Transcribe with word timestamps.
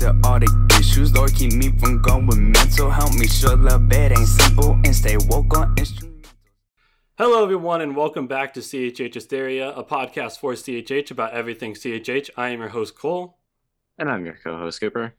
to 0.00 0.16
all 0.24 0.40
the 0.40 0.76
issues. 0.80 1.14
Lord, 1.14 1.34
keep 1.34 1.52
me 1.52 1.70
from 1.78 2.00
going 2.00 2.52
mental. 2.52 2.90
Help 2.90 3.12
me 3.14 3.26
sure 3.26 3.54
the 3.54 3.78
bed 3.78 4.12
ain't 4.12 4.26
simple 4.26 4.72
and 4.72 4.96
stay 4.96 5.18
woke 5.28 5.54
on 5.56 5.74
instrumentals. 5.76 6.24
Hello, 7.18 7.42
everyone, 7.44 7.82
and 7.82 7.94
welcome 7.94 8.26
back 8.26 8.54
to 8.54 8.60
CHH 8.60 9.12
Hysteria, 9.12 9.68
a 9.72 9.84
podcast 9.84 10.38
for 10.38 10.54
CHH 10.54 11.10
about 11.10 11.34
everything 11.34 11.74
CHH. 11.74 12.30
I 12.34 12.48
am 12.48 12.60
your 12.60 12.70
host, 12.70 12.96
Cole. 12.96 13.40
And 13.98 14.08
I'm 14.08 14.24
your 14.24 14.38
co 14.42 14.56
host, 14.56 14.80
Cooper. 14.80 15.16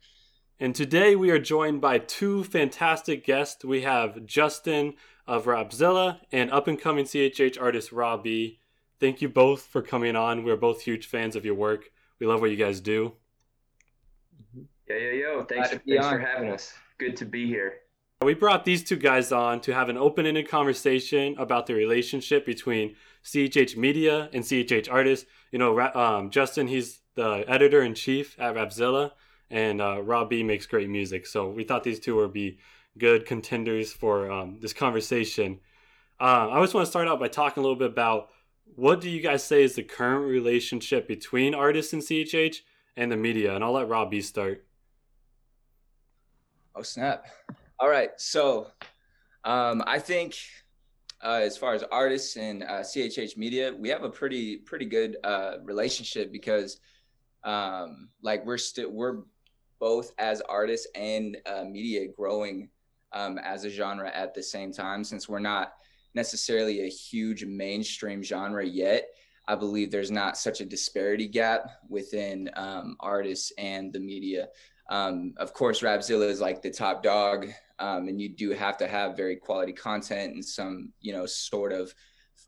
And 0.60 0.74
today 0.74 1.16
we 1.16 1.30
are 1.30 1.38
joined 1.38 1.80
by 1.80 2.00
two 2.00 2.44
fantastic 2.44 3.24
guests. 3.24 3.64
We 3.64 3.82
have 3.82 4.26
Justin 4.26 4.96
of 5.28 5.46
Rapzilla 5.46 6.22
and 6.32 6.50
up 6.50 6.68
and 6.68 6.82
coming 6.82 7.06
CHH 7.06 7.62
artist 7.62 7.92
Robbie. 7.92 8.60
Thank 9.00 9.22
you 9.22 9.30
both 9.30 9.62
for 9.62 9.84
coming 9.84 10.16
on. 10.16 10.44
We're 10.44 10.58
both 10.58 10.82
huge 10.82 11.06
fans 11.06 11.36
of 11.36 11.46
your 11.46 11.56
work. 11.56 11.92
We 12.20 12.26
love 12.26 12.42
what 12.42 12.50
you 12.50 12.58
guys 12.58 12.80
do. 12.80 13.14
Yo, 14.92 14.98
yo, 14.98 15.12
yo. 15.12 15.44
Thanks, 15.44 15.70
Glad 15.70 15.80
to 15.80 15.86
be 15.86 15.92
thanks 15.94 16.06
on. 16.06 16.14
for 16.14 16.20
having 16.20 16.50
us. 16.50 16.74
Good 16.98 17.16
to 17.18 17.26
be 17.26 17.48
here. 17.48 17.76
We 18.24 18.34
brought 18.34 18.66
these 18.66 18.84
two 18.84 18.98
guys 18.98 19.32
on 19.32 19.62
to 19.62 19.74
have 19.74 19.88
an 19.88 19.98
open 19.98 20.26
ended 20.26 20.50
conversation 20.50 21.36
about 21.38 21.66
the 21.66 21.74
relationship 21.74 22.46
between 22.46 22.96
CHH 23.24 23.78
Media 23.78 24.30
and 24.34 24.44
CHH 24.44 24.92
Artists. 24.92 25.26
You 25.52 25.60
know, 25.60 25.80
um, 25.80 26.30
Justin, 26.30 26.68
he's 26.68 27.00
the 27.16 27.46
editor 27.48 27.82
in 27.82 27.96
chief 27.96 28.36
at 28.38 28.56
Rapzilla, 28.56 29.12
and 29.50 29.82
uh, 29.82 30.02
Rob 30.02 30.30
B 30.30 30.44
makes 30.44 30.66
great 30.66 30.90
music. 30.90 31.26
So 31.26 31.50
we 31.50 31.64
thought 31.64 31.84
these 31.86 32.00
two 32.00 32.18
would 32.18 32.34
be 32.34 32.60
good 32.98 33.26
contenders 33.26 33.94
for 33.94 34.30
um, 34.30 34.60
this 34.60 34.74
conversation. 34.74 35.62
Uh, 36.20 36.50
I 36.52 36.62
just 36.62 36.74
want 36.74 36.86
to 36.86 36.92
start 36.92 37.08
out 37.08 37.20
by 37.20 37.30
talking 37.30 37.62
a 37.62 37.64
little 37.64 37.80
bit 37.80 37.92
about 37.92 38.30
what 38.76 39.00
do 39.00 39.10
you 39.10 39.22
guys 39.22 39.44
say 39.44 39.64
is 39.64 39.76
the 39.76 39.84
current 39.84 40.30
relationship 40.30 41.08
between 41.08 41.56
artists 41.56 41.94
and 41.94 42.02
CHH 42.02 42.58
and 42.98 43.10
the 43.10 43.18
media? 43.18 43.56
And 43.56 43.64
I'll 43.64 43.72
let 43.72 43.88
Rob 43.88 44.12
B 44.12 44.22
start. 44.22 44.66
Oh 46.74 46.84
snap! 46.84 47.26
All 47.80 47.90
right, 47.90 48.12
so 48.18 48.68
um, 49.44 49.84
I 49.86 50.00
think 50.00 50.38
uh, 51.22 51.42
as 51.44 51.58
far 51.58 51.74
as 51.74 51.84
artists 51.92 52.38
and 52.38 52.64
uh, 52.64 52.80
CHH 52.80 53.36
Media, 53.36 53.74
we 53.78 53.90
have 53.90 54.04
a 54.04 54.10
pretty 54.10 54.58
pretty 54.58 54.86
good 54.86 55.18
uh, 55.24 55.56
relationship 55.64 56.32
because 56.32 56.80
um, 57.44 58.10
like 58.24 58.46
we're 58.46 58.58
still 58.58 58.90
we're 58.90 59.24
both 59.80 60.14
as 60.18 60.42
artists 60.42 60.88
and 60.96 61.38
uh, 61.46 61.64
media 61.64 62.08
growing 62.08 62.70
um, 63.12 63.38
as 63.40 63.66
a 63.66 63.70
genre 63.70 64.10
at 64.10 64.34
the 64.34 64.44
same 64.44 64.72
time. 64.72 65.04
Since 65.04 65.28
we're 65.28 65.40
not 65.40 65.74
necessarily 66.14 66.86
a 66.86 66.90
huge 66.90 67.44
mainstream 67.44 68.24
genre 68.24 68.66
yet, 68.66 69.10
I 69.48 69.56
believe 69.56 69.92
there's 69.92 70.12
not 70.12 70.38
such 70.38 70.62
a 70.62 70.66
disparity 70.66 71.28
gap 71.28 71.70
within 71.90 72.50
um, 72.56 72.96
artists 73.00 73.52
and 73.58 73.92
the 73.92 74.00
media. 74.00 74.48
Um, 74.90 75.34
of 75.38 75.54
course, 75.54 75.82
Rapzilla 75.82 76.30
is 76.30 76.42
like 76.42 76.62
the 76.62 76.72
top 76.72 77.04
dog, 77.04 77.48
um, 77.80 78.08
and 78.08 78.20
you 78.20 78.30
do 78.30 78.52
have 78.52 78.78
to 78.78 78.88
have 78.88 79.16
very 79.16 79.36
quality 79.36 79.74
content 79.74 80.34
and 80.34 80.44
some, 80.44 80.92
you 81.00 81.14
know, 81.14 81.26
sort 81.26 81.72
of 81.72 81.94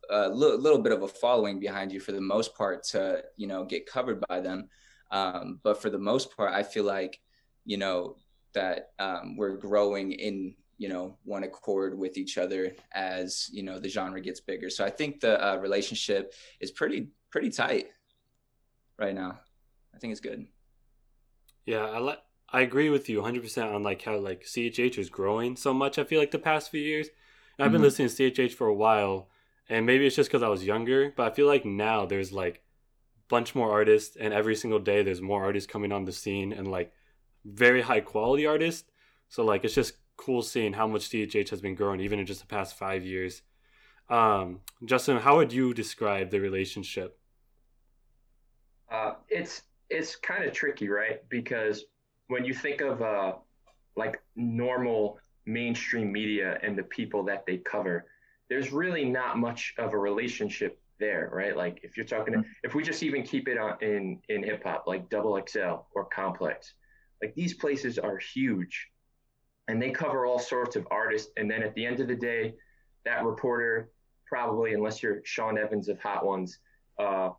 a 0.10 0.28
little, 0.28 0.60
little 0.60 0.80
bit 0.80 0.92
of 0.92 1.04
a 1.04 1.08
following 1.08 1.60
behind 1.60 1.92
you 1.92 2.00
for 2.00 2.12
the 2.12 2.22
most 2.22 2.56
part 2.56 2.84
to, 2.84 3.24
you 3.38 3.48
know, 3.48 3.64
get 3.64 3.86
covered 3.86 4.24
by 4.28 4.42
them. 4.42 4.68
Um, 5.12 5.60
but 5.64 5.82
for 5.82 5.90
the 5.90 6.00
most 6.00 6.36
part, 6.36 6.54
I 6.54 6.64
feel 6.64 6.84
like, 6.84 7.20
you 7.66 7.78
know, 7.78 8.18
that 8.54 8.90
um, 9.00 9.38
we're 9.38 9.58
growing 9.58 10.12
in, 10.12 10.56
you 10.78 10.90
know, 10.90 11.18
one 11.24 11.44
accord 11.44 11.98
with 11.98 12.18
each 12.18 12.38
other 12.38 12.76
as, 12.94 13.50
you 13.54 13.64
know, 13.64 13.80
the 13.80 13.90
genre 13.90 14.20
gets 14.20 14.42
bigger. 14.42 14.70
So 14.70 14.84
I 14.84 14.90
think 14.90 15.22
the 15.22 15.42
uh, 15.42 15.56
relationship 15.58 16.34
is 16.60 16.72
pretty, 16.72 17.08
pretty 17.32 17.50
tight 17.50 17.88
right 19.00 19.16
now. 19.16 19.40
I 19.96 20.00
think 20.00 20.12
it's 20.12 20.20
good. 20.20 20.48
Yeah, 21.66 21.86
I 21.86 22.00
like. 22.00 22.20
I 22.50 22.62
agree 22.62 22.90
with 22.90 23.10
you 23.10 23.18
100% 23.18 23.74
on 23.74 23.82
like 23.84 24.04
how 24.04 24.18
like 24.18 24.44
CHH 24.46 24.98
is 25.00 25.10
growing 25.10 25.56
so 25.56 25.74
much. 25.74 25.98
I 25.98 26.04
feel 26.04 26.20
like 26.20 26.32
the 26.32 26.40
past 26.40 26.70
few 26.70 26.82
years, 26.82 27.08
and 27.58 27.66
I've 27.66 27.72
been 27.72 27.82
Mhm. 27.82 27.84
listening 27.84 28.10
to 28.10 28.16
CHH 28.16 28.54
for 28.54 28.68
a 28.68 28.74
while, 28.74 29.30
and 29.70 29.86
maybe 29.86 30.06
it's 30.06 30.16
just 30.16 30.30
because 30.30 30.44
I 30.44 30.50
was 30.50 30.64
younger, 30.66 31.12
but 31.16 31.32
I 31.32 31.36
feel 31.36 31.48
like 31.48 31.66
now 31.66 32.06
there's 32.06 32.32
like 32.32 32.58
a 32.58 33.22
bunch 33.30 33.56
more 33.56 33.72
artists, 33.72 34.16
and 34.16 34.34
every 34.34 34.56
single 34.56 34.80
day 34.80 35.02
there's 35.04 35.22
more 35.22 35.44
artists 35.44 35.72
coming 35.72 35.92
on 35.92 36.06
the 36.06 36.12
scene, 36.12 36.54
and 36.54 36.70
like 36.70 36.94
very 37.46 37.82
high 37.82 38.02
quality 38.02 38.46
artists. 38.46 38.90
So 39.30 39.44
like 39.44 39.64
it's 39.66 39.74
just 39.76 39.96
cool 40.18 40.42
seeing 40.44 40.74
how 40.74 40.88
much 40.88 41.10
CHH 41.10 41.50
has 41.50 41.62
been 41.62 41.76
growing 41.76 42.00
even 42.02 42.20
in 42.20 42.26
just 42.26 42.42
the 42.42 42.48
past 42.48 42.78
five 42.78 43.04
years. 43.06 43.42
Um, 44.10 44.62
Justin, 44.86 45.18
how 45.18 45.38
would 45.38 45.54
you 45.54 45.74
describe 45.74 46.30
the 46.32 46.40
relationship? 46.40 47.20
Uh, 48.90 49.16
it's 49.30 49.64
it's 49.90 50.16
kind 50.16 50.44
of 50.44 50.54
tricky, 50.54 50.90
right? 50.90 51.28
Because 51.30 51.86
when 52.28 52.46
you 52.46 52.54
think 52.54 52.82
of 52.82 53.02
uh, 53.02 53.34
like 53.96 54.22
normal 54.36 55.20
mainstream 55.46 56.12
media 56.12 56.58
and 56.64 56.78
the 56.78 56.84
people 56.84 57.24
that 57.26 57.46
they 57.46 57.58
cover, 57.58 58.06
there's 58.50 58.72
really 58.72 59.06
not 59.06 59.38
much 59.38 59.74
of 59.78 59.94
a 59.94 59.98
relationship 59.98 60.80
there, 61.00 61.30
right? 61.34 61.56
Like 61.56 61.80
if 61.84 61.98
you're 61.98 62.06
talking, 62.06 62.44
if 62.64 62.76
we 62.76 62.84
just 62.84 63.04
even 63.04 63.24
keep 63.24 63.48
it 63.48 63.58
on 63.58 63.78
in 63.82 64.20
in 64.30 64.44
hip 64.44 64.64
hop, 64.64 64.86
like 64.88 65.10
Double 65.10 65.40
XL 65.48 65.86
or 65.94 66.06
Complex, 66.06 66.74
like 67.22 67.34
these 67.36 67.54
places 67.54 68.00
are 68.00 68.18
huge, 68.18 68.88
and 69.68 69.82
they 69.82 69.92
cover 69.92 70.26
all 70.26 70.40
sorts 70.40 70.76
of 70.76 70.88
artists. 70.92 71.32
And 71.38 71.50
then 71.50 71.64
at 71.64 71.74
the 71.76 71.86
end 71.86 72.00
of 72.00 72.08
the 72.08 72.16
day, 72.16 72.54
that 73.06 73.24
reporter 73.26 73.92
probably, 74.28 74.74
unless 74.74 75.04
you're 75.04 75.22
Sean 75.24 75.58
Evans 75.58 75.90
of 75.90 76.00
Hot 76.00 76.26
Ones, 76.26 76.60
uh, 77.00 77.30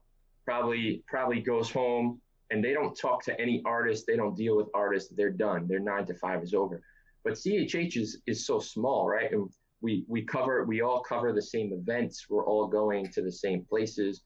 probably 0.44 1.02
probably 1.06 1.40
goes 1.40 1.70
home 1.70 2.20
and 2.50 2.62
they 2.64 2.72
don't 2.72 2.94
talk 2.94 3.22
to 3.24 3.40
any 3.40 3.62
artist. 3.64 4.04
They 4.06 4.16
don't 4.16 4.36
deal 4.36 4.56
with 4.56 4.68
artists. 4.74 5.12
They're 5.16 5.30
done. 5.30 5.66
Their 5.66 5.80
nine 5.80 6.06
to 6.06 6.14
five 6.14 6.42
is 6.42 6.54
over. 6.54 6.82
But 7.24 7.34
CHH 7.34 7.96
is 7.96 8.20
is 8.26 8.46
so 8.46 8.58
small, 8.58 9.08
right? 9.08 9.32
And 9.32 9.48
we 9.80 10.04
we 10.08 10.22
cover 10.22 10.64
we 10.64 10.80
all 10.82 11.00
cover 11.00 11.32
the 11.32 11.42
same 11.42 11.72
events. 11.72 12.26
We're 12.28 12.46
all 12.46 12.66
going 12.66 13.10
to 13.12 13.22
the 13.22 13.32
same 13.32 13.64
places. 13.64 14.22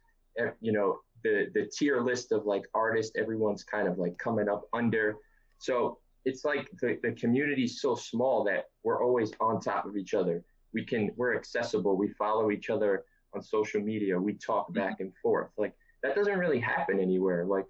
You 0.60 0.72
know, 0.72 0.98
the 1.24 1.46
the 1.54 1.70
tier 1.76 2.00
list 2.00 2.32
of 2.32 2.44
like 2.46 2.64
artists, 2.74 3.12
everyone's 3.16 3.64
kind 3.64 3.88
of 3.88 3.98
like 3.98 4.18
coming 4.18 4.48
up 4.48 4.62
under. 4.72 5.16
So 5.58 5.98
it's 6.24 6.44
like 6.44 6.68
the, 6.80 6.98
the 7.02 7.12
community 7.12 7.64
is 7.64 7.80
so 7.80 7.94
small 7.94 8.44
that 8.44 8.66
we're 8.84 9.02
always 9.02 9.32
on 9.40 9.60
top 9.60 9.86
of 9.86 9.96
each 9.96 10.14
other. 10.14 10.44
We 10.74 10.84
can 10.84 11.10
we're 11.16 11.36
accessible. 11.36 11.96
We 11.96 12.08
follow 12.10 12.50
each 12.50 12.70
other 12.70 13.04
on 13.34 13.42
social 13.42 13.80
media. 13.80 14.18
We 14.18 14.34
talk 14.34 14.66
mm-hmm. 14.66 14.80
back 14.80 15.00
and 15.00 15.12
forth. 15.22 15.50
Like 15.56 15.74
that 16.02 16.14
doesn't 16.14 16.38
really 16.38 16.60
happen 16.60 17.00
anywhere. 17.00 17.44
Like 17.46 17.66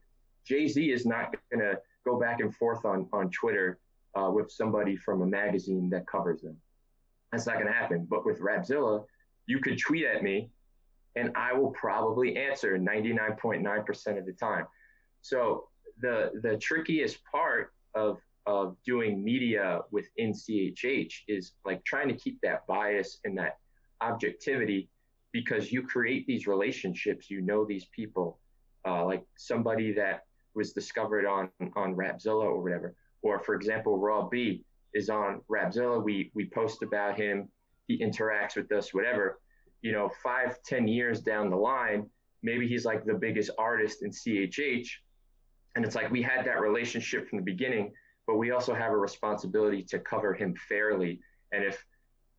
Jay 0.49 0.67
Z 0.67 0.91
is 0.91 1.05
not 1.05 1.35
going 1.53 1.61
to 1.61 1.79
go 2.07 2.19
back 2.19 2.41
and 2.41 2.55
forth 2.55 2.85
on 2.85 3.07
on 3.13 3.31
Twitter 3.31 3.79
uh, 4.17 4.31
with 4.31 4.51
somebody 4.51 4.97
from 4.97 5.21
a 5.23 5.27
magazine 5.27 5.91
that 5.91 6.07
covers 6.07 6.41
them. 6.41 6.57
That's 7.31 7.47
not 7.47 7.57
going 7.57 7.67
to 7.67 7.73
happen. 7.73 8.07
But 8.09 8.25
with 8.25 8.41
Rapzilla, 8.41 9.05
you 9.47 9.61
could 9.61 9.79
tweet 9.79 10.07
at 10.07 10.23
me, 10.23 10.51
and 11.17 11.31
I 11.37 11.53
will 11.53 11.71
probably 11.73 12.37
answer 12.37 12.79
99.9% 12.79 14.19
of 14.19 14.25
the 14.25 14.33
time. 14.33 14.67
So 15.21 15.69
the 16.01 16.33
the 16.43 16.57
trickiest 16.57 17.19
part 17.31 17.73
of 17.95 18.19
of 18.47 18.77
doing 18.87 19.23
media 19.23 19.81
within 19.91 20.33
CHH 20.33 21.13
is 21.29 21.53
like 21.67 21.85
trying 21.85 22.09
to 22.09 22.15
keep 22.15 22.41
that 22.43 22.67
bias 22.67 23.19
and 23.25 23.37
that 23.37 23.59
objectivity 24.01 24.89
because 25.33 25.71
you 25.71 25.83
create 25.83 26.27
these 26.27 26.47
relationships, 26.47 27.31
you 27.31 27.43
know 27.43 27.67
these 27.67 27.85
people, 27.95 28.39
uh, 28.87 29.05
like 29.05 29.23
somebody 29.37 29.93
that 29.93 30.23
was 30.59 30.73
discovered 30.73 31.25
on 31.25 31.49
on 31.77 31.95
Rapzilla 31.95 32.45
or 32.45 32.61
whatever, 32.61 32.95
or 33.23 33.39
for 33.39 33.55
example, 33.55 33.99
Raw 33.99 34.29
B 34.29 34.65
is 34.93 35.09
on 35.09 35.41
Rapzilla. 35.49 36.03
We 36.05 36.31
we 36.35 36.51
post 36.51 36.83
about 36.83 37.17
him, 37.17 37.49
he 37.87 37.99
interacts 37.99 38.57
with 38.57 38.71
us, 38.73 38.93
whatever. 38.93 39.41
You 39.81 39.93
know, 39.93 40.11
five 40.23 40.61
ten 40.65 40.89
years 40.89 41.21
down 41.21 41.49
the 41.49 41.57
line, 41.57 42.11
maybe 42.43 42.67
he's 42.69 42.85
like 42.85 43.05
the 43.05 43.15
biggest 43.15 43.51
artist 43.57 44.03
in 44.03 44.11
CHH, 44.11 44.89
and 45.77 45.85
it's 45.85 45.95
like 45.95 46.11
we 46.11 46.21
had 46.21 46.45
that 46.45 46.61
relationship 46.61 47.29
from 47.29 47.39
the 47.39 47.45
beginning, 47.45 47.93
but 48.27 48.37
we 48.37 48.51
also 48.51 48.75
have 48.75 48.91
a 48.91 48.97
responsibility 48.97 49.83
to 49.85 50.01
cover 50.01 50.35
him 50.35 50.55
fairly. 50.69 51.21
And 51.53 51.65
if 51.65 51.83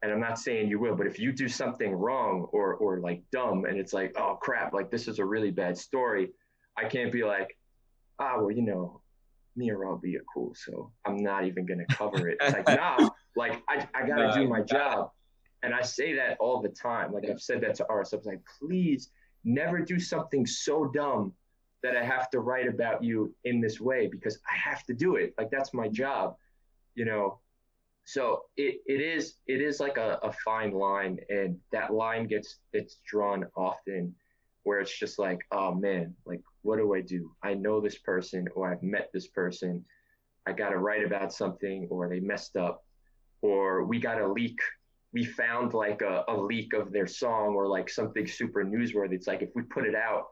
and 0.01 0.11
I'm 0.11 0.19
not 0.19 0.39
saying 0.39 0.69
you 0.69 0.79
will, 0.79 0.95
but 0.95 1.07
if 1.07 1.19
you 1.19 1.31
do 1.31 1.47
something 1.47 1.93
wrong 1.93 2.47
or 2.51 2.75
or 2.75 2.99
like 2.99 3.23
dumb 3.31 3.63
and 3.63 3.79
it's 3.79 3.93
like, 3.93 4.13
oh 4.17 4.37
crap, 4.41 4.73
like 4.73 4.91
this 4.91 5.07
is 5.07 5.19
a 5.19 5.25
really 5.25 5.51
bad 5.51 5.77
story, 5.77 6.29
I 6.77 6.87
can't 6.87 7.11
be 7.11 7.23
like, 7.23 7.57
ah, 8.19 8.37
well, 8.37 8.51
you 8.51 8.61
know, 8.61 9.01
me 9.55 9.69
and 9.69 9.79
Robbie 9.79 10.17
are 10.17 10.23
cool, 10.33 10.53
so 10.55 10.91
I'm 11.05 11.17
not 11.23 11.45
even 11.45 11.65
gonna 11.65 11.85
cover 11.91 12.29
it. 12.29 12.37
It's 12.41 12.53
like, 12.53 12.67
nah, 12.79 13.09
like 13.35 13.61
I, 13.67 13.87
I 13.95 14.07
gotta 14.07 14.31
do 14.33 14.47
my 14.47 14.61
job. 14.61 15.11
And 15.61 15.73
I 15.73 15.81
say 15.81 16.15
that 16.15 16.37
all 16.39 16.61
the 16.61 16.69
time. 16.69 17.11
Like 17.11 17.29
I've 17.29 17.41
said 17.41 17.61
that 17.61 17.75
to. 17.75 17.85
I 17.89 17.95
was 17.95 18.13
like, 18.23 18.39
please 18.59 19.09
never 19.43 19.79
do 19.79 19.99
something 19.99 20.45
so 20.45 20.85
dumb 20.85 21.33
that 21.83 21.95
I 21.95 22.03
have 22.03 22.29
to 22.31 22.39
write 22.39 22.67
about 22.67 23.03
you 23.03 23.33
in 23.43 23.61
this 23.61 23.79
way 23.79 24.07
because 24.07 24.39
I 24.49 24.55
have 24.55 24.83
to 24.85 24.93
do 24.93 25.15
it. 25.15 25.33
Like 25.37 25.49
that's 25.49 25.73
my 25.73 25.87
job, 25.87 26.35
you 26.95 27.05
know. 27.05 27.39
So 28.05 28.43
it, 28.57 28.81
it 28.85 29.01
is 29.01 29.35
it 29.47 29.61
is 29.61 29.79
like 29.79 29.97
a, 29.97 30.19
a 30.23 30.31
fine 30.31 30.71
line 30.71 31.19
and 31.29 31.57
that 31.71 31.93
line 31.93 32.27
gets 32.27 32.57
it's 32.73 32.99
drawn 33.05 33.45
often 33.55 34.15
where 34.63 34.79
it's 34.79 34.97
just 34.97 35.19
like, 35.19 35.39
oh 35.51 35.73
man, 35.73 36.13
like 36.25 36.41
what 36.61 36.77
do 36.77 36.93
I 36.93 37.01
do? 37.01 37.31
I 37.43 37.53
know 37.53 37.79
this 37.79 37.97
person 37.97 38.45
or 38.55 38.71
I've 38.71 38.83
met 38.83 39.09
this 39.13 39.27
person. 39.27 39.83
I 40.47 40.53
got 40.53 40.69
to 40.69 40.77
write 40.77 41.05
about 41.05 41.33
something 41.33 41.87
or 41.89 42.09
they 42.09 42.19
messed 42.19 42.55
up 42.55 42.83
or 43.41 43.85
we 43.85 43.99
got 43.99 44.21
a 44.21 44.27
leak. 44.27 44.59
We 45.13 45.25
found 45.25 45.73
like 45.73 46.01
a, 46.01 46.23
a 46.27 46.35
leak 46.37 46.73
of 46.73 46.91
their 46.91 47.07
song 47.07 47.55
or 47.55 47.67
like 47.67 47.89
something 47.89 48.27
super 48.27 48.63
newsworthy. 48.63 49.13
It's 49.13 49.27
like 49.27 49.41
if 49.41 49.49
we 49.55 49.63
put 49.63 49.85
it 49.85 49.95
out, 49.95 50.25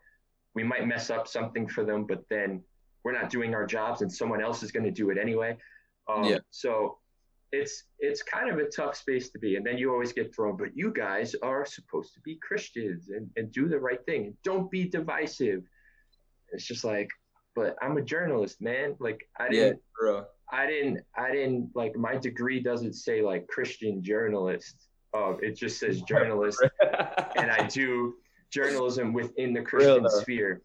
we 0.54 0.64
might 0.64 0.88
mess 0.88 1.10
up 1.10 1.28
something 1.28 1.68
for 1.68 1.84
them, 1.84 2.06
but 2.06 2.24
then 2.30 2.64
we're 3.04 3.14
not 3.14 3.30
doing 3.30 3.56
our 3.56 3.66
jobs 3.66 4.02
and 4.02 4.12
someone 4.12 4.42
else 4.42 4.64
is 4.64 4.72
going 4.72 4.86
to 4.86 4.92
do 4.92 5.10
it 5.10 5.18
anyway. 5.18 5.58
Um, 6.10 6.24
Yeah. 6.24 6.40
So 6.52 6.98
it's 7.52 7.84
it's 8.00 8.24
kind 8.24 8.50
of 8.50 8.58
a 8.58 8.70
tough 8.70 8.96
space 8.96 9.30
to 9.32 9.40
be. 9.40 9.56
And 9.56 9.66
then 9.66 9.78
you 9.78 9.92
always 9.92 10.14
get 10.14 10.36
thrown, 10.36 10.58
but 10.58 10.76
you 10.76 10.92
guys 10.92 11.36
are 11.42 11.66
supposed 11.66 12.14
to 12.16 12.20
be 12.22 12.38
Christians 12.42 13.10
and, 13.10 13.30
and 13.36 13.52
do 13.52 13.68
the 13.68 13.80
right 13.80 14.04
thing 14.06 14.26
and 14.26 14.38
don't 14.44 14.70
be 14.70 14.88
divisive. 14.88 15.64
It's 16.52 16.66
just 16.66 16.84
like, 16.84 17.10
but 17.56 17.76
I'm 17.82 17.98
a 17.98 18.02
journalist, 18.02 18.62
man. 18.62 18.96
Like 19.00 19.28
I 19.40 19.50
didn't 19.50 19.82
bro. 20.00 20.26
I 20.52 20.66
didn't 20.68 21.00
I 21.16 21.32
didn't 21.32 21.72
like 21.74 21.96
my 21.96 22.18
degree 22.18 22.62
doesn't 22.62 22.94
say 22.94 23.22
like 23.22 23.48
Christian 23.48 24.04
journalist. 24.04 24.88
Um, 25.14 25.38
it 25.42 25.56
just 25.56 25.80
says 25.80 26.02
journalist 26.08 26.62
and 27.38 27.52
I 27.52 27.68
do 27.68 28.16
journalism 28.52 29.14
within 29.14 29.54
the 29.54 29.62
Christian 29.62 30.04
though. 30.04 30.20
sphere. 30.20 30.62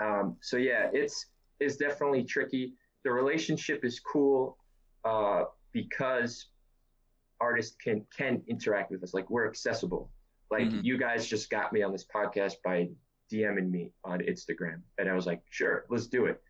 Um, 0.00 0.36
so 0.42 0.56
yeah, 0.58 0.90
it's 0.92 1.26
it's 1.60 1.76
definitely 1.76 2.24
tricky. 2.24 2.74
The 3.04 3.12
relationship 3.12 3.84
is 3.84 4.00
cool 4.00 4.58
uh, 5.04 5.44
because 5.74 6.46
artists 7.40 7.76
can 7.82 8.06
can 8.16 8.42
interact 8.46 8.90
with 8.90 9.02
us. 9.02 9.12
Like 9.12 9.28
we're 9.28 9.46
accessible. 9.46 10.10
Like 10.50 10.68
Mhm. 10.68 10.84
you 10.84 10.96
guys 10.96 11.26
just 11.26 11.50
got 11.50 11.72
me 11.72 11.82
on 11.82 11.92
this 11.92 12.06
podcast 12.06 12.54
by 12.64 12.88
DMing 13.30 13.70
me 13.70 13.92
on 14.04 14.20
Instagram, 14.20 14.82
and 14.98 15.08
I 15.08 15.14
was 15.14 15.26
like, 15.26 15.42
sure, 15.50 15.84
let's 15.90 16.06
do 16.06 16.26
it. 16.26 16.42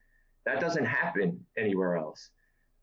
That 0.45 0.61
doesn't 0.61 0.85
happen 0.85 1.45
anywhere 1.57 1.97
else. 1.97 2.31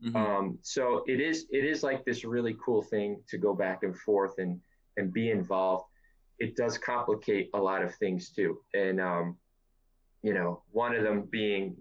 Mhm. 0.04 0.16
Um, 0.16 0.60
so 0.64 1.04
it 1.08 1.20
is 1.22 1.48
it 1.52 1.64
is 1.64 1.84
like 1.84 2.04
this 2.06 2.26
really 2.26 2.56
cool 2.56 2.82
thing 2.82 3.24
to 3.28 3.38
go 3.38 3.54
back 3.54 3.84
and 3.84 3.96
forth 3.96 4.40
and 4.40 4.60
and 4.98 5.14
be 5.14 5.30
involved. 5.30 5.86
It 6.40 6.56
does 6.56 6.78
complicate 6.80 7.52
a 7.54 7.62
lot 7.62 7.84
of 7.84 7.94
things 7.96 8.32
too, 8.32 8.64
and 8.74 9.00
um, 9.00 9.38
you 10.24 10.34
know, 10.34 10.64
one 10.72 10.96
of 10.96 11.04
them 11.04 11.24
being 11.24 11.78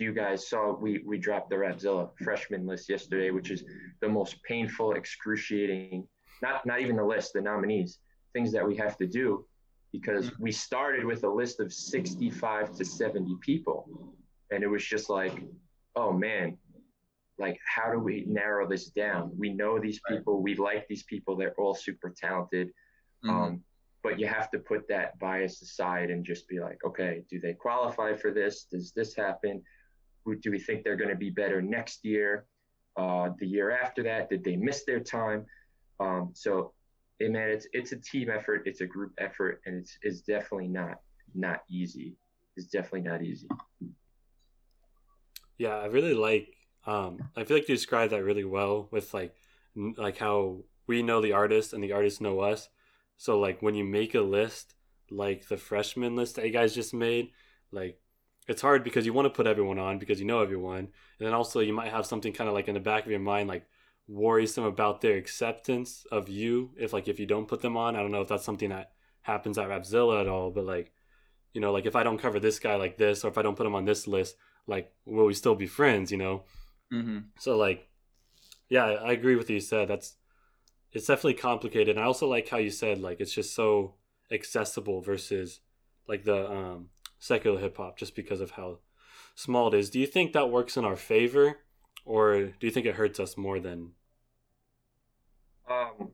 you 0.00 0.12
guys 0.12 0.48
saw 0.48 0.74
we 0.74 1.02
we 1.04 1.18
dropped 1.18 1.50
the 1.50 1.56
Rapzilla 1.56 2.10
freshman 2.22 2.66
list 2.66 2.88
yesterday, 2.88 3.30
which 3.30 3.50
is 3.50 3.64
the 4.00 4.08
most 4.08 4.42
painful, 4.44 4.92
excruciating. 4.92 6.06
Not 6.42 6.64
not 6.66 6.80
even 6.80 6.96
the 6.96 7.04
list, 7.04 7.32
the 7.32 7.40
nominees, 7.40 7.98
things 8.32 8.52
that 8.52 8.66
we 8.66 8.76
have 8.76 8.96
to 8.98 9.06
do, 9.06 9.44
because 9.92 10.30
we 10.38 10.52
started 10.52 11.04
with 11.04 11.24
a 11.24 11.28
list 11.28 11.60
of 11.60 11.72
65 11.72 12.74
to 12.76 12.84
70 12.84 13.36
people, 13.40 13.88
and 14.50 14.62
it 14.62 14.68
was 14.68 14.84
just 14.84 15.10
like, 15.10 15.42
oh 15.96 16.12
man, 16.12 16.56
like 17.38 17.58
how 17.66 17.90
do 17.92 17.98
we 17.98 18.24
narrow 18.26 18.68
this 18.68 18.86
down? 18.90 19.32
We 19.38 19.52
know 19.52 19.78
these 19.78 20.00
people. 20.08 20.42
We 20.42 20.54
like 20.56 20.86
these 20.88 21.02
people. 21.04 21.36
They're 21.36 21.54
all 21.58 21.74
super 21.74 22.10
talented. 22.16 22.72
Mhm. 23.24 23.30
um, 23.30 23.64
but 24.02 24.18
you 24.18 24.26
have 24.26 24.50
to 24.50 24.58
put 24.58 24.88
that 24.88 25.16
bias 25.20 25.62
aside 25.62 26.10
and 26.10 26.24
just 26.24 26.48
be 26.48 26.58
like 26.58 26.78
okay 26.84 27.22
do 27.30 27.38
they 27.38 27.54
qualify 27.54 28.14
for 28.14 28.32
this? 28.32 28.64
Does 28.64 28.92
this 28.92 29.14
happen 29.14 29.62
do 30.40 30.50
we 30.50 30.58
think 30.58 30.84
they're 30.84 30.96
going 30.96 31.10
to 31.10 31.16
be 31.16 31.30
better 31.30 31.60
next 31.60 32.04
year 32.04 32.46
uh, 32.96 33.30
the 33.38 33.46
year 33.46 33.70
after 33.70 34.02
that 34.02 34.28
did 34.28 34.44
they 34.44 34.56
miss 34.56 34.84
their 34.84 35.00
time 35.00 35.44
um, 36.00 36.30
so 36.34 36.72
hey 37.18 37.28
man 37.28 37.48
it's 37.48 37.66
it's 37.72 37.92
a 37.92 37.96
team 37.96 38.30
effort 38.30 38.62
it's 38.66 38.80
a 38.80 38.86
group 38.86 39.12
effort 39.18 39.60
and 39.66 39.76
it's 39.76 39.98
it's 40.02 40.20
definitely 40.20 40.68
not 40.68 41.00
not 41.34 41.62
easy 41.70 42.16
it's 42.56 42.66
definitely 42.66 43.08
not 43.08 43.22
easy 43.22 43.48
Yeah, 45.62 45.76
I 45.76 45.86
really 45.86 46.14
like. 46.14 46.56
Um, 46.86 47.30
I 47.36 47.44
feel 47.44 47.56
like 47.56 47.68
you 47.68 47.76
described 47.76 48.12
that 48.12 48.24
really 48.24 48.42
well 48.42 48.88
with 48.90 49.14
like, 49.14 49.32
like 49.76 50.18
how 50.18 50.64
we 50.88 51.04
know 51.04 51.20
the 51.20 51.34
artist 51.34 51.72
and 51.72 51.80
the 51.82 51.92
artists 51.92 52.20
know 52.20 52.40
us. 52.40 52.68
So 53.16 53.38
like 53.38 53.62
when 53.62 53.76
you 53.76 53.84
make 53.84 54.16
a 54.16 54.20
list, 54.20 54.74
like 55.08 55.46
the 55.46 55.56
freshman 55.56 56.16
list 56.16 56.34
that 56.34 56.46
you 56.46 56.50
guys 56.50 56.74
just 56.74 56.92
made, 56.92 57.30
like 57.70 58.00
it's 58.48 58.62
hard 58.62 58.82
because 58.84 59.06
you 59.06 59.12
want 59.12 59.26
to 59.26 59.30
put 59.30 59.46
everyone 59.46 59.78
on 59.78 59.98
because 59.98 60.18
you 60.20 60.26
know 60.26 60.40
everyone, 60.40 60.78
and 61.18 61.26
then 61.26 61.32
also 61.34 61.60
you 61.60 61.72
might 61.72 61.90
have 61.90 62.06
something 62.06 62.32
kind 62.32 62.48
of 62.48 62.54
like 62.54 62.68
in 62.68 62.74
the 62.74 62.80
back 62.80 63.04
of 63.04 63.10
your 63.10 63.20
mind 63.20 63.48
like 63.48 63.66
worrisome 64.08 64.64
about 64.64 65.00
their 65.00 65.16
acceptance 65.16 66.04
of 66.10 66.28
you 66.28 66.70
if 66.76 66.92
like 66.92 67.06
if 67.08 67.20
you 67.20 67.26
don't 67.26 67.48
put 67.48 67.60
them 67.62 67.76
on. 67.76 67.96
I 67.96 68.00
don't 68.00 68.10
know 68.10 68.22
if 68.22 68.28
that's 68.28 68.44
something 68.44 68.70
that 68.70 68.92
happens 69.22 69.58
at 69.58 69.68
Rapzilla 69.68 70.20
at 70.20 70.28
all, 70.28 70.50
but 70.50 70.64
like, 70.64 70.92
you 71.52 71.60
know, 71.60 71.72
like 71.72 71.86
if 71.86 71.94
I 71.94 72.02
don't 72.02 72.18
cover 72.18 72.40
this 72.40 72.58
guy 72.58 72.74
like 72.74 72.98
this 72.98 73.24
or 73.24 73.28
if 73.28 73.38
I 73.38 73.42
don't 73.42 73.56
put 73.56 73.66
him 73.66 73.74
on 73.74 73.84
this 73.84 74.06
list 74.06 74.36
like 74.66 74.92
will 75.04 75.26
we 75.26 75.34
still 75.34 75.56
be 75.56 75.66
friends 75.66 76.12
you 76.12 76.18
know 76.18 76.44
Mhm. 76.92 77.24
so 77.38 77.56
like 77.56 77.88
yeah 78.68 78.84
i 78.84 79.10
agree 79.12 79.34
with 79.34 79.50
you 79.50 79.58
said 79.58 79.88
that's 79.88 80.14
it's 80.92 81.06
definitely 81.08 81.34
complicated 81.34 81.96
and 81.96 81.98
i 81.98 82.06
also 82.06 82.28
like 82.28 82.48
how 82.48 82.58
you 82.58 82.70
said 82.70 83.00
like 83.00 83.20
it's 83.20 83.34
just 83.34 83.54
so 83.56 83.94
accessible 84.30 85.00
versus 85.00 85.60
like 86.06 86.22
the 86.22 86.48
um 86.48 86.90
secular 87.22 87.60
hip-hop 87.60 87.96
just 87.96 88.16
because 88.16 88.40
of 88.40 88.50
how 88.52 88.78
small 89.36 89.68
it 89.68 89.78
is. 89.78 89.90
Do 89.90 90.00
you 90.00 90.08
think 90.08 90.32
that 90.32 90.50
works 90.50 90.76
in 90.76 90.84
our 90.84 90.96
favor 90.96 91.58
or 92.04 92.46
do 92.46 92.66
you 92.66 92.70
think 92.72 92.84
it 92.84 92.96
hurts 92.96 93.20
us 93.20 93.36
more 93.36 93.60
than 93.60 93.92
Um, 95.70 96.10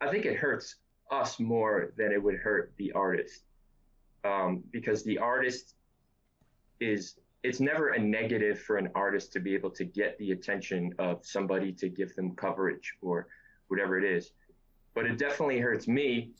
I 0.00 0.08
think 0.08 0.24
it 0.24 0.36
hurts 0.36 0.76
us 1.10 1.38
more 1.38 1.92
than 1.98 2.10
it 2.10 2.22
would 2.22 2.36
hurt 2.36 2.72
the 2.78 2.90
artist, 2.92 3.44
um, 4.24 4.64
because 4.72 5.04
the 5.04 5.18
artist 5.18 5.74
is 6.80 7.18
it's 7.42 7.60
never 7.60 7.90
a 7.90 7.98
negative 7.98 8.58
for 8.58 8.78
an 8.78 8.88
artist 8.94 9.32
to 9.34 9.40
be 9.40 9.54
able 9.54 9.70
to 9.70 9.84
get 9.84 10.18
the 10.18 10.32
attention 10.32 10.92
of 10.98 11.24
somebody 11.24 11.70
to 11.70 11.90
give 11.90 12.16
them 12.16 12.34
coverage 12.34 12.94
or 13.02 13.28
whatever 13.68 13.98
it 13.98 14.04
is, 14.04 14.32
but 14.94 15.04
it 15.04 15.18
definitely 15.18 15.60
hurts 15.60 15.86
me 15.86 16.32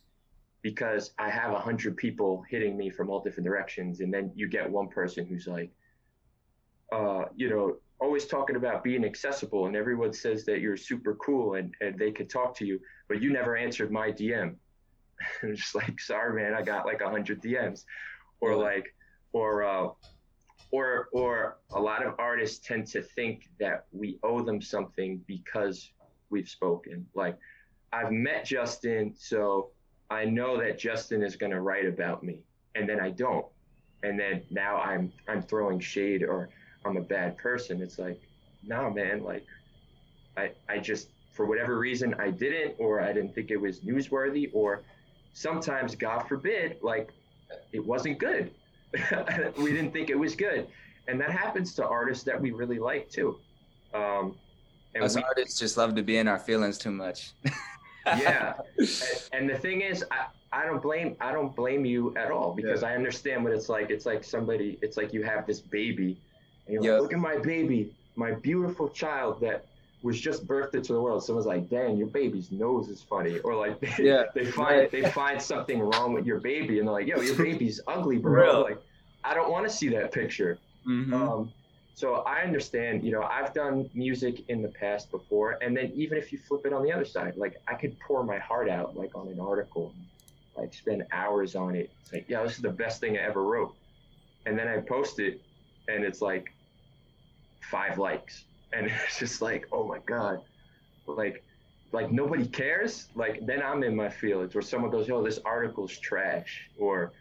because 0.66 1.12
I 1.16 1.30
have 1.30 1.52
a 1.52 1.60
hundred 1.60 1.96
people 1.96 2.44
hitting 2.50 2.76
me 2.76 2.90
from 2.90 3.08
all 3.08 3.20
different 3.20 3.46
directions, 3.46 4.00
and 4.00 4.12
then 4.12 4.32
you 4.34 4.48
get 4.48 4.68
one 4.68 4.88
person 4.88 5.24
who's 5.24 5.46
like, 5.46 5.70
uh, 6.90 7.26
you 7.36 7.48
know, 7.48 7.76
always 8.00 8.26
talking 8.26 8.56
about 8.56 8.82
being 8.82 9.04
accessible, 9.04 9.66
and 9.66 9.76
everyone 9.76 10.12
says 10.12 10.44
that 10.46 10.58
you're 10.58 10.76
super 10.76 11.14
cool 11.24 11.54
and, 11.54 11.72
and 11.80 11.96
they 11.96 12.10
could 12.10 12.28
talk 12.28 12.52
to 12.56 12.66
you, 12.66 12.80
but 13.06 13.22
you 13.22 13.32
never 13.32 13.56
answered 13.56 13.92
my 13.92 14.10
DM. 14.10 14.56
I'm 15.44 15.54
just 15.54 15.76
like, 15.76 16.00
sorry, 16.00 16.42
man, 16.42 16.52
I 16.52 16.62
got 16.62 16.84
like 16.84 17.00
a 17.00 17.08
hundred 17.08 17.40
DMs, 17.40 17.84
or 18.40 18.56
like, 18.56 18.92
or 19.32 19.62
uh, 19.62 19.90
or 20.72 21.08
or 21.12 21.58
a 21.74 21.80
lot 21.80 22.04
of 22.04 22.14
artists 22.18 22.58
tend 22.66 22.88
to 22.88 23.02
think 23.02 23.48
that 23.60 23.84
we 23.92 24.18
owe 24.24 24.42
them 24.42 24.60
something 24.60 25.22
because 25.28 25.92
we've 26.28 26.48
spoken. 26.48 27.06
Like, 27.14 27.38
I've 27.92 28.10
met 28.10 28.46
Justin, 28.46 29.14
so 29.16 29.70
I 30.10 30.24
know 30.24 30.56
that 30.58 30.78
Justin 30.78 31.22
is 31.22 31.36
going 31.36 31.52
to 31.52 31.60
write 31.60 31.86
about 31.86 32.22
me, 32.22 32.38
and 32.74 32.88
then 32.88 33.00
I 33.00 33.10
don't, 33.10 33.46
and 34.02 34.18
then 34.18 34.42
now 34.50 34.76
I'm 34.76 35.12
I'm 35.28 35.42
throwing 35.42 35.80
shade 35.80 36.22
or 36.22 36.48
I'm 36.84 36.96
a 36.96 37.02
bad 37.02 37.36
person. 37.38 37.82
It's 37.82 37.98
like, 37.98 38.20
nah, 38.64 38.88
man, 38.90 39.22
like, 39.24 39.44
I 40.36 40.52
I 40.68 40.78
just 40.78 41.08
for 41.32 41.44
whatever 41.44 41.78
reason 41.78 42.14
I 42.14 42.30
didn't, 42.30 42.76
or 42.78 43.00
I 43.00 43.12
didn't 43.12 43.34
think 43.34 43.50
it 43.50 43.56
was 43.56 43.80
newsworthy, 43.80 44.50
or 44.52 44.82
sometimes, 45.32 45.94
God 45.94 46.26
forbid, 46.28 46.78
like 46.82 47.10
it 47.72 47.84
wasn't 47.84 48.18
good. 48.18 48.52
we 49.58 49.72
didn't 49.72 49.92
think 49.92 50.08
it 50.10 50.18
was 50.18 50.36
good, 50.36 50.68
and 51.08 51.20
that 51.20 51.30
happens 51.30 51.74
to 51.74 51.86
artists 51.86 52.24
that 52.24 52.40
we 52.40 52.52
really 52.52 52.78
like 52.78 53.10
too. 53.10 53.38
Um, 53.92 54.36
and 54.94 55.04
Us 55.04 55.16
we- 55.16 55.22
artists 55.22 55.58
just 55.58 55.76
love 55.76 55.94
to 55.96 56.02
be 56.02 56.16
in 56.18 56.28
our 56.28 56.38
feelings 56.38 56.78
too 56.78 56.90
much. 56.92 57.32
yeah 58.06 58.54
and, 59.32 59.48
the 59.50 59.56
thing 59.58 59.80
is 59.82 60.04
I, 60.10 60.26
I 60.52 60.64
don't 60.66 60.80
blame 60.82 61.16
i 61.20 61.32
don't 61.32 61.54
blame 61.54 61.84
you 61.84 62.14
at 62.16 62.30
all 62.30 62.52
because 62.54 62.82
i 62.82 62.94
understand 62.94 63.42
what 63.44 63.52
it's 63.52 63.68
like 63.68 63.90
it's 63.90 64.06
like 64.06 64.22
somebody 64.24 64.78
it's 64.82 64.96
like 64.96 65.12
you 65.12 65.22
have 65.24 65.46
this 65.46 65.60
baby 65.60 66.16
and 66.66 66.74
you're 66.74 66.84
Yeah. 66.84 66.92
like 66.94 67.02
look 67.02 67.12
at 67.12 67.18
my 67.18 67.38
baby 67.38 67.92
my 68.14 68.32
beautiful 68.32 68.88
child 68.88 69.40
that 69.40 69.66
was 70.02 70.20
just 70.20 70.46
birthed 70.46 70.74
into 70.74 70.92
the 70.92 71.00
world 71.00 71.24
someone's 71.24 71.46
like 71.46 71.68
dang 71.68 71.96
your 71.96 72.06
baby's 72.06 72.52
nose 72.52 72.88
is 72.88 73.02
funny 73.02 73.38
or 73.40 73.54
like 73.56 73.80
they, 73.80 73.92
Yeah. 74.04 74.24
they 74.34 74.44
find 74.44 74.80
Right. 74.80 74.90
they 74.90 75.10
find 75.10 75.40
something 75.42 75.80
wrong 75.80 76.12
with 76.12 76.26
your 76.26 76.38
baby 76.38 76.78
and 76.78 76.86
they're 76.86 76.92
like 76.94 77.06
yo 77.08 77.20
your 77.20 77.34
baby's 77.48 77.80
ugly 77.86 78.18
bro 78.18 78.42
Real. 78.42 78.62
like 78.62 78.78
i 79.24 79.34
don't 79.34 79.50
want 79.50 79.66
to 79.68 79.72
see 79.74 79.88
that 79.90 80.12
picture 80.12 80.58
Mhm. 80.86 81.12
um, 81.12 81.52
so 81.96 82.16
I 82.26 82.42
understand, 82.42 83.02
you 83.02 83.10
know, 83.10 83.22
I've 83.22 83.54
done 83.54 83.88
music 83.94 84.44
in 84.48 84.60
the 84.60 84.68
past 84.68 85.10
before, 85.10 85.58
and 85.62 85.74
then 85.74 85.90
even 85.94 86.18
if 86.18 86.30
you 86.30 86.38
flip 86.38 86.66
it 86.66 86.74
on 86.74 86.84
the 86.84 86.92
other 86.92 87.06
side, 87.06 87.38
like 87.38 87.56
I 87.66 87.72
could 87.72 87.96
pour 88.06 88.22
my 88.22 88.38
heart 88.38 88.68
out 88.68 88.94
like 88.94 89.14
on 89.14 89.28
an 89.28 89.40
article, 89.40 89.94
like 90.58 90.74
spend 90.74 91.04
hours 91.10 91.56
on 91.56 91.74
it. 91.74 91.90
It's 92.02 92.12
like, 92.12 92.26
yeah, 92.28 92.42
this 92.42 92.56
is 92.56 92.60
the 92.60 92.68
best 92.68 93.00
thing 93.00 93.16
I 93.16 93.22
ever 93.22 93.42
wrote, 93.42 93.74
and 94.44 94.58
then 94.58 94.68
I 94.68 94.76
post 94.80 95.20
it, 95.20 95.40
and 95.88 96.04
it's 96.04 96.20
like 96.20 96.52
five 97.70 97.96
likes, 97.96 98.44
and 98.74 98.88
it's 99.06 99.18
just 99.18 99.40
like, 99.40 99.66
oh 99.72 99.86
my 99.86 100.00
god, 100.00 100.42
like, 101.06 101.42
like 101.92 102.12
nobody 102.12 102.46
cares. 102.46 103.08
Like 103.14 103.46
then 103.46 103.62
I'm 103.62 103.82
in 103.82 103.96
my 103.96 104.10
feelings, 104.10 104.54
where 104.54 104.60
someone 104.60 104.90
goes, 104.90 105.08
yo, 105.08 105.24
this 105.24 105.38
article's 105.46 105.96
trash, 105.98 106.68
or 106.78 107.12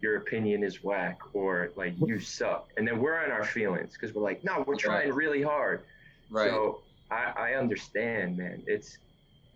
your 0.00 0.16
opinion 0.16 0.62
is 0.64 0.82
whack 0.82 1.18
or 1.34 1.72
like 1.76 1.96
you 1.98 2.18
suck 2.18 2.70
and 2.76 2.86
then 2.86 3.00
we're 3.00 3.24
in 3.24 3.30
our 3.30 3.44
feelings 3.44 3.94
because 3.94 4.14
we're 4.14 4.22
like 4.22 4.42
no 4.44 4.64
we're 4.66 4.76
trying 4.76 5.12
really 5.12 5.42
hard 5.42 5.84
Right. 6.28 6.62
So 6.62 6.84
I, 7.10 7.32
I 7.36 7.54
understand, 7.54 8.36
man. 8.36 8.62
It's 8.66 8.98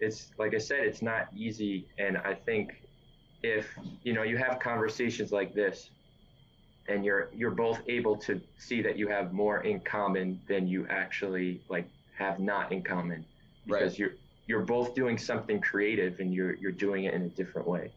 it's 0.01 0.31
like 0.39 0.55
I 0.55 0.59
said, 0.59 0.81
it's 0.87 1.03
not 1.03 1.29
easy, 1.35 1.89
and 1.99 2.19
I 2.19 2.35
think 2.35 2.73
if 3.43 3.69
you 4.03 4.13
know 4.15 4.23
you 4.25 4.37
have 4.39 4.59
conversations 4.61 5.33
like 5.33 5.55
this, 5.55 5.91
and 6.89 7.05
you're 7.05 7.31
you're 7.35 7.55
both 7.55 7.81
able 7.89 8.17
to 8.19 8.41
see 8.59 8.83
that 8.83 8.97
you 8.99 9.09
have 9.09 9.33
more 9.33 9.63
in 9.63 9.81
common 9.81 10.41
than 10.49 10.67
you 10.67 10.87
actually 10.89 11.63
like 11.69 11.91
have 12.13 12.39
not 12.41 12.73
in 12.73 12.83
common, 12.83 13.27
because 13.67 13.99
Right. 13.99 13.99
you're 13.99 14.13
you're 14.47 14.65
both 14.65 14.95
doing 14.95 15.17
something 15.19 15.61
creative 15.61 16.21
and 16.21 16.33
you're 16.35 16.55
you're 16.57 16.73
doing 16.73 17.05
it 17.05 17.15
in 17.15 17.23
a 17.23 17.29
different 17.31 17.69
way. 17.69 17.95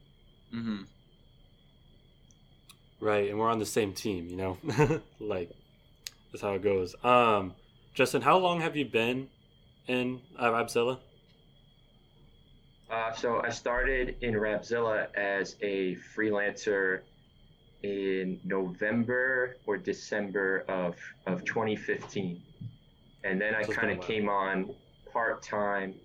hmm 0.51 0.87
Right, 2.99 3.29
and 3.29 3.37
we're 3.37 3.49
on 3.49 3.59
the 3.59 3.65
same 3.65 3.93
team, 3.93 4.27
you 4.27 4.37
know? 4.37 4.57
like 5.19 5.51
that's 6.31 6.41
how 6.41 6.53
it 6.53 6.63
goes. 6.63 6.95
Um 7.03 7.53
Justin, 7.93 8.21
how 8.21 8.37
long 8.37 8.61
have 8.61 8.75
you 8.75 8.85
been 8.85 9.27
in 9.87 10.21
uh, 10.37 10.51
Rapzilla? 10.51 10.99
Uh, 12.89 13.11
so 13.11 13.41
I 13.43 13.49
started 13.49 14.15
in 14.21 14.35
Rapzilla 14.35 15.07
as 15.15 15.55
a 15.61 15.95
freelancer 16.15 17.01
in 17.83 18.39
November 18.43 19.57
or 19.65 19.77
December 19.77 20.63
of, 20.67 20.95
of 21.25 21.43
2015. 21.43 22.41
And 23.23 23.41
then 23.41 23.55
I 23.55 23.63
kind 23.63 23.91
of 23.91 24.05
came 24.05 24.29
on 24.29 24.69
part 25.11 25.41
time 25.41 25.95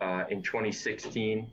uh, 0.00 0.24
in 0.28 0.42
2016. 0.42 1.50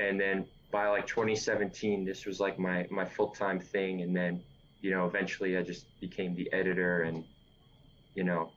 And 0.00 0.20
then 0.20 0.46
by 0.70 0.88
like 0.88 1.06
2017, 1.06 2.04
this 2.04 2.26
was 2.26 2.40
like 2.40 2.58
my, 2.58 2.86
my 2.90 3.04
full 3.04 3.30
time 3.30 3.58
thing. 3.60 4.02
And 4.02 4.14
then, 4.14 4.42
you 4.80 4.90
know, 4.90 5.06
eventually 5.06 5.56
I 5.56 5.62
just 5.62 5.86
became 6.00 6.34
the 6.34 6.52
editor 6.52 7.02
and, 7.02 7.24
you 8.14 8.24
know, 8.24 8.50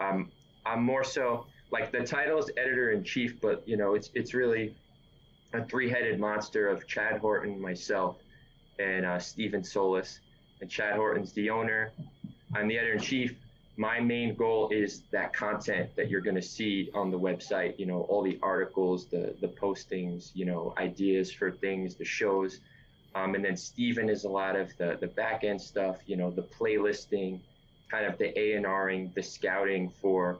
I'm, 0.00 0.30
I'm 0.64 0.82
more 0.82 1.04
so 1.04 1.46
like 1.70 1.90
the 1.90 2.04
title 2.04 2.38
is 2.38 2.50
editor 2.56 2.92
in 2.92 3.02
chief, 3.02 3.40
but 3.40 3.66
you 3.66 3.76
know, 3.76 3.94
it's, 3.94 4.10
it's 4.14 4.34
really 4.34 4.76
a 5.52 5.64
three-headed 5.64 6.20
monster 6.20 6.68
of 6.68 6.86
Chad 6.86 7.18
Horton, 7.18 7.60
myself, 7.60 8.18
and 8.78 9.06
uh, 9.06 9.18
Stephen 9.18 9.64
Solis. 9.64 10.20
And 10.60 10.70
Chad 10.70 10.96
Horton's 10.96 11.32
the 11.32 11.50
owner. 11.50 11.92
I'm 12.54 12.68
the 12.68 12.78
editor-in-chief. 12.78 13.34
My 13.76 14.00
main 14.00 14.34
goal 14.34 14.70
is 14.70 15.02
that 15.10 15.34
content 15.34 15.90
that 15.96 16.08
you're 16.08 16.22
going 16.22 16.36
to 16.36 16.42
see 16.42 16.90
on 16.94 17.10
the 17.10 17.18
website. 17.18 17.78
You 17.78 17.86
know, 17.86 18.02
all 18.08 18.22
the 18.22 18.38
articles, 18.42 19.06
the 19.06 19.34
the 19.40 19.48
postings, 19.48 20.30
you 20.34 20.46
know, 20.46 20.72
ideas 20.78 21.30
for 21.32 21.50
things, 21.50 21.94
the 21.94 22.04
shows. 22.04 22.60
Um, 23.14 23.34
and 23.34 23.44
then 23.44 23.56
Stephen 23.56 24.08
is 24.08 24.24
a 24.24 24.28
lot 24.28 24.56
of 24.56 24.76
the 24.78 24.96
the 25.00 25.08
back 25.08 25.44
end 25.44 25.60
stuff. 25.60 25.98
You 26.06 26.16
know, 26.16 26.30
the 26.30 26.42
playlisting, 26.42 27.40
kind 27.90 28.06
of 28.06 28.16
the 28.18 28.38
A 28.38 28.54
and 28.54 28.66
Ring, 28.66 29.12
the 29.14 29.22
scouting 29.22 29.90
for 30.00 30.38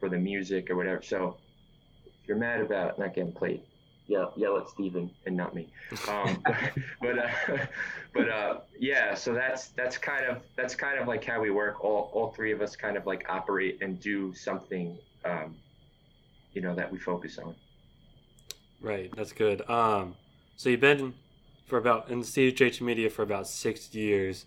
for 0.00 0.08
the 0.08 0.18
music 0.18 0.68
or 0.68 0.76
whatever. 0.76 1.02
So 1.02 1.36
if 2.04 2.26
you're 2.26 2.36
mad 2.36 2.60
about 2.60 2.98
not 2.98 3.14
getting 3.14 3.32
played, 3.32 3.62
yell, 4.06 4.32
yell 4.36 4.58
at 4.58 4.68
Steven 4.68 5.10
and 5.26 5.36
not 5.36 5.54
me. 5.54 5.68
Um, 6.08 6.42
but 7.00 7.18
uh, 7.18 7.28
but 8.14 8.28
uh, 8.28 8.60
yeah, 8.78 9.14
so 9.14 9.32
that's 9.32 9.68
that's 9.68 9.98
kind 9.98 10.26
of 10.26 10.42
that's 10.56 10.74
kind 10.74 10.98
of 10.98 11.08
like 11.08 11.24
how 11.24 11.40
we 11.40 11.50
work. 11.50 11.82
All 11.84 12.10
all 12.12 12.30
three 12.32 12.52
of 12.52 12.60
us 12.60 12.76
kind 12.76 12.96
of 12.96 13.06
like 13.06 13.26
operate 13.28 13.78
and 13.80 14.00
do 14.00 14.34
something, 14.34 14.96
um, 15.24 15.56
you 16.52 16.60
know, 16.60 16.74
that 16.74 16.90
we 16.90 16.98
focus 16.98 17.38
on. 17.38 17.54
Right, 18.80 19.10
that's 19.16 19.32
good. 19.32 19.68
Um 19.68 20.16
so 20.56 20.68
you've 20.68 20.80
been 20.80 21.14
for 21.66 21.78
about 21.78 22.10
in 22.10 22.20
CHH 22.20 22.80
Media 22.80 23.08
for 23.08 23.22
about 23.22 23.48
6 23.48 23.94
years. 23.94 24.44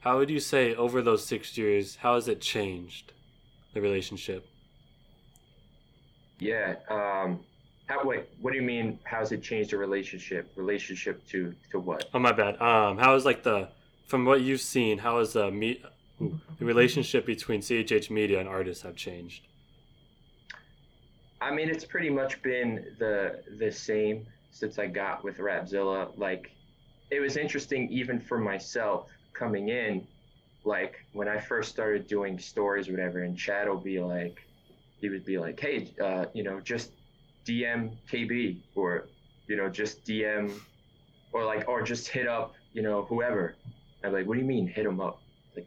How 0.00 0.18
would 0.18 0.30
you 0.30 0.40
say 0.40 0.74
over 0.74 1.02
those 1.02 1.24
6 1.26 1.58
years 1.58 1.96
how 1.96 2.14
has 2.14 2.28
it 2.28 2.40
changed 2.40 3.12
the 3.74 3.80
relationship? 3.80 4.48
Yeah. 6.38 6.76
Um, 6.88 7.40
how 7.86 8.04
wait? 8.04 8.24
What 8.40 8.52
do 8.52 8.56
you 8.56 8.62
mean? 8.64 8.98
How's 9.04 9.32
it 9.32 9.42
changed 9.42 9.70
the 9.70 9.76
relationship? 9.76 10.50
Relationship 10.56 11.26
to 11.28 11.54
to 11.70 11.80
what? 11.80 12.08
Oh 12.14 12.18
my 12.18 12.32
bad. 12.32 12.60
Um, 12.60 12.98
how 12.98 13.14
is 13.14 13.24
like 13.24 13.42
the 13.42 13.68
from 14.06 14.24
what 14.24 14.40
you've 14.40 14.60
seen? 14.60 14.98
How 14.98 15.18
is 15.18 15.32
the 15.32 15.50
me 15.50 15.82
the 16.18 16.64
relationship 16.64 17.26
between 17.26 17.60
CHH 17.60 18.10
Media 18.10 18.40
and 18.40 18.48
artists 18.48 18.82
have 18.84 18.96
changed? 18.96 19.46
I 21.40 21.52
mean, 21.52 21.68
it's 21.68 21.84
pretty 21.84 22.10
much 22.10 22.40
been 22.42 22.94
the 22.98 23.42
the 23.58 23.70
same 23.70 24.26
since 24.50 24.78
I 24.78 24.86
got 24.86 25.24
with 25.24 25.38
Rapzilla. 25.38 26.16
Like, 26.16 26.50
it 27.10 27.20
was 27.20 27.36
interesting 27.36 27.88
even 27.90 28.20
for 28.20 28.38
myself 28.38 29.10
coming 29.32 29.68
in. 29.68 30.06
Like 30.64 31.04
when 31.12 31.26
I 31.26 31.40
first 31.40 31.70
started 31.70 32.06
doing 32.06 32.38
stories 32.38 32.88
or 32.88 32.92
whatever, 32.92 33.24
and 33.24 33.36
Chad 33.36 33.68
will 33.68 33.76
be 33.76 33.98
like, 33.98 34.46
he 35.00 35.08
would 35.08 35.24
be 35.24 35.36
like, 35.36 35.58
"Hey, 35.58 35.92
uh, 36.00 36.26
you 36.32 36.44
know, 36.44 36.60
just 36.60 36.92
DM 37.44 37.96
KB 38.10 38.60
or 38.74 39.08
you 39.46 39.56
know, 39.56 39.68
just 39.68 40.04
DM 40.04 40.52
or 41.32 41.44
like 41.44 41.68
or 41.68 41.82
just 41.82 42.08
hit 42.08 42.28
up, 42.28 42.54
you 42.72 42.82
know, 42.82 43.02
whoever." 43.04 43.56
I'm 44.04 44.12
like, 44.12 44.26
"What 44.26 44.34
do 44.34 44.40
you 44.40 44.46
mean 44.46 44.66
hit 44.66 44.84
them 44.84 45.00
up?" 45.00 45.20
Like, 45.54 45.66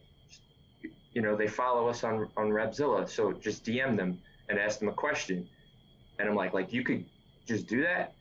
you 1.13 1.21
know, 1.21 1.35
they 1.35 1.47
follow 1.47 1.87
us 1.87 2.03
on 2.03 2.29
on 2.37 2.49
Rapzilla, 2.49 3.07
so 3.07 3.33
just 3.33 3.65
DM 3.65 3.95
them 3.95 4.19
and 4.49 4.59
ask 4.59 4.79
them 4.79 4.89
a 4.89 4.93
question 4.93 5.47
and 6.19 6.29
I'm 6.29 6.35
like, 6.35 6.53
like 6.53 6.71
you 6.73 6.83
could 6.83 7.05
just 7.45 7.67
do 7.67 7.83
that, 7.83 8.13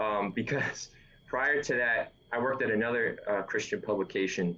um, 0.00 0.30
because 0.34 0.90
prior 1.28 1.62
to 1.62 1.74
that, 1.74 2.12
I 2.32 2.38
worked 2.38 2.62
at 2.62 2.70
another 2.70 3.18
uh, 3.28 3.42
Christian 3.42 3.80
publication. 3.80 4.56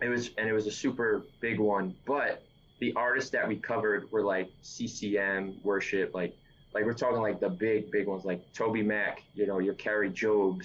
It 0.00 0.08
was 0.08 0.30
and 0.36 0.48
it 0.48 0.52
was 0.52 0.66
a 0.66 0.70
super 0.70 1.22
big 1.40 1.60
one, 1.60 1.94
but 2.06 2.42
the 2.80 2.92
artists 2.94 3.30
that 3.30 3.46
we 3.46 3.56
covered 3.56 4.10
were 4.10 4.22
like 4.22 4.50
CCM, 4.62 5.60
worship, 5.62 6.14
like 6.14 6.36
like 6.74 6.84
we're 6.84 6.94
talking 6.94 7.20
like 7.20 7.40
the 7.40 7.48
big 7.48 7.90
big 7.90 8.06
ones 8.06 8.24
like 8.24 8.52
TobyMac, 8.52 9.18
you 9.34 9.46
know, 9.46 9.58
your 9.58 9.74
Kari 9.74 10.10
Jobe, 10.10 10.62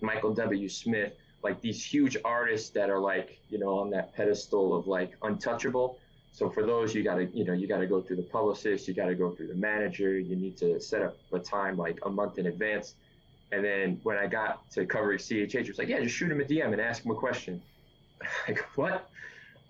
Michael 0.00 0.34
W. 0.34 0.68
Smith, 0.68 1.12
like 1.42 1.60
these 1.60 1.84
huge 1.84 2.16
artists 2.24 2.70
that 2.70 2.90
are 2.90 3.00
like 3.00 3.38
you 3.48 3.58
know 3.58 3.78
on 3.78 3.90
that 3.90 4.14
pedestal 4.14 4.74
of 4.74 4.86
like 4.86 5.16
untouchable. 5.22 5.98
So 6.32 6.48
for 6.48 6.64
those, 6.64 6.94
you 6.94 7.02
gotta, 7.02 7.24
you 7.26 7.44
know, 7.44 7.52
you 7.52 7.66
gotta 7.66 7.86
go 7.86 8.00
through 8.00 8.16
the 8.16 8.22
publicist, 8.22 8.86
you 8.86 8.94
gotta 8.94 9.14
go 9.14 9.30
through 9.30 9.48
the 9.48 9.54
manager. 9.54 10.18
You 10.18 10.36
need 10.36 10.56
to 10.58 10.80
set 10.80 11.02
up 11.02 11.16
a 11.32 11.38
time 11.38 11.76
like 11.76 11.98
a 12.04 12.10
month 12.10 12.38
in 12.38 12.46
advance. 12.46 12.94
And 13.52 13.64
then 13.64 14.00
when 14.04 14.16
I 14.16 14.26
got 14.26 14.70
to 14.72 14.86
covering 14.86 15.18
CHH, 15.18 15.54
it 15.54 15.68
was 15.68 15.78
like, 15.78 15.88
yeah, 15.88 16.00
just 16.00 16.14
shoot 16.14 16.30
him 16.30 16.40
a 16.40 16.44
DM 16.44 16.72
and 16.72 16.80
ask 16.80 17.04
him 17.04 17.10
a 17.10 17.14
question. 17.14 17.60
like 18.48 18.60
what? 18.76 19.10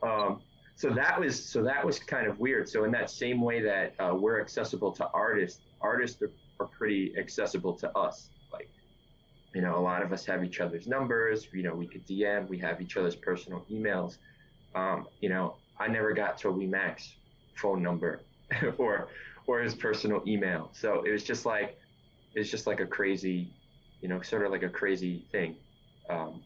Um, 0.03 0.43
so 0.81 0.89
that 0.89 1.21
was 1.21 1.45
so 1.45 1.63
that 1.63 1.85
was 1.85 1.99
kind 1.99 2.27
of 2.27 2.41
weird. 2.41 2.67
So 2.67 2.85
in 2.85 2.91
that 2.93 3.11
same 3.11 3.43
way 3.43 3.61
that 3.61 3.93
uh, 3.99 4.15
we're 4.15 4.41
accessible 4.41 4.91
to 4.93 5.07
artists, 5.13 5.61
artists 5.83 6.23
are, 6.23 6.31
are 6.59 6.69
pretty 6.69 7.13
accessible 7.19 7.75
to 7.75 7.99
us. 7.99 8.31
Like, 8.51 8.71
you 9.55 9.61
know, 9.61 9.77
a 9.77 9.83
lot 9.83 10.01
of 10.01 10.11
us 10.11 10.25
have 10.25 10.43
each 10.43 10.59
other's 10.59 10.87
numbers. 10.87 11.49
You 11.53 11.65
know, 11.65 11.75
we 11.75 11.87
could 11.87 12.07
DM. 12.07 12.49
We 12.49 12.57
have 12.61 12.81
each 12.81 12.97
other's 12.97 13.15
personal 13.15 13.67
emails. 13.71 14.17
Um, 14.75 15.07
you 15.21 15.29
know, 15.29 15.57
I 15.79 15.87
never 15.87 16.15
got 16.15 16.41
TobyMac's 16.41 17.15
phone 17.57 17.83
number 17.83 18.23
or 18.79 19.09
or 19.47 19.61
his 19.61 19.75
personal 19.75 20.23
email. 20.27 20.71
So 20.73 21.03
it 21.03 21.11
was 21.11 21.25
just 21.25 21.45
like 21.45 21.79
it's 22.35 22.51
just 22.51 22.67
like 22.67 22.81
a 22.81 22.87
crazy, 22.87 23.53
you 24.01 24.09
know, 24.09 24.23
sort 24.23 24.47
of 24.47 24.51
like 24.51 24.63
a 24.63 24.71
crazy 24.71 25.27
thing 25.31 25.57
um, 26.09 26.43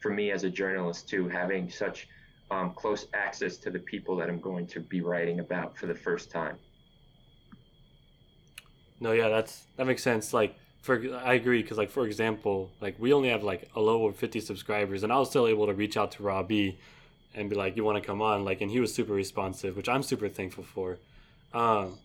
for 0.00 0.10
me 0.10 0.30
as 0.30 0.44
a 0.44 0.50
journalist 0.50 1.10
too, 1.10 1.28
having 1.28 1.68
such 1.68 2.08
um, 2.50 2.72
close 2.74 3.06
access 3.14 3.56
to 3.58 3.70
the 3.70 3.78
people 3.78 4.16
that 4.16 4.28
I'm 4.28 4.40
going 4.40 4.66
to 4.68 4.80
be 4.80 5.00
writing 5.00 5.40
about 5.40 5.76
for 5.76 5.86
the 5.86 5.94
first 5.94 6.30
time. 6.30 6.56
No, 9.00 9.12
yeah, 9.12 9.28
that's 9.28 9.66
that 9.76 9.86
makes 9.86 10.02
sense. 10.02 10.32
Like 10.32 10.56
for 10.80 11.02
I 11.16 11.34
agree 11.34 11.62
because 11.62 11.76
like 11.76 11.90
for 11.90 12.06
example, 12.06 12.70
like 12.80 12.96
we 12.98 13.12
only 13.12 13.28
have 13.28 13.42
like 13.42 13.68
a 13.74 13.80
low 13.80 14.06
of 14.06 14.16
fifty 14.16 14.40
subscribers, 14.40 15.02
and 15.02 15.12
I 15.12 15.18
was 15.18 15.28
still 15.28 15.46
able 15.46 15.66
to 15.66 15.74
reach 15.74 15.96
out 15.96 16.12
to 16.12 16.22
Robbie 16.22 16.78
and 17.34 17.50
be 17.50 17.56
like, 17.56 17.76
"You 17.76 17.84
want 17.84 18.02
to 18.02 18.06
come 18.06 18.22
on?" 18.22 18.44
Like, 18.44 18.60
and 18.60 18.70
he 18.70 18.80
was 18.80 18.94
super 18.94 19.12
responsive, 19.12 19.76
which 19.76 19.88
I'm 19.88 20.02
super 20.02 20.28
thankful 20.28 20.64
for. 20.64 20.98
Um, 21.52 21.98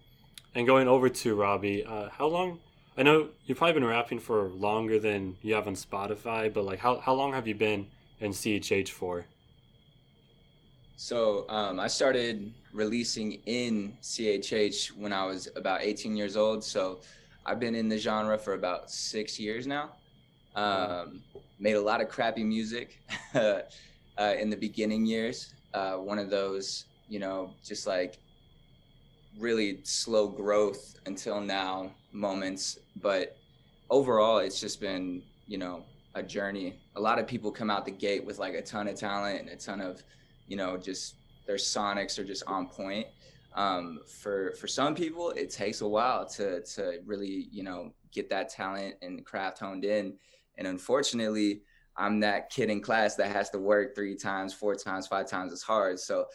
and 0.53 0.67
going 0.67 0.87
over 0.87 1.07
to 1.07 1.35
Robbie, 1.35 1.85
uh, 1.85 2.09
how 2.09 2.27
long? 2.27 2.59
I 2.97 3.03
know 3.03 3.29
you've 3.45 3.57
probably 3.57 3.75
been 3.75 3.85
rapping 3.85 4.19
for 4.19 4.49
longer 4.49 4.99
than 4.99 5.37
you 5.41 5.53
have 5.53 5.65
on 5.65 5.75
Spotify, 5.75 6.53
but 6.53 6.65
like, 6.65 6.79
how 6.79 6.99
how 6.99 7.13
long 7.13 7.33
have 7.33 7.47
you 7.47 7.55
been 7.55 7.87
in 8.19 8.31
CHH 8.31 8.89
for? 8.89 9.25
So 11.01 11.49
um, 11.49 11.79
I 11.79 11.87
started 11.87 12.53
releasing 12.73 13.41
in 13.47 13.97
CHH 14.03 14.95
when 14.95 15.11
I 15.11 15.25
was 15.25 15.49
about 15.55 15.81
18 15.81 16.15
years 16.15 16.37
old. 16.37 16.63
So 16.63 16.99
I've 17.43 17.59
been 17.59 17.73
in 17.73 17.89
the 17.89 17.97
genre 17.97 18.37
for 18.37 18.53
about 18.53 18.91
six 18.91 19.39
years 19.39 19.65
now. 19.65 19.93
Um, 20.55 21.23
made 21.57 21.73
a 21.73 21.81
lot 21.81 22.01
of 22.01 22.07
crappy 22.07 22.43
music 22.43 23.01
uh, 23.33 23.61
in 24.19 24.51
the 24.51 24.55
beginning 24.55 25.07
years. 25.07 25.55
Uh, 25.73 25.93
one 25.93 26.19
of 26.19 26.29
those, 26.29 26.85
you 27.09 27.17
know, 27.17 27.55
just 27.65 27.87
like 27.87 28.19
really 29.39 29.79
slow 29.81 30.27
growth 30.27 30.99
until 31.07 31.41
now 31.41 31.89
moments. 32.11 32.77
But 33.01 33.37
overall, 33.89 34.37
it's 34.37 34.61
just 34.61 34.79
been, 34.79 35.23
you 35.47 35.57
know, 35.57 35.83
a 36.13 36.21
journey. 36.21 36.75
A 36.95 37.01
lot 37.01 37.17
of 37.17 37.25
people 37.25 37.51
come 37.51 37.71
out 37.71 37.85
the 37.85 37.91
gate 37.91 38.23
with 38.23 38.37
like 38.37 38.53
a 38.53 38.61
ton 38.61 38.87
of 38.87 38.93
talent 38.93 39.39
and 39.39 39.49
a 39.49 39.55
ton 39.55 39.81
of, 39.81 40.03
you 40.51 40.57
know, 40.57 40.71
just 40.89 41.15
their 41.47 41.57
sonics 41.57 42.19
are 42.19 42.27
just 42.33 42.43
on 42.55 42.63
point. 42.67 43.07
um, 43.53 43.99
for 44.21 44.53
for 44.59 44.67
some 44.67 44.95
people 44.95 45.31
it 45.31 45.49
takes 45.51 45.81
a 45.81 45.87
while 45.87 46.25
to 46.25 46.61
to 46.63 46.83
really 47.05 47.47
you 47.51 47.63
know 47.63 47.93
get 48.11 48.29
that 48.29 48.49
talent 48.49 48.95
and 49.01 49.25
craft 49.25 49.59
honed 49.59 49.85
in. 49.85 50.05
And 50.57 50.67
unfortunately 50.67 51.61
i'm 51.97 52.19
that 52.21 52.49
kid 52.49 52.69
in 52.69 52.81
class 52.81 53.15
that 53.17 53.31
has 53.37 53.49
to 53.51 53.59
work 53.59 53.87
three 53.95 54.15
times 54.15 54.53
four 54.53 54.75
times 54.75 55.07
five 55.07 55.27
times 55.29 55.51
as 55.53 55.61
hard. 55.61 55.99
So 55.99 56.25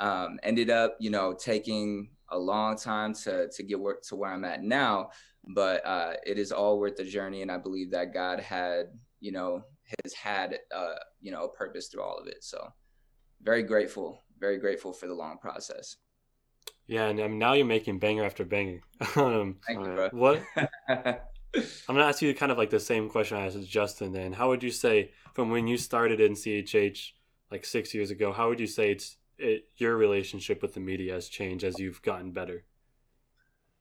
um, 0.00 0.38
ended 0.42 0.70
up 0.70 0.96
you 1.00 1.10
know 1.10 1.34
taking 1.34 2.10
a 2.30 2.38
long 2.38 2.76
time 2.76 3.14
to 3.24 3.48
to 3.48 3.62
get 3.62 3.78
work 3.78 4.02
to 4.08 4.16
where 4.16 4.32
i'm 4.32 4.44
at 4.44 4.62
now. 4.62 5.10
But 5.54 5.84
uh, 5.86 6.14
it 6.26 6.38
is 6.38 6.52
all 6.52 6.78
worth 6.80 6.96
the 6.96 7.04
journey. 7.04 7.42
And 7.42 7.52
i 7.52 7.58
believe 7.58 7.90
that 7.92 8.14
god 8.14 8.40
had 8.40 8.86
you 9.20 9.32
know 9.32 9.62
has 10.04 10.12
had 10.14 10.58
uh, 10.74 10.98
you 11.20 11.30
know 11.32 11.44
a 11.44 11.48
purpose 11.62 11.88
through 11.88 12.02
all 12.02 12.18
of 12.18 12.26
it. 12.34 12.42
So 12.42 12.58
very 13.44 13.62
grateful 13.62 14.20
very 14.40 14.58
grateful 14.58 14.92
for 14.92 15.06
the 15.06 15.14
long 15.14 15.38
process 15.38 15.96
yeah, 16.86 17.06
and 17.06 17.20
um, 17.20 17.38
now 17.38 17.54
you're 17.54 17.64
making 17.64 17.98
banger 17.98 18.24
after 18.24 18.44
banger. 18.44 18.80
um, 19.16 19.56
Thank 19.66 19.80
you, 19.80 19.94
bro. 19.94 20.08
what? 20.12 20.42
I'm 20.56 21.94
gonna 21.94 22.04
ask 22.04 22.20
you 22.20 22.34
kind 22.34 22.52
of 22.52 22.58
like 22.58 22.70
the 22.70 22.80
same 22.80 23.08
question 23.08 23.38
I 23.38 23.46
asked 23.46 23.68
Justin. 23.68 24.12
Then, 24.12 24.32
how 24.32 24.48
would 24.48 24.62
you 24.62 24.70
say 24.70 25.12
from 25.34 25.50
when 25.50 25.66
you 25.66 25.78
started 25.78 26.20
in 26.20 26.32
CHH 26.32 27.12
like 27.50 27.64
six 27.64 27.94
years 27.94 28.10
ago? 28.10 28.32
How 28.32 28.48
would 28.48 28.60
you 28.60 28.66
say 28.66 28.90
it's 28.90 29.16
it, 29.38 29.68
your 29.76 29.96
relationship 29.96 30.62
with 30.62 30.74
the 30.74 30.80
media 30.80 31.14
has 31.14 31.28
changed 31.28 31.64
as 31.64 31.78
you've 31.78 32.02
gotten 32.02 32.32
better? 32.32 32.64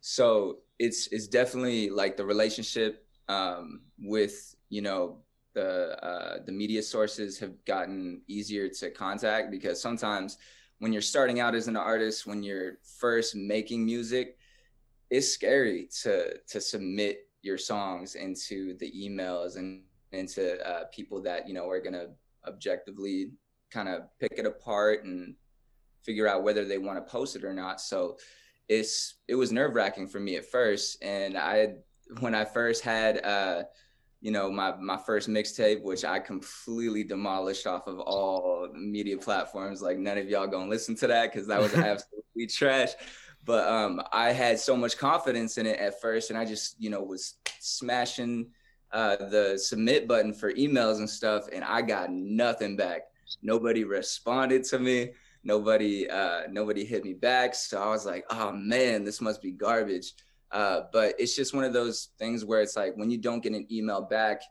So 0.02 0.60
it's 0.80 1.08
it's 1.12 1.28
definitely 1.28 1.90
like 1.90 2.16
the 2.16 2.26
relationship 2.26 3.06
um, 3.28 3.82
with 4.00 4.56
you 4.70 4.82
know 4.82 5.23
the 5.54 6.04
uh, 6.06 6.38
the 6.46 6.52
media 6.52 6.82
sources 6.82 7.40
have 7.40 7.54
gotten 7.66 8.22
easier 8.28 8.70
to 8.70 8.90
contact 8.92 9.52
because 9.52 9.82
sometimes 9.82 10.38
when 10.80 10.92
you're 10.92 11.02
starting 11.02 11.40
out 11.40 11.56
as 11.56 11.68
an 11.68 11.78
artist, 11.78 12.26
when 12.28 12.44
you're 12.44 12.80
first 13.00 13.36
making 13.36 13.86
music, 13.86 14.38
it's 15.10 15.30
scary 15.30 15.88
to 16.02 16.38
to 16.48 16.60
submit 16.60 17.28
your 17.42 17.58
songs 17.58 18.16
into 18.16 18.78
the 18.78 18.92
emails 18.92 19.58
and 19.58 19.84
into 20.12 20.66
uh, 20.68 20.86
people 20.94 21.22
that 21.22 21.48
you 21.48 21.54
know 21.54 21.70
are 21.70 21.82
gonna 21.82 22.08
objectively 22.48 23.32
kind 23.72 23.90
of 23.90 24.04
pick 24.20 24.34
it 24.38 24.46
apart 24.46 25.04
and 25.04 25.36
figure 26.04 26.28
out 26.28 26.44
whether 26.44 26.66
they 26.66 26.78
want 26.78 26.98
to 26.98 27.12
post 27.12 27.36
it 27.36 27.44
or 27.44 27.54
not. 27.54 27.80
So 27.80 28.18
it's 28.70 29.16
it 29.28 29.36
was 29.36 29.52
nerve 29.52 29.76
wracking 29.76 30.08
for 30.08 30.20
me 30.20 30.36
at 30.36 30.46
first, 30.46 31.04
and 31.04 31.38
I 31.38 31.76
when 32.20 32.36
I 32.36 32.46
first 32.46 32.84
had 32.84 33.24
uh, 33.26 33.64
you 34.24 34.32
know, 34.32 34.50
my 34.50 34.74
my 34.78 34.96
first 34.96 35.28
mixtape, 35.28 35.84
which 35.84 36.06
I 36.06 36.18
completely 36.18 37.04
demolished 37.04 37.68
off 37.68 37.88
of 37.88 38.00
all 38.00 38.70
media 38.74 39.18
platforms. 39.18 39.82
Like 39.82 39.98
none 39.98 40.18
of 40.18 40.30
y'all 40.30 40.48
gonna 40.48 40.70
listen 40.70 40.96
to 40.96 41.08
that 41.08 41.32
because 41.34 41.46
that 41.48 41.60
was 41.60 41.74
absolutely 41.76 42.48
trash. 42.48 42.94
But 43.44 43.68
um, 43.68 44.02
I 44.14 44.32
had 44.32 44.60
so 44.60 44.78
much 44.78 44.98
confidence 44.98 45.58
in 45.58 45.66
it 45.66 45.78
at 45.78 46.00
first, 46.00 46.30
and 46.30 46.40
I 46.40 46.46
just, 46.46 46.78
you 46.80 46.90
know, 46.90 47.02
was 47.02 47.36
smashing 47.60 48.48
uh, 48.94 49.18
the 49.18 49.58
submit 49.58 50.08
button 50.08 50.34
for 50.34 50.54
emails 50.54 51.00
and 51.00 51.10
stuff, 51.10 51.50
and 51.52 51.62
I 51.62 51.82
got 51.82 52.10
nothing 52.10 52.78
back. 52.78 53.02
Nobody 53.42 53.84
responded 53.84 54.64
to 54.66 54.80
me. 54.80 55.12
Nobody, 55.44 56.10
uh, 56.10 56.44
nobody 56.50 56.86
hit 56.86 57.04
me 57.04 57.12
back. 57.12 57.56
So 57.56 57.84
I 57.84 57.90
was 57.90 58.06
like, 58.06 58.24
oh 58.30 58.54
man, 58.54 59.04
this 59.04 59.20
must 59.20 59.42
be 59.42 59.52
garbage. 59.52 60.14
Uh, 60.54 60.82
but 60.94 61.16
it's 61.18 61.36
just 61.36 61.54
one 61.54 61.64
of 61.64 61.74
those 61.74 62.10
things 62.20 62.46
where 62.46 62.62
it's 62.62 62.76
like 62.76 62.96
when 62.96 63.10
you 63.10 63.18
don't 63.18 63.42
get 63.42 63.54
an 63.54 63.68
email 63.72 64.02
back, 64.02 64.42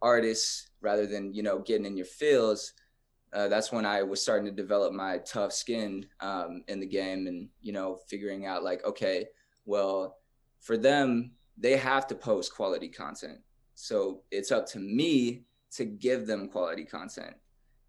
artists 0.00 0.70
rather 0.80 1.06
than 1.06 1.32
you 1.32 1.42
know 1.42 1.58
getting 1.60 1.86
in 1.86 1.96
your 1.96 2.06
feels, 2.06 2.72
uh, 3.32 3.48
that's 3.48 3.70
when 3.70 3.86
I 3.86 4.02
was 4.02 4.20
starting 4.20 4.46
to 4.46 4.52
develop 4.52 4.92
my 4.92 5.18
tough 5.18 5.52
skin 5.52 6.06
um, 6.20 6.64
in 6.68 6.80
the 6.80 6.86
game, 6.86 7.26
and 7.26 7.48
you 7.60 7.72
know 7.72 7.98
figuring 8.08 8.46
out 8.46 8.64
like 8.64 8.84
okay, 8.84 9.26
well, 9.66 10.16
for 10.60 10.76
them 10.76 11.32
they 11.58 11.76
have 11.76 12.06
to 12.06 12.14
post 12.14 12.54
quality 12.54 12.88
content, 12.88 13.38
so 13.74 14.22
it's 14.30 14.50
up 14.50 14.66
to 14.68 14.78
me 14.78 15.44
to 15.72 15.84
give 15.84 16.26
them 16.26 16.48
quality 16.48 16.84
content 16.84 17.36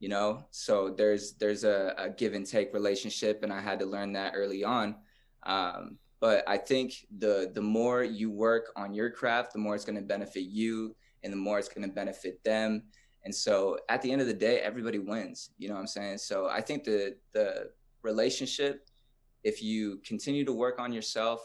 you 0.04 0.10
know? 0.10 0.44
So 0.52 0.90
there's 0.90 1.32
there's 1.36 1.64
a, 1.64 1.94
a 1.98 2.10
give 2.10 2.34
and 2.34 2.46
take 2.46 2.74
relationship 2.74 3.42
and 3.42 3.54
i 3.54 3.62
had 3.62 3.80
to 3.80 3.86
learn 3.86 4.12
that 4.14 4.34
early 4.36 4.62
on. 4.62 4.96
Um, 5.44 5.98
but 6.24 6.42
I 6.48 6.56
think 6.56 7.06
the 7.18 7.52
the 7.54 7.62
more 7.62 8.02
you 8.02 8.32
work 8.32 8.72
on 8.78 8.94
your 8.94 9.10
craft, 9.10 9.52
the 9.52 9.60
more 9.60 9.76
it's 9.76 9.84
going 9.84 9.98
to 9.98 10.02
benefit 10.16 10.44
you, 10.44 10.96
and 11.22 11.34
the 11.34 11.38
more 11.38 11.60
it's 11.60 11.68
going 11.68 11.86
to 11.86 11.94
benefit 11.94 12.42
them. 12.46 12.84
And 13.26 13.36
so 13.36 13.78
at 13.90 14.02
the 14.02 14.10
end 14.10 14.22
of 14.22 14.28
the 14.28 14.34
day, 14.34 14.60
everybody 14.60 15.00
wins. 15.00 15.50
You 15.58 15.68
know 15.68 15.74
what 15.74 15.82
I'm 15.82 15.88
saying? 15.88 16.20
So 16.20 16.48
I 16.48 16.62
think 16.62 16.86
the 16.86 17.18
the 17.34 17.72
relationship, 18.04 18.90
if 19.44 19.62
you 19.62 20.00
continue 20.06 20.46
to 20.46 20.54
work 20.54 20.80
on 20.80 20.94
yourself 20.94 21.42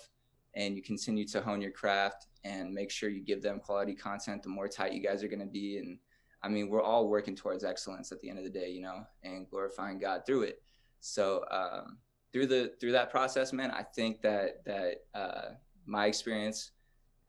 and 0.55 0.77
you 0.77 0.83
continue 0.83 1.27
to 1.27 1.41
hone 1.41 1.61
your 1.61 1.73
craft 1.73 2.29
and 2.45 2.73
make 2.73 2.93
sure 2.93 3.09
you 3.09 3.25
give 3.25 3.43
them 3.43 3.59
quality 3.59 3.97
content, 3.97 4.45
the 4.45 4.49
more 4.49 4.69
tight 4.69 4.93
you 4.93 5.03
guys 5.03 5.25
are 5.25 5.29
going 5.35 5.41
to 5.41 5.55
be. 5.61 5.79
And 5.79 5.99
I 6.45 6.49
mean, 6.49 6.69
we're 6.69 6.89
all 6.91 7.09
working 7.09 7.35
towards 7.35 7.65
excellence 7.65 8.13
at 8.13 8.21
the 8.21 8.31
end 8.31 8.39
of 8.39 8.45
the 8.45 8.59
day, 8.61 8.71
you 8.71 8.83
know, 8.83 9.03
and 9.25 9.51
glorifying 9.51 9.99
God 9.99 10.23
through 10.25 10.43
it. 10.43 10.63
So 11.01 11.45
um, 11.51 11.99
through 12.33 12.47
the 12.47 12.73
through 12.81 12.93
that 12.93 13.11
process, 13.11 13.53
man, 13.53 13.71
I 13.71 13.83
think 13.83 14.23
that 14.23 14.65
that 14.65 14.97
uh, 15.15 15.51
my 15.87 16.07
experience 16.07 16.73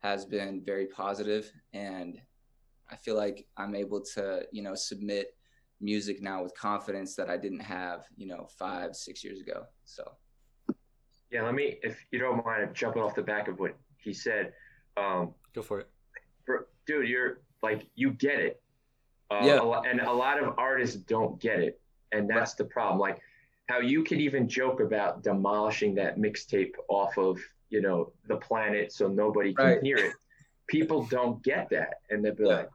has 0.02 0.24
been 0.24 0.62
very 0.64 0.86
positive, 0.86 1.50
and 1.72 2.20
I 2.90 2.96
feel 2.96 3.16
like 3.16 3.46
I'm 3.56 3.74
able 3.74 4.00
to 4.14 4.42
you 4.52 4.62
know 4.62 4.74
submit 4.74 5.34
music 5.80 6.20
now 6.20 6.42
with 6.42 6.54
confidence 6.54 7.16
that 7.16 7.30
I 7.30 7.36
didn't 7.36 7.60
have 7.60 8.04
you 8.16 8.26
know 8.26 8.46
five 8.58 8.94
six 8.94 9.24
years 9.24 9.40
ago. 9.40 9.64
So 9.84 10.12
yeah, 11.30 11.42
let 11.42 11.54
me 11.54 11.78
if 11.82 12.04
you 12.10 12.18
don't 12.18 12.44
mind 12.44 12.74
jumping 12.74 13.02
off 13.02 13.14
the 13.14 13.22
back 13.22 13.48
of 13.48 13.58
what 13.58 13.76
he 13.96 14.12
said. 14.12 14.52
Um, 14.96 15.34
Go 15.54 15.62
for 15.62 15.80
it, 15.80 15.88
for, 16.44 16.68
dude. 16.86 17.08
You're 17.08 17.40
like 17.62 17.86
you 17.94 18.10
get 18.10 18.40
it. 18.40 18.62
Uh, 19.30 19.40
yeah, 19.44 19.60
a 19.60 19.80
and 19.82 20.00
a 20.00 20.12
lot 20.12 20.42
of 20.42 20.58
artists 20.58 20.96
don't 20.96 21.40
get 21.40 21.60
it, 21.60 21.80
and 22.12 22.28
that's 22.28 22.54
the 22.54 22.64
problem. 22.64 22.98
Like 22.98 23.20
how 23.70 23.78
you 23.78 24.02
could 24.02 24.20
even 24.20 24.48
joke 24.48 24.80
about 24.80 25.22
demolishing 25.22 25.94
that 25.94 26.18
mixtape 26.18 26.72
off 26.88 27.16
of 27.16 27.38
you 27.68 27.80
know 27.80 28.12
the 28.26 28.36
planet 28.36 28.92
so 28.92 29.06
nobody 29.06 29.54
can 29.54 29.64
right. 29.64 29.82
hear 29.82 29.96
it 29.96 30.12
people 30.66 31.04
don't 31.06 31.42
get 31.44 31.70
that 31.70 31.94
and 32.10 32.24
they'll 32.24 32.34
be 32.34 32.44
yeah. 32.44 32.56
like 32.56 32.68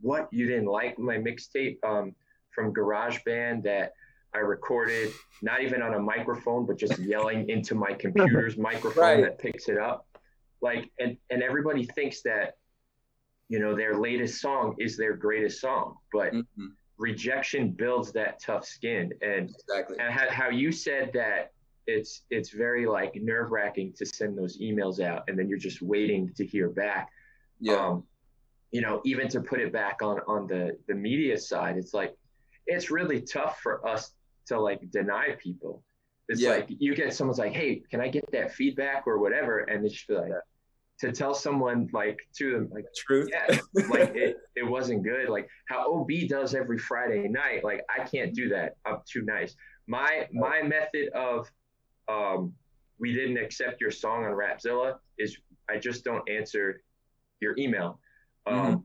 what 0.00 0.28
you 0.32 0.46
didn't 0.46 0.66
like 0.66 0.98
my 0.98 1.18
mixtape 1.18 1.76
um, 1.84 2.14
from 2.54 2.72
GarageBand 2.72 3.62
that 3.64 3.92
i 4.34 4.38
recorded 4.38 5.12
not 5.42 5.62
even 5.62 5.82
on 5.82 5.94
a 5.94 5.98
microphone 5.98 6.64
but 6.64 6.78
just 6.78 6.98
yelling 6.98 7.48
into 7.50 7.74
my 7.74 7.92
computer's 7.92 8.56
microphone 8.70 9.02
right. 9.02 9.22
that 9.22 9.38
picks 9.38 9.68
it 9.68 9.76
up 9.76 10.06
like 10.62 10.90
and 10.98 11.18
and 11.28 11.42
everybody 11.42 11.84
thinks 11.84 12.22
that 12.22 12.56
you 13.48 13.58
know 13.58 13.76
their 13.76 13.98
latest 13.98 14.40
song 14.40 14.74
is 14.78 14.96
their 14.96 15.14
greatest 15.14 15.60
song 15.60 15.96
but 16.12 16.32
mm-hmm 16.32 16.66
rejection 17.00 17.70
builds 17.70 18.12
that 18.12 18.40
tough 18.40 18.64
skin. 18.64 19.12
And 19.22 19.50
exactly. 19.50 19.96
and 19.98 20.12
how 20.12 20.50
you 20.50 20.70
said 20.70 21.10
that 21.14 21.52
it's 21.86 22.22
it's 22.30 22.50
very 22.50 22.86
like 22.86 23.16
nerve 23.16 23.50
wracking 23.50 23.92
to 23.96 24.06
send 24.06 24.38
those 24.38 24.58
emails 24.60 25.00
out 25.00 25.24
and 25.26 25.36
then 25.36 25.48
you're 25.48 25.58
just 25.58 25.82
waiting 25.82 26.30
to 26.36 26.46
hear 26.46 26.68
back. 26.68 27.10
Yeah. 27.58 27.74
Um, 27.74 28.04
you 28.70 28.80
know 28.80 29.00
even 29.04 29.26
to 29.28 29.40
put 29.40 29.58
it 29.60 29.72
back 29.72 30.00
on 30.00 30.20
on 30.28 30.46
the 30.46 30.78
the 30.86 30.94
media 30.94 31.36
side 31.36 31.76
it's 31.76 31.92
like 31.92 32.16
it's 32.68 32.88
really 32.88 33.20
tough 33.20 33.58
for 33.60 33.84
us 33.88 34.12
to 34.46 34.60
like 34.60 34.88
deny 34.92 35.34
people. 35.38 35.82
It's 36.28 36.40
yeah. 36.40 36.50
like 36.50 36.68
you 36.68 36.94
get 36.94 37.12
someone's 37.12 37.38
like 37.38 37.52
hey 37.52 37.82
can 37.90 38.00
i 38.00 38.08
get 38.08 38.30
that 38.32 38.52
feedback 38.52 39.04
or 39.06 39.18
whatever? 39.18 39.60
And 39.60 39.84
they 39.84 39.88
just 39.88 40.08
like 40.10 40.30
to 41.00 41.12
tell 41.12 41.34
someone 41.34 41.88
like 41.92 42.18
to 42.36 42.52
them 42.52 42.68
like 42.72 42.84
truth? 42.94 43.30
Yeah 43.32 43.58
like 43.88 44.14
it, 44.14 44.36
it 44.56 44.68
wasn't 44.68 45.02
good. 45.02 45.28
Like 45.28 45.48
how 45.68 45.92
ob 45.92 46.10
does 46.28 46.54
every 46.54 46.78
friday 46.78 47.28
night 47.28 47.64
like 47.64 47.82
i 47.94 48.04
can't 48.04 48.34
do 48.34 48.48
that. 48.50 48.76
I'm 48.84 48.98
too 49.10 49.22
nice. 49.22 49.54
My 49.86 50.28
my 50.32 50.62
method 50.62 51.08
of 51.14 51.50
um 52.08 52.52
we 52.98 53.14
didn't 53.14 53.38
accept 53.38 53.80
your 53.80 53.90
song 53.90 54.24
on 54.24 54.32
rapzilla 54.32 54.96
is 55.18 55.36
i 55.70 55.78
just 55.78 56.04
don't 56.04 56.28
answer 56.28 56.82
your 57.40 57.56
email. 57.58 58.00
Um 58.46 58.54
mm-hmm. 58.54 58.76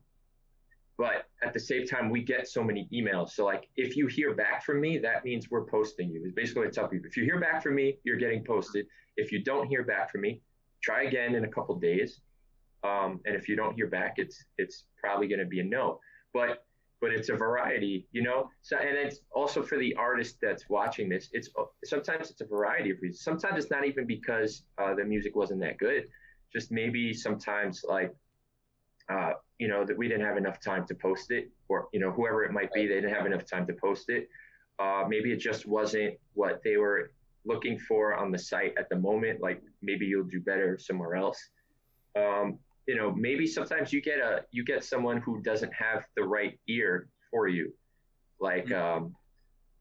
but 0.97 1.25
at 1.43 1.53
the 1.53 1.59
same 1.59 1.85
time 1.85 2.09
we 2.09 2.23
get 2.23 2.47
so 2.47 2.63
many 2.63 2.87
emails. 2.93 3.31
So 3.31 3.45
like 3.45 3.67
if 3.75 3.97
you 3.97 4.07
hear 4.07 4.33
back 4.33 4.63
from 4.63 4.79
me 4.79 4.97
that 4.99 5.25
means 5.25 5.51
we're 5.51 5.65
posting 5.65 6.09
you. 6.09 6.23
Is 6.25 6.33
basically 6.33 6.61
what 6.61 6.69
i 6.69 6.71
tell 6.71 6.87
people 6.87 7.07
if 7.07 7.17
you 7.17 7.23
hear 7.23 7.39
back 7.39 7.61
from 7.61 7.75
me 7.75 7.97
you're 8.03 8.17
getting 8.17 8.43
posted. 8.43 8.85
If 9.17 9.31
you 9.31 9.43
don't 9.43 9.67
hear 9.67 9.83
back 9.83 10.11
from 10.11 10.21
me 10.21 10.41
try 10.85 11.03
again 11.03 11.35
in 11.35 11.43
a 11.43 11.47
couple 11.47 11.75
days. 11.75 12.21
Um, 12.83 13.19
and 13.25 13.35
if 13.35 13.49
you 13.49 13.55
don't 13.55 13.73
hear 13.73 13.87
back, 13.87 14.13
it's 14.17 14.37
it's 14.57 14.85
probably 15.01 15.27
going 15.27 15.39
to 15.39 15.45
be 15.45 15.59
a 15.59 15.63
no. 15.63 15.99
But 16.33 16.63
but 17.01 17.11
it's 17.11 17.29
a 17.29 17.35
variety, 17.35 18.07
you 18.11 18.23
know. 18.23 18.49
So 18.61 18.77
and 18.77 18.95
it's 18.95 19.19
also 19.33 19.63
for 19.63 19.77
the 19.77 19.95
artist 19.95 20.37
that's 20.41 20.69
watching 20.69 21.09
this. 21.09 21.29
It's 21.33 21.49
sometimes 21.83 22.29
it's 22.29 22.41
a 22.41 22.45
variety 22.45 22.91
of 22.91 22.97
reasons. 23.01 23.23
Sometimes 23.23 23.63
it's 23.63 23.71
not 23.71 23.85
even 23.85 24.05
because 24.05 24.63
uh, 24.77 24.93
the 24.93 25.03
music 25.03 25.35
wasn't 25.35 25.61
that 25.61 25.77
good. 25.77 26.03
Just 26.53 26.71
maybe 26.71 27.13
sometimes 27.13 27.83
like 27.87 28.13
uh, 29.09 29.33
you 29.57 29.67
know 29.67 29.83
that 29.85 29.97
we 29.97 30.07
didn't 30.07 30.25
have 30.25 30.37
enough 30.37 30.59
time 30.59 30.85
to 30.87 30.95
post 30.95 31.31
it, 31.31 31.49
or 31.69 31.87
you 31.91 31.99
know 31.99 32.11
whoever 32.11 32.43
it 32.43 32.51
might 32.51 32.71
be, 32.73 32.87
they 32.87 32.95
didn't 32.95 33.13
have 33.13 33.25
enough 33.25 33.45
time 33.45 33.65
to 33.67 33.73
post 33.73 34.09
it. 34.09 34.29
Uh, 34.77 35.05
maybe 35.07 35.31
it 35.31 35.37
just 35.37 35.65
wasn't 35.65 36.13
what 36.33 36.61
they 36.63 36.77
were 36.77 37.11
looking 37.45 37.77
for 37.79 38.15
on 38.15 38.31
the 38.31 38.37
site 38.37 38.73
at 38.77 38.89
the 38.89 38.95
moment. 38.95 39.41
Like 39.41 39.61
maybe 39.81 40.05
you'll 40.05 40.23
do 40.23 40.39
better 40.41 40.77
somewhere 40.77 41.15
else. 41.15 41.39
Um, 42.17 42.59
you 42.87 42.95
know, 42.95 43.11
maybe 43.11 43.47
sometimes 43.47 43.91
you 43.91 44.01
get 44.01 44.19
a 44.19 44.43
you 44.51 44.63
get 44.63 44.83
someone 44.83 45.17
who 45.17 45.41
doesn't 45.41 45.73
have 45.73 46.05
the 46.15 46.23
right 46.23 46.57
ear 46.67 47.09
for 47.31 47.47
you, 47.47 47.73
like 48.39 48.65
Mm-hmm. 48.67 49.03
um, 49.03 49.15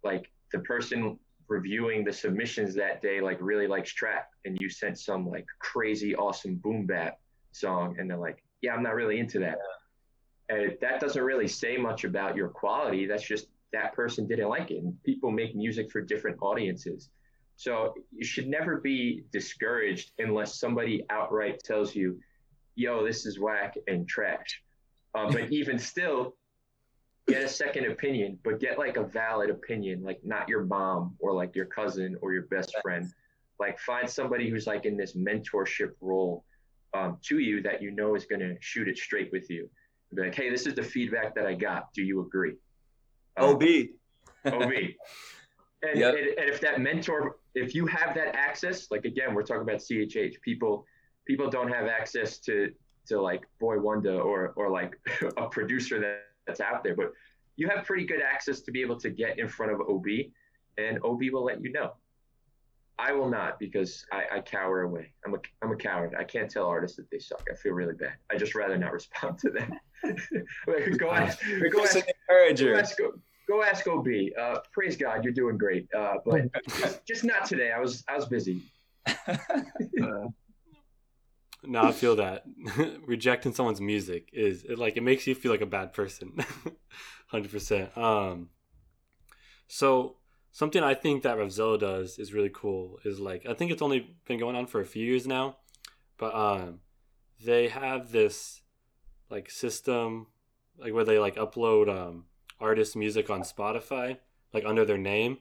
like 0.02 0.30
the 0.52 0.60
person 0.60 1.18
reviewing 1.48 2.04
the 2.04 2.12
submissions 2.12 2.74
that 2.74 3.02
day 3.02 3.20
like 3.20 3.38
really 3.40 3.66
likes 3.66 3.92
trap, 3.92 4.28
and 4.44 4.56
you 4.60 4.68
sent 4.68 4.98
some 4.98 5.28
like 5.28 5.46
crazy 5.60 6.14
awesome 6.14 6.56
boom 6.56 6.86
bap 6.86 7.18
song, 7.52 7.96
and 7.98 8.10
they're 8.10 8.16
like, 8.18 8.42
yeah, 8.62 8.72
I'm 8.74 8.82
not 8.82 8.94
really 8.94 9.18
into 9.18 9.38
that. 9.40 9.58
And 10.48 10.76
that 10.80 11.00
doesn't 11.00 11.22
really 11.22 11.48
say 11.48 11.76
much 11.76 12.04
about 12.04 12.36
your 12.36 12.48
quality. 12.48 13.06
That's 13.06 13.26
just 13.26 13.46
that 13.72 13.92
person 13.94 14.26
didn't 14.26 14.48
like 14.48 14.70
it. 14.70 14.82
And 14.82 15.02
people 15.02 15.30
make 15.30 15.54
music 15.54 15.90
for 15.90 16.00
different 16.00 16.38
audiences. 16.40 17.10
So 17.56 17.94
you 18.12 18.24
should 18.24 18.48
never 18.48 18.78
be 18.78 19.24
discouraged 19.32 20.12
unless 20.18 20.58
somebody 20.58 21.04
outright 21.10 21.60
tells 21.62 21.94
you, 21.94 22.18
yo, 22.74 23.04
this 23.04 23.26
is 23.26 23.38
whack 23.38 23.76
and 23.86 24.08
trash. 24.08 24.62
Uh, 25.14 25.30
but 25.30 25.50
even 25.52 25.78
still, 25.78 26.34
get 27.28 27.42
a 27.42 27.48
second 27.48 27.86
opinion, 27.86 28.38
but 28.44 28.60
get 28.60 28.78
like 28.78 28.96
a 28.96 29.04
valid 29.04 29.50
opinion, 29.50 30.02
like 30.02 30.20
not 30.24 30.48
your 30.48 30.64
mom 30.64 31.14
or 31.20 31.32
like 31.32 31.54
your 31.54 31.66
cousin 31.66 32.16
or 32.20 32.32
your 32.32 32.42
best 32.42 32.74
friend. 32.82 33.10
Like 33.60 33.78
find 33.78 34.08
somebody 34.10 34.50
who's 34.50 34.66
like 34.66 34.84
in 34.84 34.96
this 34.96 35.16
mentorship 35.16 35.92
role 36.00 36.44
um, 36.92 37.18
to 37.22 37.38
you 37.38 37.62
that 37.62 37.80
you 37.80 37.92
know 37.92 38.14
is 38.14 38.26
going 38.26 38.40
to 38.40 38.56
shoot 38.60 38.88
it 38.88 38.98
straight 38.98 39.30
with 39.32 39.48
you. 39.48 39.70
Be 40.14 40.22
like, 40.22 40.34
hey, 40.34 40.50
this 40.50 40.66
is 40.66 40.74
the 40.74 40.82
feedback 40.82 41.34
that 41.34 41.46
I 41.46 41.54
got. 41.54 41.92
Do 41.92 42.02
you 42.02 42.20
agree? 42.20 42.54
Um, 43.36 43.50
OB. 43.50 43.62
OB. 44.46 44.72
And, 45.82 45.98
Yep. 45.98 46.14
and, 46.14 46.26
and 46.38 46.48
if 46.48 46.60
that 46.60 46.80
mentor, 46.80 47.36
if 47.54 47.74
you 47.74 47.86
have 47.86 48.14
that 48.14 48.34
access, 48.34 48.90
like 48.90 49.04
again, 49.04 49.34
we're 49.34 49.42
talking 49.42 49.62
about 49.62 49.78
CHH. 49.78 50.40
People, 50.42 50.84
people 51.26 51.48
don't 51.48 51.70
have 51.70 51.86
access 51.86 52.38
to 52.40 52.72
to 53.06 53.20
like 53.20 53.46
Boi-1da 53.60 54.24
or 54.24 54.52
or 54.56 54.70
like 54.70 54.98
a 55.36 55.46
producer 55.46 56.00
that, 56.00 56.22
that's 56.46 56.60
out 56.60 56.82
there, 56.82 56.94
but 56.94 57.12
you 57.56 57.68
have 57.68 57.84
pretty 57.84 58.04
good 58.04 58.20
access 58.20 58.60
to 58.62 58.72
be 58.72 58.80
able 58.80 58.98
to 59.00 59.10
get 59.10 59.38
in 59.38 59.48
front 59.48 59.72
of 59.72 59.80
OB, 59.80 60.06
and 60.78 60.98
OB 61.04 61.20
will 61.32 61.44
let 61.44 61.62
you 61.62 61.70
know. 61.72 61.92
I 62.96 63.12
will 63.12 63.28
not 63.28 63.58
because 63.58 64.04
I, 64.12 64.36
I 64.36 64.40
cower 64.40 64.82
away. 64.82 65.12
I'm 65.26 65.34
a 65.34 65.38
I'm 65.62 65.72
a 65.72 65.76
coward. 65.76 66.14
I 66.18 66.24
can't 66.24 66.50
tell 66.50 66.66
artists 66.66 66.96
that 66.96 67.10
they 67.10 67.18
suck. 67.18 67.44
I 67.50 67.56
feel 67.56 67.72
really 67.72 67.94
bad. 67.94 68.14
I 68.30 68.36
just 68.36 68.54
rather 68.54 68.78
not 68.78 68.92
respond 69.00 69.38
to 69.40 69.50
them. 69.50 69.72
Go 70.98 71.10
ask, 71.10 71.40
go 71.72 71.82
ask, 71.82 71.96
an 71.96 72.02
go 72.02 72.12
encourager. 72.28 72.74
ask, 72.78 72.98
go 72.98 73.12
ask 73.64 73.86
OB. 73.86 74.06
Uh, 74.38 74.58
praise 74.72 74.96
God, 74.96 75.24
you're 75.24 75.32
doing 75.32 75.58
great. 75.58 75.88
Uh, 75.96 76.14
but 76.24 76.42
just, 76.78 77.06
just 77.06 77.24
not 77.24 77.44
today. 77.46 77.70
I 77.72 77.80
was 77.80 78.04
I 78.08 78.16
was 78.16 78.26
busy. 78.26 78.62
No, 81.66 81.82
I 81.82 81.92
feel 81.92 82.16
that 82.16 82.44
rejecting 83.06 83.54
someone's 83.54 83.80
music 83.80 84.28
is 84.32 84.64
it, 84.64 84.78
like 84.78 84.96
it 84.96 85.02
makes 85.02 85.26
you 85.26 85.34
feel 85.34 85.50
like 85.50 85.62
a 85.62 85.66
bad 85.66 85.92
person, 85.92 86.36
hundred 87.28 87.50
percent. 87.50 87.96
Um, 87.96 88.50
so 89.66 90.16
something 90.52 90.82
I 90.82 90.94
think 90.94 91.22
that 91.22 91.38
Rapzilla 91.38 91.78
does 91.78 92.18
is 92.18 92.34
really 92.34 92.50
cool. 92.52 92.98
Is 93.04 93.18
like 93.18 93.46
I 93.48 93.54
think 93.54 93.70
it's 93.70 93.82
only 93.82 94.16
been 94.26 94.38
going 94.38 94.56
on 94.56 94.66
for 94.66 94.80
a 94.80 94.84
few 94.84 95.04
years 95.04 95.26
now, 95.26 95.56
but 96.18 96.34
um, 96.34 96.80
they 97.42 97.68
have 97.68 98.12
this 98.12 98.60
like 99.30 99.50
system 99.50 100.26
like 100.78 100.92
where 100.92 101.04
they 101.04 101.18
like 101.18 101.36
upload 101.36 101.88
um 101.88 102.24
artist 102.68 102.96
music 102.96 103.30
on 103.30 103.42
Spotify 103.42 104.18
like 104.54 104.64
under 104.64 104.84
their 104.84 104.98
name. 104.98 105.38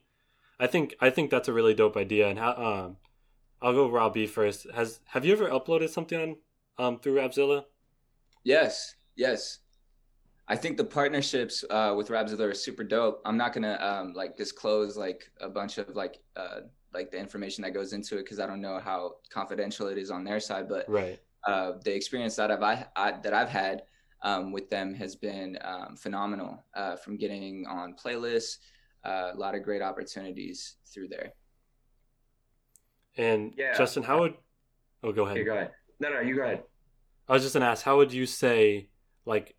I 0.59 0.67
think 0.67 0.95
I 0.99 1.09
think 1.09 1.31
that's 1.31 1.47
a 1.49 1.53
really 1.53 1.73
dope 1.73 1.97
idea 1.97 2.27
and 2.29 2.39
how 2.39 2.53
um 2.69 2.97
I'll 3.61 3.73
go 3.73 3.89
Rob 3.89 4.13
B 4.13 4.27
first. 4.27 4.67
Has 4.73 5.01
have 5.13 5.25
you 5.25 5.33
ever 5.33 5.49
uploaded 5.49 5.89
something 5.89 6.19
on 6.21 6.37
um 6.85 6.99
through 6.99 7.15
Rapzilla? 7.15 7.65
Yes, 8.43 8.95
yes. 9.15 9.59
I 10.47 10.55
think 10.57 10.77
the 10.77 10.83
partnerships 10.83 11.63
uh, 11.69 11.93
with 11.95 12.09
Rapzilla 12.09 12.51
are 12.51 12.53
super 12.53 12.83
dope. 12.83 13.21
I'm 13.25 13.37
not 13.37 13.53
gonna 13.53 13.77
um, 13.81 14.13
like 14.13 14.35
disclose 14.37 14.97
like 14.97 15.31
a 15.39 15.49
bunch 15.49 15.77
of 15.77 15.95
like 15.95 16.19
uh, 16.35 16.61
like 16.93 17.11
the 17.11 17.17
information 17.17 17.63
that 17.63 17.73
goes 17.73 17.93
into 17.93 18.17
it 18.17 18.23
because 18.23 18.39
I 18.39 18.47
don't 18.47 18.61
know 18.61 18.79
how 18.79 19.15
confidential 19.29 19.87
it 19.87 19.97
is 19.97 20.11
on 20.11 20.23
their 20.25 20.39
side. 20.41 20.67
But 20.67 20.87
Right. 20.87 21.19
uh, 21.47 21.73
the 21.83 21.95
experience 21.95 22.35
that 22.37 22.51
I've 22.51 22.61
I, 22.63 22.85
I, 22.95 23.11
that 23.23 23.33
I've 23.33 23.49
had 23.49 23.83
um, 24.23 24.51
with 24.51 24.69
them 24.69 24.93
has 24.95 25.15
been 25.15 25.57
um, 25.61 25.95
phenomenal. 25.95 26.63
Uh, 26.73 26.95
from 26.95 27.17
getting 27.17 27.65
on 27.67 27.93
playlists, 27.93 28.57
uh, 29.05 29.31
a 29.33 29.37
lot 29.37 29.53
of 29.53 29.63
great 29.63 29.81
opportunities 29.81 30.77
through 30.85 31.09
there. 31.09 31.33
And 33.17 33.53
Yeah. 33.55 33.77
Justin, 33.77 34.03
how 34.03 34.19
would 34.21 34.35
Oh, 35.03 35.11
go 35.11 35.25
ahead. 35.25 35.37
Hey, 35.37 35.43
go 35.43 35.53
ahead. 35.53 35.71
No, 35.99 36.09
no, 36.09 36.21
you 36.21 36.35
go 36.35 36.43
ahead. 36.43 36.63
I 37.27 37.33
was 37.33 37.43
just 37.43 37.53
gonna 37.53 37.65
ask, 37.65 37.83
how 37.83 37.97
would 37.97 38.13
you 38.13 38.25
say 38.25 38.87
like 39.25 39.55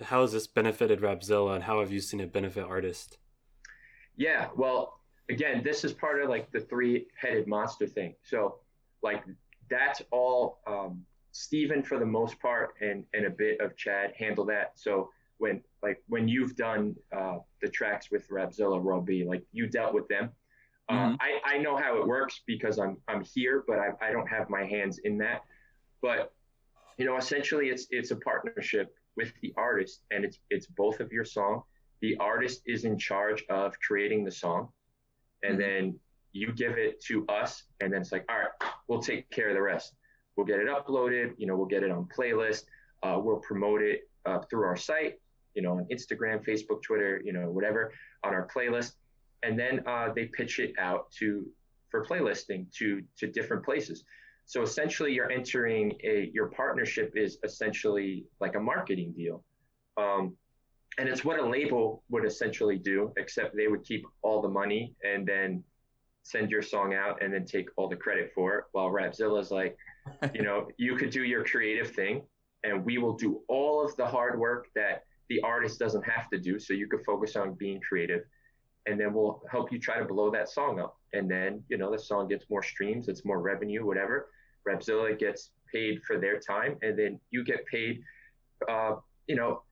how 0.00 0.22
has 0.22 0.32
this 0.32 0.46
benefited 0.46 1.00
Rapzilla 1.00 1.54
and 1.54 1.64
how 1.64 1.80
have 1.80 1.92
you 1.92 2.00
seen 2.00 2.20
it 2.20 2.32
benefit 2.32 2.64
artists? 2.64 3.16
Yeah, 4.16 4.48
well, 4.56 5.00
again, 5.28 5.62
this 5.62 5.84
is 5.84 5.92
part 5.92 6.22
of 6.22 6.28
like 6.28 6.50
the 6.50 6.60
three-headed 6.60 7.46
monster 7.46 7.86
thing. 7.86 8.14
So, 8.24 8.56
like, 9.02 9.22
that's 9.70 10.02
all 10.10 10.60
um, 10.66 11.04
Steven 11.32 11.82
for 11.82 11.98
the 11.98 12.06
most 12.06 12.38
part, 12.40 12.74
and 12.80 13.04
and 13.14 13.26
a 13.26 13.30
bit 13.30 13.60
of 13.60 13.76
Chad 13.76 14.12
handle 14.16 14.44
that. 14.46 14.78
So 14.78 15.10
when 15.38 15.62
like 15.82 16.02
when 16.08 16.28
you've 16.28 16.54
done 16.56 16.94
uh, 17.16 17.38
the 17.60 17.68
tracks 17.68 18.10
with 18.10 18.28
Rapzilla, 18.28 19.04
B, 19.04 19.24
like 19.24 19.42
you 19.52 19.66
dealt 19.66 19.94
with 19.94 20.08
them. 20.08 20.30
Um, 20.88 21.16
I, 21.20 21.40
I 21.54 21.58
know 21.58 21.76
how 21.76 21.96
it 21.98 22.06
works 22.06 22.42
because 22.46 22.78
I'm 22.78 22.98
I'm 23.08 23.24
here, 23.24 23.64
but 23.66 23.78
I, 23.78 23.92
I 24.06 24.12
don't 24.12 24.26
have 24.26 24.50
my 24.50 24.64
hands 24.64 24.98
in 25.04 25.16
that. 25.18 25.42
But 26.02 26.32
you 26.98 27.06
know, 27.06 27.16
essentially, 27.16 27.70
it's 27.70 27.86
it's 27.90 28.10
a 28.10 28.16
partnership 28.16 28.94
with 29.16 29.32
the 29.40 29.54
artist, 29.56 30.02
and 30.10 30.24
it's 30.24 30.38
it's 30.50 30.66
both 30.66 31.00
of 31.00 31.10
your 31.12 31.24
song 31.24 31.62
the 32.02 32.16
artist 32.16 32.62
is 32.66 32.84
in 32.84 32.98
charge 32.98 33.44
of 33.48 33.78
creating 33.78 34.24
the 34.24 34.30
song 34.30 34.68
and 35.44 35.56
Mhm. 35.56 35.60
then 35.60 36.00
you 36.32 36.52
give 36.52 36.76
it 36.76 37.00
to 37.00 37.24
us 37.28 37.64
and 37.80 37.92
then 37.92 38.00
it's 38.02 38.12
like 38.12 38.24
all 38.28 38.38
right 38.38 38.72
we'll 38.88 39.00
take 39.00 39.30
care 39.30 39.48
of 39.48 39.54
the 39.54 39.62
rest 39.62 39.94
we'll 40.36 40.46
get 40.46 40.58
it 40.58 40.68
uploaded 40.68 41.32
you 41.38 41.46
know 41.46 41.56
we'll 41.56 41.66
get 41.66 41.82
it 41.82 41.90
on 41.90 42.08
playlist 42.16 42.64
uh, 43.02 43.18
we'll 43.18 43.40
promote 43.40 43.82
it 43.82 44.08
uh, 44.26 44.38
through 44.48 44.64
our 44.64 44.76
site 44.76 45.14
you 45.54 45.62
know 45.62 45.72
on 45.72 45.86
instagram 45.92 46.44
facebook 46.44 46.82
twitter 46.82 47.20
you 47.24 47.32
know 47.32 47.50
whatever 47.50 47.92
on 48.24 48.34
our 48.34 48.46
playlist. 48.46 48.92
And 49.42 49.58
then 49.58 49.82
uh, 49.86 50.10
they 50.14 50.26
pitch 50.26 50.58
it 50.58 50.72
out 50.78 51.10
to 51.18 51.46
for 51.90 52.04
playlisting 52.04 52.72
to 52.78 53.02
to 53.18 53.26
different 53.26 53.64
places. 53.64 54.04
So 54.46 54.62
essentially 54.62 55.12
you're 55.12 55.30
entering 55.30 55.92
a 56.04 56.30
your 56.32 56.48
partnership 56.48 57.12
is 57.16 57.38
essentially 57.44 58.26
like 58.40 58.54
a 58.54 58.60
marketing 58.60 59.12
deal. 59.16 59.44
Um, 59.96 60.36
and 60.98 61.08
it's 61.08 61.24
what 61.24 61.38
a 61.38 61.46
label 61.46 62.02
would 62.10 62.24
essentially 62.24 62.76
do, 62.76 63.12
except 63.16 63.56
they 63.56 63.66
would 63.66 63.84
keep 63.84 64.04
all 64.22 64.42
the 64.42 64.48
money 64.48 64.94
and 65.02 65.26
then 65.26 65.64
send 66.22 66.50
your 66.50 66.62
song 66.62 66.94
out 66.94 67.22
and 67.22 67.32
then 67.32 67.44
take 67.46 67.68
all 67.76 67.88
the 67.88 67.96
credit 67.96 68.30
for 68.34 68.58
it. 68.58 68.64
While 68.72 68.90
Rapzilla's 68.90 69.50
like, 69.50 69.76
you 70.34 70.42
know, 70.42 70.68
you 70.76 70.96
could 70.96 71.10
do 71.10 71.24
your 71.24 71.44
creative 71.44 71.90
thing 71.90 72.22
and 72.64 72.84
we 72.84 72.98
will 72.98 73.14
do 73.14 73.40
all 73.48 73.84
of 73.84 73.96
the 73.96 74.06
hard 74.06 74.38
work 74.38 74.68
that 74.74 75.04
the 75.28 75.40
artist 75.42 75.78
doesn't 75.78 76.02
have 76.02 76.28
to 76.30 76.38
do. 76.38 76.58
So 76.58 76.74
you 76.74 76.86
could 76.88 77.04
focus 77.04 77.36
on 77.36 77.54
being 77.54 77.80
creative 77.80 78.22
and 78.86 78.98
then 78.98 79.12
we'll 79.12 79.42
help 79.50 79.72
you 79.72 79.78
try 79.78 79.98
to 79.98 80.04
blow 80.04 80.30
that 80.30 80.48
song 80.48 80.80
up. 80.80 80.96
And 81.12 81.30
then, 81.30 81.62
you 81.68 81.78
know, 81.78 81.90
the 81.90 81.98
song 81.98 82.28
gets 82.28 82.44
more 82.50 82.62
streams, 82.62 83.08
it's 83.08 83.24
more 83.24 83.40
revenue, 83.40 83.86
whatever. 83.86 84.28
Rapzilla 84.68 85.18
gets 85.18 85.50
paid 85.72 86.02
for 86.04 86.18
their 86.18 86.38
time 86.38 86.76
and 86.82 86.98
then 86.98 87.20
you 87.30 87.44
get 87.44 87.64
paid, 87.66 88.02
uh, 88.68 88.96
you 89.26 89.36
know, 89.36 89.62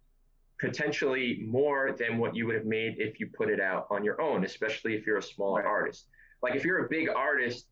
potentially 0.61 1.43
more 1.47 1.93
than 1.99 2.19
what 2.19 2.37
you 2.37 2.47
would 2.47 2.55
have 2.55 2.67
made 2.67 2.97
if 2.99 3.19
you 3.19 3.27
put 3.27 3.49
it 3.49 3.61
out 3.61 3.87
on 3.91 4.05
your 4.05 4.21
own, 4.21 4.45
especially 4.45 4.95
if 4.95 5.07
you're 5.07 5.19
a 5.19 5.23
smaller 5.23 5.67
artist. 5.67 6.07
Like 6.43 6.55
if 6.55 6.65
you're 6.65 6.85
a 6.85 6.89
big 6.89 7.09
artist 7.09 7.67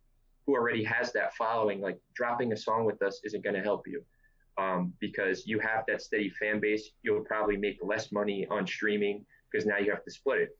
who 0.49 0.55
already 0.55 0.83
has 0.83 1.13
that 1.13 1.35
following, 1.35 1.79
like 1.79 1.99
dropping 2.15 2.55
a 2.55 2.57
song 2.57 2.87
with 2.87 3.03
us 3.03 3.21
isn't 3.23 3.45
going 3.45 3.55
to 3.55 3.61
help 3.61 3.87
you 3.87 4.03
um, 4.57 4.95
because 4.99 5.47
you 5.47 5.59
have 5.59 5.85
that 5.87 6.01
steady 6.01 6.31
fan 6.31 6.59
base. 6.59 6.89
You'll 7.03 7.21
probably 7.21 7.59
make 7.59 7.77
less 7.83 8.11
money 8.11 8.47
on 8.51 8.67
streaming 8.67 9.27
because 9.53 9.67
now 9.67 9.77
you 9.77 9.91
have 9.91 10.03
to 10.05 10.11
split 10.11 10.41
it. 10.41 10.57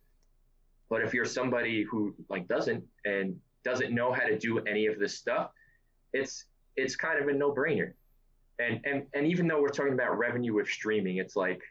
But 0.91 1.01
if 1.01 1.15
you're 1.15 1.25
somebody 1.25 1.85
who 1.85 2.15
like 2.29 2.47
doesn't 2.49 2.85
and 3.07 3.35
doesn't 3.65 3.95
know 3.95 4.13
how 4.13 4.25
to 4.25 4.39
do 4.39 4.59
any 4.61 4.85
of 4.87 4.99
this 4.99 5.15
stuff, 5.15 5.53
it's 6.13 6.45
it's 6.77 6.95
kind 6.95 7.19
of 7.19 7.29
a 7.29 7.33
no-brainer. 7.33 7.95
And 8.59 8.81
and 8.85 9.07
and 9.15 9.27
even 9.27 9.49
though 9.49 9.63
we're 9.63 9.69
talking 9.71 9.95
about 9.95 10.19
revenue 10.19 10.53
with 10.53 10.69
streaming, 10.69 11.17
it's 11.17 11.35
like 11.35 11.63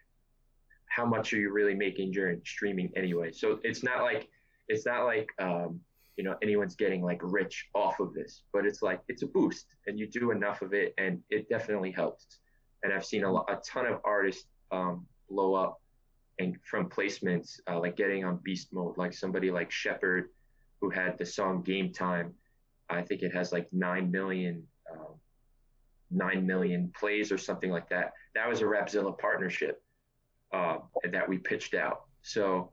how 0.87 1.05
much 1.05 1.33
are 1.33 1.37
you 1.37 1.51
really 1.51 1.75
making 1.75 2.13
during 2.13 2.41
streaming 2.43 2.91
anyway? 2.95 3.31
So 3.31 3.59
it's 3.63 3.83
not 3.83 4.01
like 4.01 4.27
it's 4.67 4.87
not 4.87 5.05
like 5.05 5.29
um, 5.37 5.81
you 6.17 6.23
know 6.23 6.35
anyone's 6.41 6.75
getting 6.75 7.01
like 7.01 7.19
rich 7.23 7.67
off 7.73 7.99
of 7.99 8.13
this, 8.13 8.43
but 8.51 8.65
it's 8.65 8.81
like 8.81 9.01
it's 9.07 9.23
a 9.23 9.27
boost, 9.27 9.67
and 9.85 9.97
you 9.97 10.07
do 10.07 10.31
enough 10.31 10.61
of 10.61 10.73
it, 10.73 10.93
and 10.97 11.21
it 11.29 11.47
definitely 11.47 11.91
helps. 11.91 12.39
And 12.83 12.91
I've 12.91 13.05
seen 13.05 13.23
a, 13.23 13.33
a 13.33 13.61
ton 13.65 13.85
of 13.85 14.01
artists 14.03 14.45
um, 14.71 15.05
blow 15.29 15.53
up 15.53 15.79
and 16.39 16.55
from 16.63 16.89
placements, 16.89 17.59
uh, 17.69 17.79
like 17.79 17.95
getting 17.95 18.23
on 18.23 18.39
beast 18.43 18.69
mode, 18.71 18.97
like 18.97 19.13
somebody 19.13 19.51
like 19.51 19.71
Shepard, 19.71 20.29
who 20.81 20.89
had 20.89 21.17
the 21.17 21.25
song 21.25 21.61
Game 21.63 21.91
Time. 21.91 22.33
I 22.89 23.01
think 23.01 23.21
it 23.21 23.33
has 23.33 23.51
like 23.51 23.67
9 23.73 24.11
million, 24.11 24.63
um, 24.91 25.15
9 26.11 26.45
million 26.45 26.93
plays 26.97 27.31
or 27.31 27.37
something 27.37 27.71
like 27.71 27.89
that. 27.89 28.13
That 28.35 28.47
was 28.47 28.61
a 28.61 28.65
Rapzilla 28.65 29.17
partnership 29.17 29.81
uh, 30.53 30.77
that 31.11 31.27
we 31.27 31.37
pitched 31.37 31.73
out. 31.73 32.03
So 32.21 32.71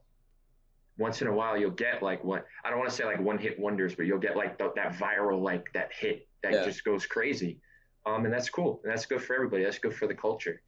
once 0.96 1.22
in 1.22 1.28
a 1.28 1.32
while, 1.34 1.56
you'll 1.56 1.70
get 1.70 2.02
like 2.02 2.22
what 2.24 2.46
I 2.64 2.70
don't 2.70 2.78
want 2.78 2.90
to 2.90 2.94
say 2.96 3.04
like 3.04 3.20
one 3.20 3.38
hit 3.38 3.58
wonders, 3.58 3.94
but 3.94 4.06
you'll 4.06 4.18
get 4.18 4.36
like 4.36 4.58
the, 4.58 4.72
that 4.76 4.92
viral, 4.94 5.42
like 5.42 5.72
that 5.74 5.90
hit 5.92 6.28
that 6.42 6.52
Yeah. 6.52 6.64
just 6.64 6.84
goes 6.84 7.06
crazy. 7.06 7.60
Um, 8.06 8.24
and 8.24 8.32
that's 8.34 8.50
cool. 8.50 8.80
And 8.84 8.92
that's 8.92 9.06
good 9.06 9.22
for 9.22 9.34
everybody. 9.34 9.64
That's 9.64 9.78
good 9.78 9.94
for 9.94 10.06
the 10.06 10.14
culture. 10.14 10.60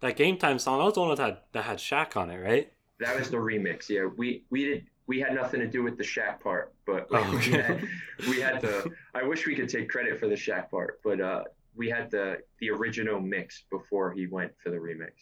That 0.00 0.16
game 0.16 0.36
time 0.36 0.58
song, 0.58 0.78
that 0.78 0.84
was 0.84 0.94
the 0.94 1.00
one 1.00 1.14
that 1.14 1.18
had 1.22 1.38
that 1.52 1.62
had 1.64 1.78
Shaq 1.78 2.16
on 2.16 2.30
it, 2.30 2.36
right? 2.38 2.72
That 3.00 3.18
was 3.18 3.30
the 3.30 3.36
remix. 3.38 3.88
Yeah, 3.88 4.06
we 4.16 4.44
we 4.50 4.64
did 4.64 4.86
we 5.06 5.20
had 5.20 5.34
nothing 5.34 5.60
to 5.60 5.66
do 5.68 5.82
with 5.82 5.96
the 5.96 6.04
Shaq 6.04 6.40
part, 6.40 6.74
but 6.84 7.06
Oh, 7.12 7.30
we, 7.30 7.36
okay. 7.38 7.62
had, 7.62 7.82
we 8.28 8.40
had 8.40 8.60
the. 8.60 8.90
I 9.14 9.22
wish 9.22 9.46
we 9.46 9.54
could 9.54 9.68
take 9.68 9.88
credit 9.88 10.18
for 10.18 10.26
the 10.28 10.34
Shaq 10.34 10.68
part, 10.70 11.00
but 11.04 11.20
uh, 11.20 11.44
we 11.74 11.88
had 11.88 12.10
the 12.10 12.38
the 12.60 12.70
original 12.70 13.20
mix 13.20 13.64
before 13.70 14.12
he 14.12 14.26
went 14.26 14.52
for 14.62 14.70
the 14.70 14.76
remix. 14.76 15.12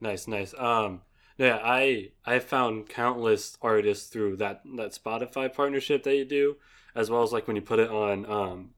Nice, 0.00 0.26
nice. 0.28 0.54
Um, 0.56 1.02
yeah, 1.36 1.58
I 1.62 2.10
I 2.24 2.38
found 2.38 2.88
countless 2.88 3.58
artists 3.60 4.08
through 4.08 4.36
that 4.36 4.62
that 4.76 4.92
Spotify 4.92 5.52
partnership 5.52 6.04
that 6.04 6.14
you 6.14 6.24
do, 6.24 6.56
as 6.94 7.10
well 7.10 7.22
as 7.22 7.32
like 7.32 7.46
when 7.46 7.56
you 7.56 7.62
put 7.62 7.80
it 7.80 7.90
on, 7.90 8.24
um, 8.30 8.70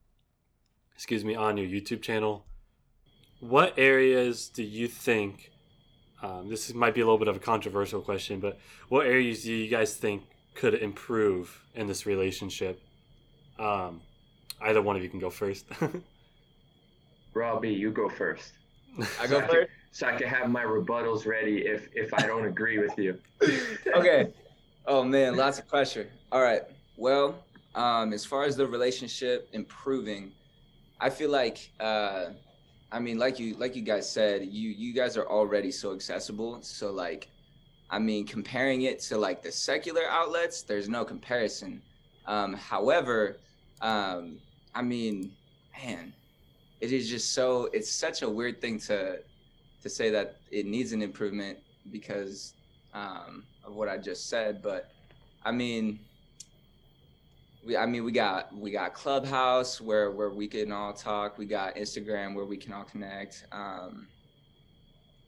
excuse 0.95 1.23
me, 1.23 1.35
on 1.35 1.57
your 1.57 1.67
YouTube 1.67 2.01
channel. 2.01 2.45
What 3.39 3.75
areas 3.77 4.49
do 4.49 4.63
you 4.63 4.87
think? 4.87 5.51
Um, 6.23 6.49
this 6.49 6.67
is, 6.67 6.73
might 6.73 6.95
be 6.95 7.01
a 7.01 7.05
little 7.05 7.19
bit 7.19 7.27
of 7.27 7.35
a 7.35 7.39
controversial 7.39 8.01
question, 8.01 8.39
but 8.39 8.57
what 8.89 9.05
areas 9.05 9.43
do 9.43 9.53
you 9.53 9.69
guys 9.69 9.95
think 9.95 10.23
could 10.55 10.73
improve 10.73 11.61
in 11.75 11.85
this 11.85 12.07
relationship? 12.07 12.81
Um, 13.59 14.01
either 14.61 14.81
one 14.81 14.95
of 14.95 15.03
you 15.03 15.09
can 15.09 15.19
go 15.19 15.29
first. 15.29 15.65
Robbie, 17.35 17.69
you 17.69 17.91
go 17.91 18.09
first, 18.09 18.53
I 19.21 19.27
go 19.27 19.41
first. 19.47 19.69
So 19.97 20.05
I 20.05 20.15
can 20.15 20.27
have 20.27 20.51
my 20.51 20.63
rebuttals 20.63 21.25
ready 21.25 21.65
if 21.65 21.89
if 21.95 22.13
I 22.13 22.27
don't 22.27 22.45
agree 22.45 22.77
with 22.77 22.95
you. 22.99 23.17
okay. 23.95 24.31
Oh 24.85 25.03
man, 25.03 25.35
lots 25.35 25.57
of 25.57 25.67
pressure. 25.67 26.07
All 26.31 26.43
right. 26.43 26.61
Well, 26.97 27.43
um, 27.73 28.13
as 28.13 28.23
far 28.23 28.43
as 28.43 28.55
the 28.55 28.67
relationship 28.67 29.49
improving, 29.53 30.33
I 31.01 31.09
feel 31.09 31.31
like, 31.31 31.71
uh, 31.79 32.25
I 32.91 32.99
mean, 32.99 33.17
like 33.17 33.39
you, 33.39 33.55
like 33.55 33.75
you 33.75 33.81
guys 33.81 34.07
said, 34.07 34.45
you 34.45 34.69
you 34.69 34.93
guys 34.93 35.17
are 35.17 35.27
already 35.27 35.71
so 35.71 35.95
accessible. 35.95 36.61
So 36.61 36.91
like, 36.91 37.27
I 37.89 37.97
mean, 37.97 38.27
comparing 38.27 38.83
it 38.83 38.99
to 39.09 39.17
like 39.17 39.41
the 39.41 39.51
secular 39.51 40.03
outlets, 40.07 40.61
there's 40.61 40.87
no 40.87 41.05
comparison. 41.05 41.81
Um, 42.27 42.53
however, 42.53 43.39
um, 43.81 44.37
I 44.75 44.83
mean, 44.83 45.31
man, 45.75 46.13
it 46.81 46.91
is 46.91 47.09
just 47.09 47.33
so. 47.33 47.67
It's 47.73 47.91
such 47.91 48.21
a 48.21 48.29
weird 48.29 48.61
thing 48.61 48.77
to 48.81 49.21
to 49.83 49.89
say 49.89 50.09
that 50.09 50.37
it 50.51 50.65
needs 50.65 50.91
an 50.91 51.01
improvement 51.01 51.59
because 51.91 52.53
um, 52.93 53.43
of 53.63 53.73
what 53.73 53.89
I 53.89 53.97
just 53.97 54.29
said. 54.29 54.61
But 54.61 54.91
I 55.43 55.51
mean, 55.51 55.99
we 57.65 57.77
I 57.77 57.85
mean 57.85 58.03
we 58.03 58.11
got 58.11 58.55
we 58.55 58.71
got 58.71 58.93
Clubhouse 58.93 59.79
where 59.81 60.11
where 60.11 60.29
we 60.29 60.47
can 60.47 60.71
all 60.71 60.93
talk. 60.93 61.37
We 61.37 61.45
got 61.45 61.75
Instagram 61.75 62.33
where 62.33 62.45
we 62.45 62.57
can 62.57 62.73
all 62.73 62.83
connect. 62.83 63.45
Um, 63.51 64.07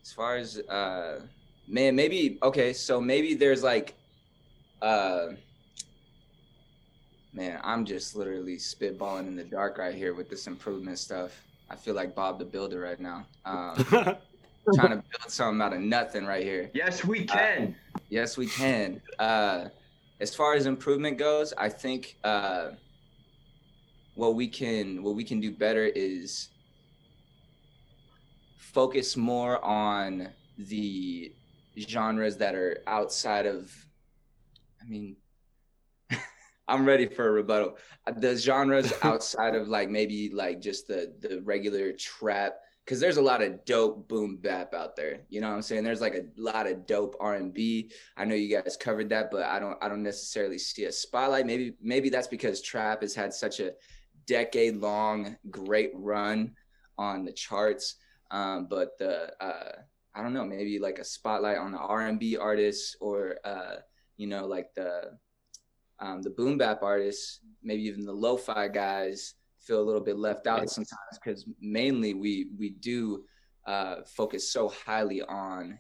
as 0.02 0.14
far 0.14 0.38
as 0.38 0.58
uh, 0.58 1.22
man, 1.68 1.96
maybe 1.96 2.40
okay. 2.42 2.74
So 2.74 3.00
maybe 3.00 3.36
there's 3.36 3.64
like, 3.64 3.96
uh, 4.82 5.28
man, 7.34 7.60
I'm 7.64 7.86
just 7.86 8.16
literally 8.16 8.58
spitballing 8.58 9.28
in 9.28 9.36
the 9.36 9.44
dark 9.44 9.78
right 9.78 9.94
here 9.94 10.14
with 10.14 10.30
this 10.30 10.48
improvement 10.48 10.98
stuff. 10.98 11.44
I 11.70 11.76
feel 11.76 11.94
like 11.94 12.16
Bob 12.16 12.40
the 12.40 12.46
Builder 12.46 12.80
right 12.80 13.00
now. 13.00 13.28
Um, 13.46 14.16
trying 14.76 14.90
to 14.90 14.96
build 14.98 15.30
something 15.30 15.62
out 15.62 15.74
of 15.74 15.82
nothing 15.82 16.26
right 16.26 16.44
here. 16.44 16.70
Yes, 16.74 17.04
we 17.06 17.26
can. 17.26 17.76
Yes, 18.10 18.38
we 18.38 18.48
can. 18.48 19.02
Uh, 19.18 19.66
as 20.20 20.36
far 20.36 20.54
as 20.54 20.66
improvement 20.66 21.18
goes, 21.18 21.54
I 21.58 21.70
think 21.70 22.18
uh, 22.24 22.72
what 24.16 24.36
we 24.36 24.48
can 24.48 25.04
what 25.04 25.16
we 25.16 25.24
can 25.24 25.40
do 25.40 25.52
better 25.52 25.86
is 25.86 26.50
focus 28.58 29.16
more 29.16 29.64
on 29.64 30.30
the 30.58 31.34
genres 31.80 32.38
that 32.38 32.56
are 32.56 32.84
outside 32.88 33.46
of. 33.46 33.72
I 34.82 34.86
mean, 34.86 35.16
I'm 36.68 36.86
ready 36.86 37.06
for 37.08 37.28
a 37.28 37.32
rebuttal. 37.32 37.78
Uh, 38.06 38.12
The 38.12 38.36
genres 38.36 38.94
outside 39.04 39.56
of 39.56 39.68
like 39.68 39.90
maybe 39.90 40.30
like 40.34 40.60
just 40.62 40.88
the 40.88 41.14
the 41.20 41.42
regular 41.42 41.94
trap 41.94 42.56
because 42.86 43.00
there's 43.00 43.18
a 43.18 43.22
lot 43.22 43.42
of 43.42 43.64
dope 43.66 44.08
boom 44.08 44.38
bap 44.38 44.74
out 44.74 44.96
there. 44.96 45.22
You 45.30 45.42
know 45.42 45.50
what 45.50 45.56
I'm 45.56 45.62
saying? 45.62 45.84
There's 45.84 46.02
like 46.02 46.16
a 46.16 46.26
lot 46.38 46.68
of 46.68 46.88
dope 46.88 47.16
R&B. 47.20 47.92
I 48.18 48.26
know 48.26 48.36
you 48.36 48.56
guys 48.56 48.78
covered 48.78 49.10
that, 49.10 49.30
but 49.30 49.44
I 49.44 49.60
don't 49.60 49.78
I 49.82 49.88
don't 49.88 50.04
necessarily 50.04 50.58
see 50.58 50.86
a 50.86 50.92
spotlight. 50.92 51.46
Maybe 51.46 51.76
maybe 51.82 52.10
that's 52.10 52.28
because 52.28 52.62
trap 52.62 53.02
has 53.02 53.14
had 53.14 53.34
such 53.34 53.60
a 53.60 53.74
decade 54.26 54.78
long 54.78 55.38
great 55.50 55.92
run 55.94 56.56
on 56.98 57.26
the 57.26 57.32
charts. 57.32 57.96
Um, 58.32 58.68
but 58.70 58.98
the 58.98 59.32
uh, 59.44 59.72
I 60.16 60.24
don't 60.24 60.34
know, 60.34 60.46
maybe 60.46 60.80
like 60.80 61.00
a 61.00 61.04
spotlight 61.04 61.58
on 61.58 61.72
the 61.72 61.78
R&B 61.78 62.38
artists 62.38 62.96
or 63.00 63.38
uh, 63.46 63.76
you 64.18 64.28
know 64.28 64.48
like 64.48 64.74
the 64.76 65.18
um, 66.00 66.22
the 66.22 66.30
boom 66.30 66.58
bap 66.58 66.82
artists, 66.82 67.40
maybe 67.62 67.84
even 67.84 68.06
the 68.06 68.14
lo-fi 68.14 68.68
guys 68.68 69.36
feel 69.60 69.82
a 69.82 69.86
little 69.86 70.02
bit 70.02 70.18
left 70.18 70.48
out 70.48 70.70
sometimes 70.70 71.20
because 71.24 71.46
mainly 71.62 72.14
we 72.14 72.48
we 72.58 72.72
do 72.72 73.24
uh, 73.68 73.98
focus 74.06 74.52
so 74.52 74.70
highly 74.70 75.22
on 75.22 75.78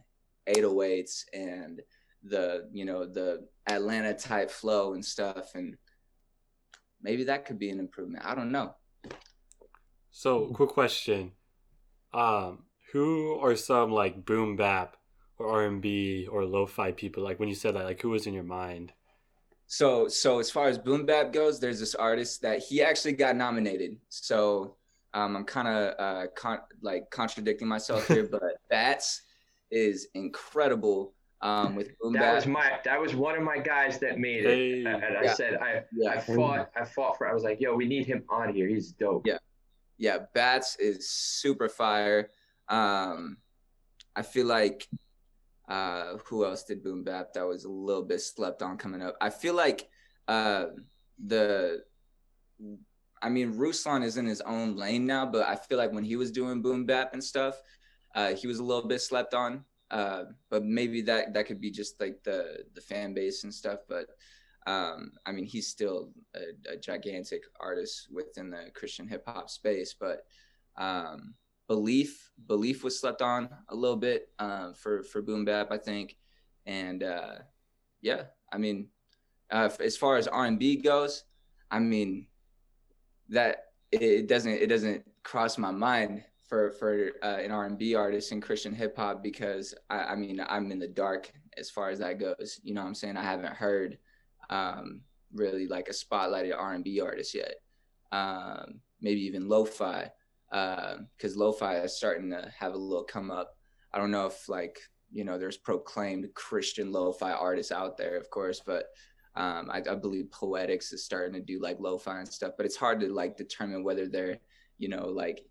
808s 0.47 1.23
and 1.33 1.81
the 2.23 2.67
you 2.71 2.85
know 2.85 3.05
the 3.05 3.47
Atlanta 3.67 4.13
type 4.13 4.51
flow 4.51 4.93
and 4.93 5.03
stuff 5.03 5.55
and 5.55 5.77
maybe 7.01 7.23
that 7.25 7.45
could 7.45 7.59
be 7.59 7.69
an 7.69 7.79
improvement. 7.79 8.25
I 8.25 8.35
don't 8.35 8.51
know. 8.51 8.75
So, 10.11 10.47
quick 10.47 10.69
question: 10.69 11.33
um, 12.13 12.63
Who 12.91 13.39
are 13.39 13.55
some 13.55 13.91
like 13.91 14.25
boom 14.25 14.55
bap 14.55 14.97
or 15.37 15.49
R 15.49 15.65
and 15.65 15.81
B 15.81 16.27
or 16.29 16.45
lo-fi 16.45 16.91
people? 16.91 17.23
Like 17.23 17.39
when 17.39 17.49
you 17.49 17.55
said 17.55 17.75
that, 17.75 17.85
like 17.85 18.01
who 18.01 18.09
was 18.09 18.27
in 18.27 18.33
your 18.33 18.43
mind? 18.43 18.93
So 19.71 20.07
so 20.07 20.39
as 20.39 20.49
far 20.49 20.67
as 20.67 20.79
boom 20.79 21.05
bap 21.05 21.31
goes, 21.31 21.59
there's 21.59 21.79
this 21.79 21.93
artist 21.93 22.41
that 22.41 22.57
he 22.59 22.81
actually 22.81 23.13
got 23.13 23.35
nominated. 23.35 23.97
So 24.09 24.75
um, 25.13 25.35
I'm 25.35 25.43
kind 25.45 25.67
of 25.67 25.93
uh, 25.99 26.27
con- 26.35 26.61
like 26.81 27.09
contradicting 27.11 27.67
myself 27.67 28.07
here, 28.07 28.27
but 28.31 28.41
Bats 28.71 29.21
is 29.69 30.07
incredible 30.15 31.13
um, 31.41 31.75
with 31.75 31.91
boom 31.99 32.13
That 32.13 32.21
bap. 32.21 32.35
was 32.35 32.47
my 32.47 32.79
that 32.83 32.99
was 32.99 33.13
one 33.15 33.35
of 33.35 33.43
my 33.43 33.59
guys 33.59 33.99
that 33.99 34.17
made 34.17 34.43
it. 34.43 34.85
Hey. 34.85 34.85
And 34.91 35.17
I 35.17 35.23
Yeah. 35.25 35.33
said 35.35 35.59
I 35.61 35.83
I 36.09 36.19
fought 36.19 36.71
I 36.75 36.83
fought 36.83 37.19
for 37.19 37.27
I 37.29 37.33
was 37.33 37.43
like, 37.43 37.61
yo, 37.61 37.75
we 37.75 37.87
need 37.87 38.07
him 38.07 38.23
on 38.27 38.51
here. 38.51 38.67
He's 38.67 38.91
dope. 38.93 39.27
Yeah. 39.27 39.37
yeah, 39.99 40.17
Bats 40.33 40.77
is 40.77 41.07
super 41.11 41.69
fire. 41.69 42.31
Um, 42.69 43.37
I 44.15 44.23
feel 44.23 44.47
like 44.47 44.87
uh, 45.69 46.17
who 46.25 46.43
else 46.43 46.63
did 46.63 46.83
boom 46.83 47.03
bap 47.03 47.33
that 47.33 47.47
was 47.47 47.63
a 47.63 47.69
little 47.69 48.03
bit 48.03 48.21
slept 48.21 48.61
on 48.61 48.77
coming 48.77 49.01
up? 49.01 49.15
I 49.21 49.29
feel 49.29 49.53
like 49.53 49.87
uh, 50.27 50.65
the 51.25 51.83
I 53.21 53.29
mean, 53.29 53.53
Ruslan 53.53 54.03
is 54.03 54.17
in 54.17 54.25
his 54.25 54.41
own 54.41 54.75
lane 54.75 55.05
now, 55.05 55.25
but 55.25 55.47
I 55.47 55.55
feel 55.55 55.77
like 55.77 55.91
when 55.91 56.03
he 56.03 56.15
was 56.15 56.31
doing 56.31 56.61
boom 56.61 56.85
bap 56.85 57.13
and 57.13 57.23
stuff, 57.23 57.61
uh, 58.15 58.33
he 58.33 58.47
was 58.47 58.59
a 58.59 58.63
little 58.63 58.87
bit 58.87 59.01
slept 59.01 59.33
on. 59.33 59.63
Uh, 59.91 60.25
but 60.49 60.63
maybe 60.63 61.01
that 61.01 61.33
that 61.33 61.47
could 61.47 61.59
be 61.59 61.71
just 61.71 61.99
like 61.99 62.23
the 62.23 62.63
the 62.75 62.81
fan 62.81 63.13
base 63.13 63.43
and 63.43 63.53
stuff. 63.53 63.79
But 63.87 64.07
um, 64.67 65.11
I 65.25 65.31
mean, 65.31 65.45
he's 65.45 65.67
still 65.67 66.11
a, 66.35 66.73
a 66.73 66.77
gigantic 66.77 67.43
artist 67.59 68.07
within 68.11 68.51
the 68.51 68.69
Christian 68.73 69.07
hip 69.07 69.23
hop 69.27 69.49
space. 69.49 69.95
But 69.99 70.25
um, 70.77 71.33
belief 71.69 72.31
belief 72.47 72.83
was 72.83 72.99
slept 72.99 73.21
on 73.21 73.47
a 73.69 73.75
little 73.75 73.95
bit 73.95 74.29
uh, 74.39 74.73
for 74.73 75.03
for 75.03 75.21
boom 75.21 75.45
bap, 75.45 75.71
I 75.71 75.77
think. 75.77 76.17
And 76.65 77.03
uh, 77.03 77.35
yeah, 78.01 78.23
I 78.51 78.57
mean, 78.57 78.87
uh, 79.51 79.69
as 79.79 79.95
far 79.95 80.17
as 80.17 80.27
R 80.27 80.45
and 80.45 80.59
B 80.59 80.75
goes, 80.75 81.23
I 81.71 81.79
mean 81.79 82.27
that 83.29 83.67
it, 83.91 84.27
doesn't 84.27 84.51
it 84.51 84.67
doesn't 84.67 85.05
cross 85.23 85.57
my 85.57 85.71
mind 85.71 86.23
for 86.47 86.71
for 86.71 87.11
uh, 87.23 87.37
an 87.37 87.51
R 87.51 87.67
and 87.67 87.77
B 87.77 87.93
artist 87.95 88.31
in 88.31 88.41
Christian 88.41 88.73
hip 88.73 88.97
hop 88.97 89.21
because 89.23 89.75
I, 89.89 89.99
I 89.99 90.15
mean 90.15 90.43
I'm 90.49 90.71
in 90.71 90.79
the 90.79 90.87
dark 90.87 91.31
as 91.57 91.69
far 91.69 91.91
as 91.91 91.99
that 91.99 92.19
goes. 92.19 92.59
You 92.63 92.73
know 92.73 92.81
what 92.81 92.87
I'm 92.87 92.95
saying? 92.95 93.15
I 93.15 93.23
haven't 93.23 93.53
heard 93.53 93.99
um, 94.49 95.01
really 95.31 95.67
like 95.67 95.87
a 95.87 95.91
spotlighted 95.93 96.57
R 96.57 96.73
and 96.73 96.83
B 96.83 96.99
artist 96.99 97.35
yet. 97.35 97.55
Um, 98.11 98.79
maybe 99.01 99.21
even 99.21 99.47
lo-fi 99.47 100.09
because 100.49 101.35
lo-fi 101.35 101.77
is 101.77 101.95
starting 101.95 102.29
to 102.31 102.51
have 102.57 102.73
a 102.73 102.77
little 102.77 103.03
come 103.03 103.31
up. 103.31 103.55
I 103.93 103.97
don't 103.97 104.11
know 104.11 104.27
if 104.27 104.49
like 104.49 104.79
you 105.11 105.23
know, 105.23 105.37
there's 105.37 105.57
proclaimed 105.57 106.27
Christian 106.33 106.91
lo-fi 106.91 107.31
artists 107.31 107.71
out 107.71 107.97
there, 107.97 108.17
of 108.17 108.29
course, 108.29 108.61
but 108.65 108.85
um, 109.35 109.69
I, 109.71 109.81
I, 109.89 109.95
believe 109.95 110.31
Poetics 110.31 110.91
is 110.91 111.05
starting 111.05 111.33
to 111.33 111.39
do 111.39 111.61
like 111.61 111.77
lo-fi 111.79 112.19
and 112.19 112.27
stuff, 112.27 112.53
but 112.57 112.65
it's 112.65 112.75
hard 112.75 112.99
to 112.99 113.13
like 113.13 113.37
determine 113.37 113.83
whether 113.83 114.07
they're, 114.07 114.37
you 114.77 114.89
know, 114.89 115.07
like, 115.07 115.45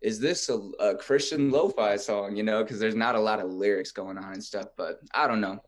is 0.00 0.18
this 0.18 0.48
a, 0.48 0.58
a 0.80 0.96
Christian 0.96 1.50
lo-fi 1.50 1.96
song? 1.96 2.36
You 2.36 2.42
know, 2.42 2.62
because 2.62 2.80
there's 2.80 2.96
not 2.96 3.14
a 3.14 3.20
lot 3.20 3.40
of 3.40 3.52
lyrics 3.52 3.92
going 3.92 4.18
on 4.18 4.32
and 4.32 4.42
stuff. 4.42 4.66
But 4.76 4.98
I 5.14 5.28
don't 5.28 5.40
know. 5.40 5.60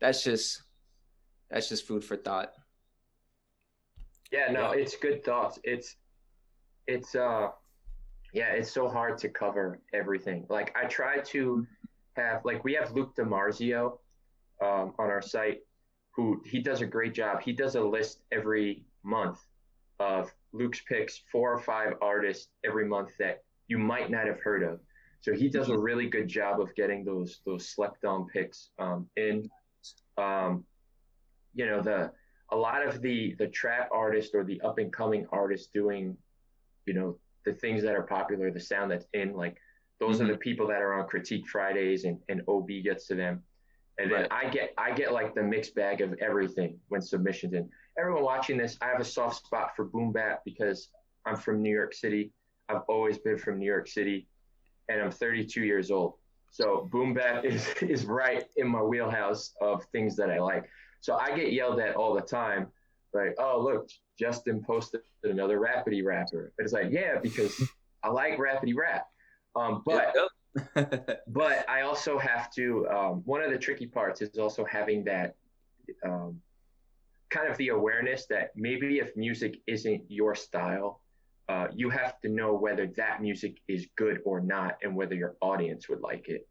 That's 0.00 0.22
just 0.22 0.62
that's 1.50 1.70
just 1.70 1.86
food 1.86 2.04
for 2.04 2.16
thought. 2.16 2.52
Yeah, 4.30 4.52
no, 4.52 4.72
it's 4.72 4.96
good 4.96 5.24
thoughts. 5.24 5.58
It's 5.64 5.96
it's 6.86 7.14
uh 7.14 7.48
yeah, 8.34 8.50
it's 8.52 8.70
so 8.70 8.88
hard 8.88 9.16
to 9.18 9.28
cover 9.28 9.80
everything. 9.94 10.44
Like 10.48 10.74
I 10.76 10.86
try 10.86 11.18
to 11.18 11.64
have 12.16 12.44
like 12.44 12.64
we 12.64 12.74
have 12.74 12.90
Luke 12.90 13.14
DiMarzio 13.16 13.98
um, 14.60 14.92
on 14.98 15.08
our 15.08 15.22
site 15.22 15.60
who 16.16 16.42
he 16.44 16.60
does 16.60 16.80
a 16.80 16.86
great 16.86 17.14
job. 17.14 17.42
He 17.42 17.52
does 17.52 17.76
a 17.76 17.80
list 17.80 18.22
every 18.32 18.84
month 19.04 19.38
of 20.00 20.32
Luke's 20.52 20.80
picks, 20.88 21.22
four 21.30 21.52
or 21.52 21.60
five 21.60 21.94
artists 22.02 22.48
every 22.64 22.86
month 22.86 23.10
that 23.18 23.42
you 23.68 23.78
might 23.78 24.10
not 24.10 24.26
have 24.26 24.40
heard 24.40 24.62
of. 24.62 24.80
So 25.20 25.32
he 25.32 25.48
does 25.48 25.70
a 25.70 25.78
really 25.78 26.08
good 26.08 26.28
job 26.28 26.60
of 26.60 26.74
getting 26.74 27.04
those 27.04 27.40
those 27.46 27.68
slept 27.68 28.04
on 28.04 28.26
picks 28.26 28.70
um, 28.80 29.06
in. 29.16 29.48
Um, 30.18 30.64
you 31.54 31.66
know 31.66 31.80
the 31.80 32.10
a 32.50 32.56
lot 32.56 32.84
of 32.84 33.00
the 33.00 33.36
the 33.38 33.46
trap 33.46 33.90
artists 33.92 34.34
or 34.34 34.42
the 34.42 34.60
up 34.62 34.78
and 34.78 34.92
coming 34.92 35.24
artists 35.30 35.68
doing, 35.72 36.16
you 36.86 36.94
know, 36.94 37.16
the 37.44 37.52
things 37.52 37.82
that 37.82 37.94
are 37.94 38.02
popular, 38.02 38.50
the 38.50 38.60
sound 38.60 38.90
that's 38.90 39.06
in, 39.12 39.34
like 39.34 39.56
those 40.00 40.16
mm-hmm. 40.16 40.26
are 40.26 40.32
the 40.32 40.38
people 40.38 40.66
that 40.68 40.82
are 40.82 40.94
on 40.94 41.06
Critique 41.06 41.46
Fridays 41.46 42.04
and, 42.04 42.18
and 42.28 42.42
OB 42.48 42.68
gets 42.82 43.06
to 43.08 43.14
them. 43.14 43.42
And 43.98 44.10
then 44.10 44.22
right. 44.22 44.32
I 44.46 44.48
get 44.48 44.74
I 44.76 44.92
get 44.92 45.12
like 45.12 45.34
the 45.34 45.42
mixed 45.42 45.74
bag 45.76 46.00
of 46.00 46.14
everything 46.20 46.78
when 46.88 47.00
submissions 47.00 47.54
in. 47.54 47.68
Everyone 47.96 48.24
watching 48.24 48.58
this, 48.58 48.76
I 48.82 48.86
have 48.86 49.00
a 49.00 49.04
soft 49.04 49.46
spot 49.46 49.70
for 49.76 49.84
boom 49.84 50.10
bap 50.10 50.42
because 50.44 50.88
I'm 51.26 51.36
from 51.36 51.62
New 51.62 51.72
York 51.72 51.94
City. 51.94 52.32
I've 52.68 52.82
always 52.88 53.18
been 53.18 53.38
from 53.38 53.58
New 53.58 53.66
York 53.66 53.86
City, 53.86 54.26
and 54.88 55.00
I'm 55.00 55.12
32 55.12 55.62
years 55.62 55.92
old. 55.92 56.14
So 56.50 56.88
boom 56.90 57.14
bap 57.14 57.44
is 57.44 57.68
is 57.82 58.04
right 58.04 58.44
in 58.56 58.66
my 58.66 58.82
wheelhouse 58.82 59.54
of 59.60 59.84
things 59.92 60.16
that 60.16 60.28
I 60.28 60.40
like. 60.40 60.68
So 61.00 61.14
I 61.14 61.36
get 61.36 61.52
yelled 61.52 61.78
at 61.78 61.94
all 61.94 62.14
the 62.14 62.22
time, 62.22 62.66
like, 63.12 63.36
"Oh 63.38 63.60
look, 63.62 63.88
Justin 64.18 64.62
posted 64.62 65.02
another 65.22 65.58
rapidy 65.58 66.04
rapper." 66.04 66.52
But 66.56 66.64
it's 66.64 66.72
like, 66.72 66.90
yeah, 66.90 67.18
because 67.22 67.60
I 68.02 68.08
like 68.08 68.38
rapidy 68.38 68.74
rap. 68.76 69.08
Um, 69.56 69.82
but 69.84 70.14
but 71.28 71.68
I 71.68 71.82
also 71.82 72.18
have 72.18 72.50
to. 72.52 72.86
Um, 72.88 73.22
one 73.24 73.42
of 73.42 73.50
the 73.50 73.58
tricky 73.58 73.86
parts 73.86 74.22
is 74.22 74.38
also 74.38 74.64
having 74.64 75.04
that 75.04 75.36
um, 76.04 76.40
kind 77.30 77.48
of 77.48 77.56
the 77.56 77.68
awareness 77.68 78.26
that 78.26 78.52
maybe 78.56 78.98
if 78.98 79.16
music 79.16 79.60
isn't 79.66 80.02
your 80.08 80.34
style, 80.34 81.00
uh, 81.48 81.66
you 81.74 81.90
have 81.90 82.20
to 82.20 82.28
know 82.28 82.54
whether 82.54 82.86
that 82.96 83.20
music 83.20 83.58
is 83.68 83.86
good 83.96 84.20
or 84.24 84.40
not, 84.40 84.76
and 84.82 84.94
whether 84.94 85.14
your 85.14 85.36
audience 85.40 85.88
would 85.88 86.00
like 86.00 86.28
it. 86.28 86.48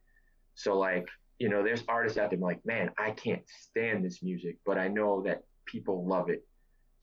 So 0.56 0.78
like 0.78 1.08
you 1.39 1.49
know, 1.49 1.63
there's 1.63 1.84
artists 1.88 2.17
out 2.17 2.30
there 2.30 2.39
like, 2.39 2.65
man, 2.65 2.91
I 2.97 3.12
can't 3.12 3.41
stand 3.47 4.06
this 4.06 4.21
music, 4.23 4.58
but 4.65 4.78
I 4.78 4.88
know 4.88 5.21
that 5.23 5.43
people 5.65 6.08
love 6.08 6.30
it. 6.30 6.45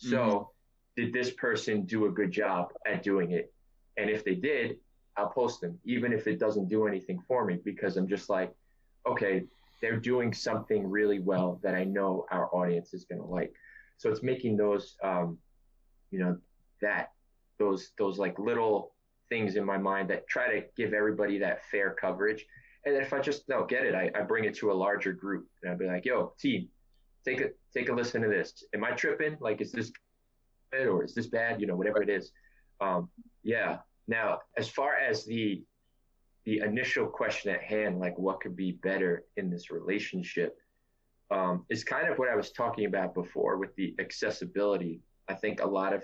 So 0.00 0.16
mm-hmm. 0.18 1.04
did 1.04 1.12
this 1.12 1.30
person 1.30 1.82
do 1.82 2.06
a 2.06 2.10
good 2.10 2.32
job 2.32 2.72
at 2.86 3.02
doing 3.02 3.32
it? 3.32 3.52
And 3.96 4.08
if 4.08 4.24
they 4.24 4.34
did, 4.34 4.78
I'll 5.16 5.28
post 5.28 5.60
them, 5.60 5.78
even 5.84 6.12
if 6.12 6.26
it 6.26 6.38
doesn't 6.38 6.68
do 6.68 6.86
anything 6.86 7.20
for 7.28 7.44
me, 7.44 7.58
because 7.62 7.96
I'm 7.96 8.08
just 8.08 8.30
like, 8.30 8.52
okay, 9.06 9.44
they're 9.82 10.00
doing 10.00 10.32
something 10.32 10.88
really 10.88 11.18
well 11.18 11.60
that 11.62 11.74
I 11.74 11.84
know 11.84 12.26
our 12.30 12.54
audience 12.54 12.94
is 12.94 13.04
going 13.04 13.20
to 13.20 13.26
like. 13.26 13.52
So 13.98 14.10
it's 14.10 14.22
making 14.22 14.56
those, 14.56 14.96
um, 15.02 15.38
you 16.10 16.18
know, 16.18 16.38
that 16.80 17.12
those 17.58 17.92
those 17.98 18.18
like 18.18 18.38
little 18.38 18.92
things 19.28 19.56
in 19.56 19.64
my 19.64 19.76
mind 19.76 20.08
that 20.10 20.26
try 20.28 20.48
to 20.60 20.66
give 20.76 20.94
everybody 20.94 21.38
that 21.38 21.64
fair 21.70 21.94
coverage. 22.00 22.46
And 22.86 22.96
if 22.96 23.12
I 23.12 23.20
just 23.20 23.46
don't 23.46 23.68
get 23.68 23.84
it, 23.84 23.94
I, 23.94 24.10
I 24.18 24.22
bring 24.22 24.44
it 24.44 24.54
to 24.56 24.72
a 24.72 24.74
larger 24.74 25.12
group 25.12 25.46
and 25.62 25.70
I'll 25.70 25.78
be 25.78 25.86
like, 25.86 26.06
yo, 26.06 26.32
team, 26.38 26.68
take 27.24 27.40
a 27.40 27.48
take 27.72 27.88
a 27.88 27.92
listen 27.92 28.22
to 28.22 28.28
this. 28.28 28.64
Am 28.74 28.84
I 28.84 28.92
tripping? 28.92 29.36
Like, 29.40 29.60
is 29.60 29.72
this 29.72 29.92
good 30.72 30.86
or 30.86 31.04
is 31.04 31.14
this 31.14 31.26
bad? 31.26 31.60
You 31.60 31.66
know, 31.66 31.76
whatever 31.76 32.02
it 32.02 32.08
is. 32.08 32.32
Um, 32.80 33.10
yeah, 33.42 33.78
now, 34.08 34.40
as 34.56 34.68
far 34.68 34.96
as 34.96 35.24
the 35.24 35.62
the 36.44 36.58
initial 36.58 37.06
question 37.06 37.54
at 37.54 37.62
hand, 37.62 37.98
like 37.98 38.18
what 38.18 38.40
could 38.40 38.56
be 38.56 38.72
better 38.72 39.24
in 39.36 39.50
this 39.50 39.70
relationship, 39.70 40.56
um, 41.30 41.64
is 41.68 41.84
kind 41.84 42.08
of 42.08 42.18
what 42.18 42.28
I 42.28 42.34
was 42.34 42.50
talking 42.50 42.86
about 42.86 43.14
before 43.14 43.58
with 43.58 43.74
the 43.76 43.94
accessibility. 43.98 45.00
I 45.28 45.34
think 45.34 45.62
a 45.62 45.66
lot 45.66 45.92
of 45.92 46.02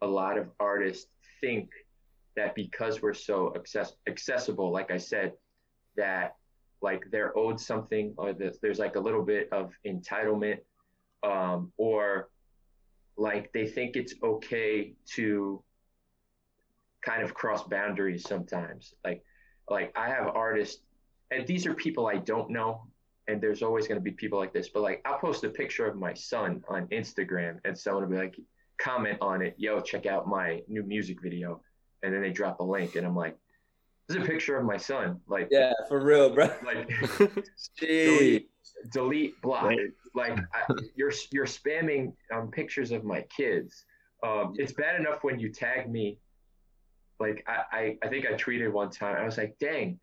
a 0.00 0.06
lot 0.06 0.38
of 0.38 0.48
artists 0.60 1.08
think 1.40 1.70
that 2.36 2.54
because 2.54 3.02
we're 3.02 3.14
so 3.14 3.52
access- 3.54 3.96
accessible, 4.08 4.70
like 4.72 4.90
I 4.90 4.96
said, 4.96 5.32
that 5.96 6.36
like 6.84 7.02
they're 7.10 7.36
owed 7.36 7.58
something 7.58 8.14
or 8.16 8.34
there's 8.62 8.78
like 8.78 8.96
a 8.96 9.00
little 9.00 9.24
bit 9.24 9.48
of 9.50 9.72
entitlement 9.86 10.58
um, 11.24 11.72
or 11.78 12.28
like 13.16 13.52
they 13.52 13.66
think 13.66 13.96
it's 13.96 14.14
okay 14.22 14.94
to 15.16 15.62
kind 17.04 17.22
of 17.22 17.34
cross 17.34 17.62
boundaries 17.64 18.26
sometimes. 18.26 18.94
Like, 19.04 19.22
like 19.68 19.92
I 19.96 20.08
have 20.08 20.28
artists, 20.28 20.82
and 21.30 21.46
these 21.46 21.66
are 21.66 21.74
people 21.74 22.06
I 22.06 22.16
don't 22.16 22.50
know, 22.50 22.86
and 23.28 23.40
there's 23.40 23.62
always 23.62 23.86
going 23.88 23.98
to 23.98 24.04
be 24.04 24.10
people 24.10 24.38
like 24.38 24.52
this. 24.52 24.68
But 24.68 24.82
like, 24.82 25.00
I'll 25.04 25.18
post 25.18 25.44
a 25.44 25.48
picture 25.48 25.86
of 25.86 25.96
my 25.96 26.14
son 26.14 26.62
on 26.68 26.86
Instagram, 26.88 27.58
and 27.64 27.76
someone 27.76 28.04
will 28.04 28.10
be 28.10 28.16
like, 28.16 28.36
comment 28.80 29.18
on 29.20 29.42
it, 29.42 29.54
yo, 29.56 29.80
check 29.80 30.06
out 30.06 30.26
my 30.26 30.60
new 30.68 30.82
music 30.82 31.22
video, 31.22 31.60
and 32.02 32.12
then 32.12 32.22
they 32.22 32.30
drop 32.30 32.60
a 32.60 32.64
link, 32.64 32.96
and 32.96 33.06
I'm 33.06 33.16
like, 33.16 33.36
this 34.08 34.16
is 34.16 34.22
a 34.22 34.26
picture 34.26 34.56
of 34.56 34.64
my 34.64 34.76
son. 34.76 35.20
Like, 35.28 35.48
yeah, 35.50 35.72
for 35.88 36.04
real, 36.04 36.30
bro. 36.30 36.50
Like, 36.64 36.90
delete, 37.80 38.50
delete, 38.92 39.40
block. 39.42 39.72
Like, 40.14 40.38
I, 40.38 40.74
you're 40.94 41.12
you're 41.32 41.46
spamming 41.46 42.12
um, 42.32 42.50
pictures 42.50 42.90
of 42.90 43.04
my 43.04 43.22
kids. 43.22 43.84
Um, 44.22 44.54
it's 44.56 44.72
bad 44.72 44.98
enough 45.00 45.22
when 45.22 45.38
you 45.38 45.50
tag 45.50 45.90
me 45.90 46.18
like 47.20 47.44
I, 47.46 47.76
I, 47.76 47.98
I 48.02 48.08
think 48.08 48.26
I 48.26 48.32
tweeted 48.34 48.72
one 48.72 48.90
time, 48.90 49.16
I 49.16 49.24
was 49.24 49.38
like, 49.38 49.56
dang, 49.58 49.98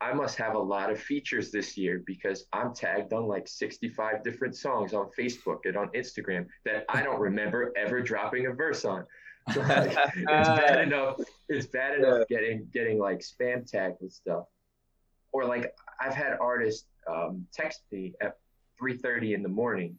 I 0.00 0.12
must 0.12 0.36
have 0.38 0.54
a 0.54 0.58
lot 0.58 0.90
of 0.90 1.00
features 1.00 1.50
this 1.50 1.76
year 1.76 2.02
because 2.06 2.46
I'm 2.52 2.74
tagged 2.74 3.12
on 3.12 3.26
like 3.26 3.46
65 3.46 4.24
different 4.24 4.56
songs 4.56 4.94
on 4.94 5.10
Facebook 5.18 5.60
and 5.64 5.76
on 5.76 5.88
Instagram 5.90 6.46
that 6.64 6.84
I 6.88 7.02
don't 7.02 7.20
remember 7.20 7.72
ever 7.76 8.00
dropping 8.02 8.46
a 8.46 8.52
verse 8.52 8.84
on. 8.84 9.04
So 9.52 9.60
like, 9.68 9.96
it's 10.14 10.48
bad 10.48 10.80
enough. 10.86 11.20
It's 11.48 11.66
bad 11.66 11.98
enough 11.98 12.28
getting 12.28 12.68
getting 12.72 12.98
like 12.98 13.20
spam 13.20 13.68
tagged 13.68 13.98
with 14.00 14.12
stuff, 14.12 14.46
or 15.32 15.44
like 15.44 15.74
I've 16.00 16.14
had 16.14 16.36
artists 16.40 16.86
um, 17.08 17.46
text 17.52 17.82
me 17.90 18.14
at 18.20 18.38
3:30 18.80 19.34
in 19.34 19.42
the 19.42 19.48
morning, 19.48 19.98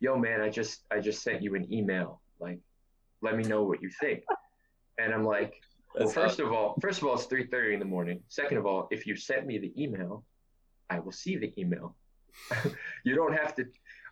"Yo, 0.00 0.16
man, 0.16 0.40
I 0.40 0.48
just 0.48 0.84
I 0.90 1.00
just 1.00 1.22
sent 1.22 1.42
you 1.42 1.54
an 1.54 1.72
email. 1.72 2.20
Like, 2.40 2.60
let 3.20 3.36
me 3.36 3.44
know 3.44 3.64
what 3.64 3.82
you 3.82 3.90
think." 4.00 4.24
And 4.98 5.12
I'm 5.12 5.24
like, 5.24 5.54
well, 5.94 6.08
first 6.08 6.40
of 6.40 6.52
all, 6.52 6.76
first 6.80 7.00
of 7.00 7.08
all, 7.08 7.14
it's 7.14 7.24
three 7.24 7.46
thirty 7.46 7.74
in 7.74 7.78
the 7.78 7.86
morning. 7.86 8.22
Second 8.28 8.58
of 8.58 8.66
all, 8.66 8.88
if 8.90 9.06
you 9.06 9.16
sent 9.16 9.46
me 9.46 9.58
the 9.58 9.72
email, 9.82 10.24
I 10.88 10.98
will 10.98 11.12
see 11.12 11.36
the 11.36 11.52
email. 11.58 11.94
you 13.04 13.14
don't 13.14 13.34
have 13.34 13.54
to. 13.56 13.64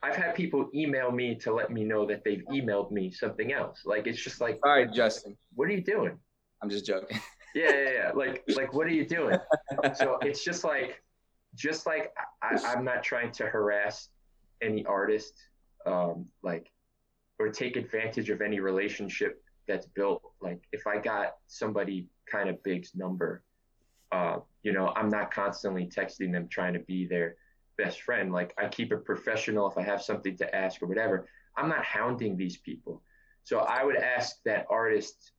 I've 0.02 0.16
had 0.16 0.34
people 0.34 0.70
email 0.74 1.10
me 1.10 1.34
to 1.36 1.52
let 1.52 1.70
me 1.70 1.84
know 1.84 2.06
that 2.06 2.24
they've 2.24 2.42
emailed 2.50 2.90
me 2.90 3.10
something 3.10 3.52
else. 3.52 3.82
Like 3.84 4.06
it's 4.06 4.22
just 4.22 4.40
like, 4.40 4.58
all 4.64 4.72
right, 4.72 4.92
Justin, 4.92 5.36
what 5.54 5.68
are 5.68 5.72
you 5.72 5.82
doing? 5.82 6.18
I'm 6.62 6.70
just 6.70 6.86
joking. 6.86 7.18
yeah, 7.54 7.70
yeah, 7.70 7.90
yeah. 7.90 8.12
Like, 8.14 8.42
like, 8.56 8.72
what 8.72 8.86
are 8.86 8.92
you 8.92 9.06
doing? 9.06 9.38
so 9.94 10.18
it's 10.22 10.42
just 10.42 10.64
like, 10.64 11.02
just 11.54 11.86
like 11.86 12.12
I, 12.42 12.58
I'm 12.66 12.84
not 12.84 13.02
trying 13.02 13.32
to 13.32 13.46
harass 13.46 14.08
any 14.62 14.84
artist, 14.86 15.34
um, 15.84 16.26
like, 16.42 16.70
or 17.38 17.48
take 17.48 17.76
advantage 17.76 18.30
of 18.30 18.40
any 18.40 18.60
relationship 18.60 19.42
that's 19.70 19.86
built 19.86 20.22
like 20.40 20.60
if 20.72 20.86
i 20.86 20.98
got 20.98 21.36
somebody 21.46 22.06
kind 22.30 22.48
of 22.48 22.62
big's 22.62 22.94
number 22.94 23.42
uh, 24.12 24.38
you 24.62 24.72
know 24.72 24.92
i'm 24.96 25.08
not 25.08 25.32
constantly 25.32 25.86
texting 25.86 26.32
them 26.32 26.48
trying 26.48 26.72
to 26.72 26.80
be 26.80 27.06
their 27.06 27.36
best 27.82 28.02
friend 28.02 28.32
like 28.32 28.52
i 28.58 28.66
keep 28.68 28.92
it 28.92 29.04
professional 29.04 29.68
if 29.70 29.76
i 29.78 29.82
have 29.82 30.02
something 30.02 30.36
to 30.36 30.46
ask 30.54 30.82
or 30.82 30.86
whatever. 30.86 31.16
I'm 31.56 31.68
not 31.68 31.84
hounding 31.84 32.36
these 32.36 32.58
people. 32.68 33.02
So 33.44 33.54
i 33.60 33.84
would 33.84 33.96
ask 33.96 34.36
that 34.44 34.66
artists 34.70 35.32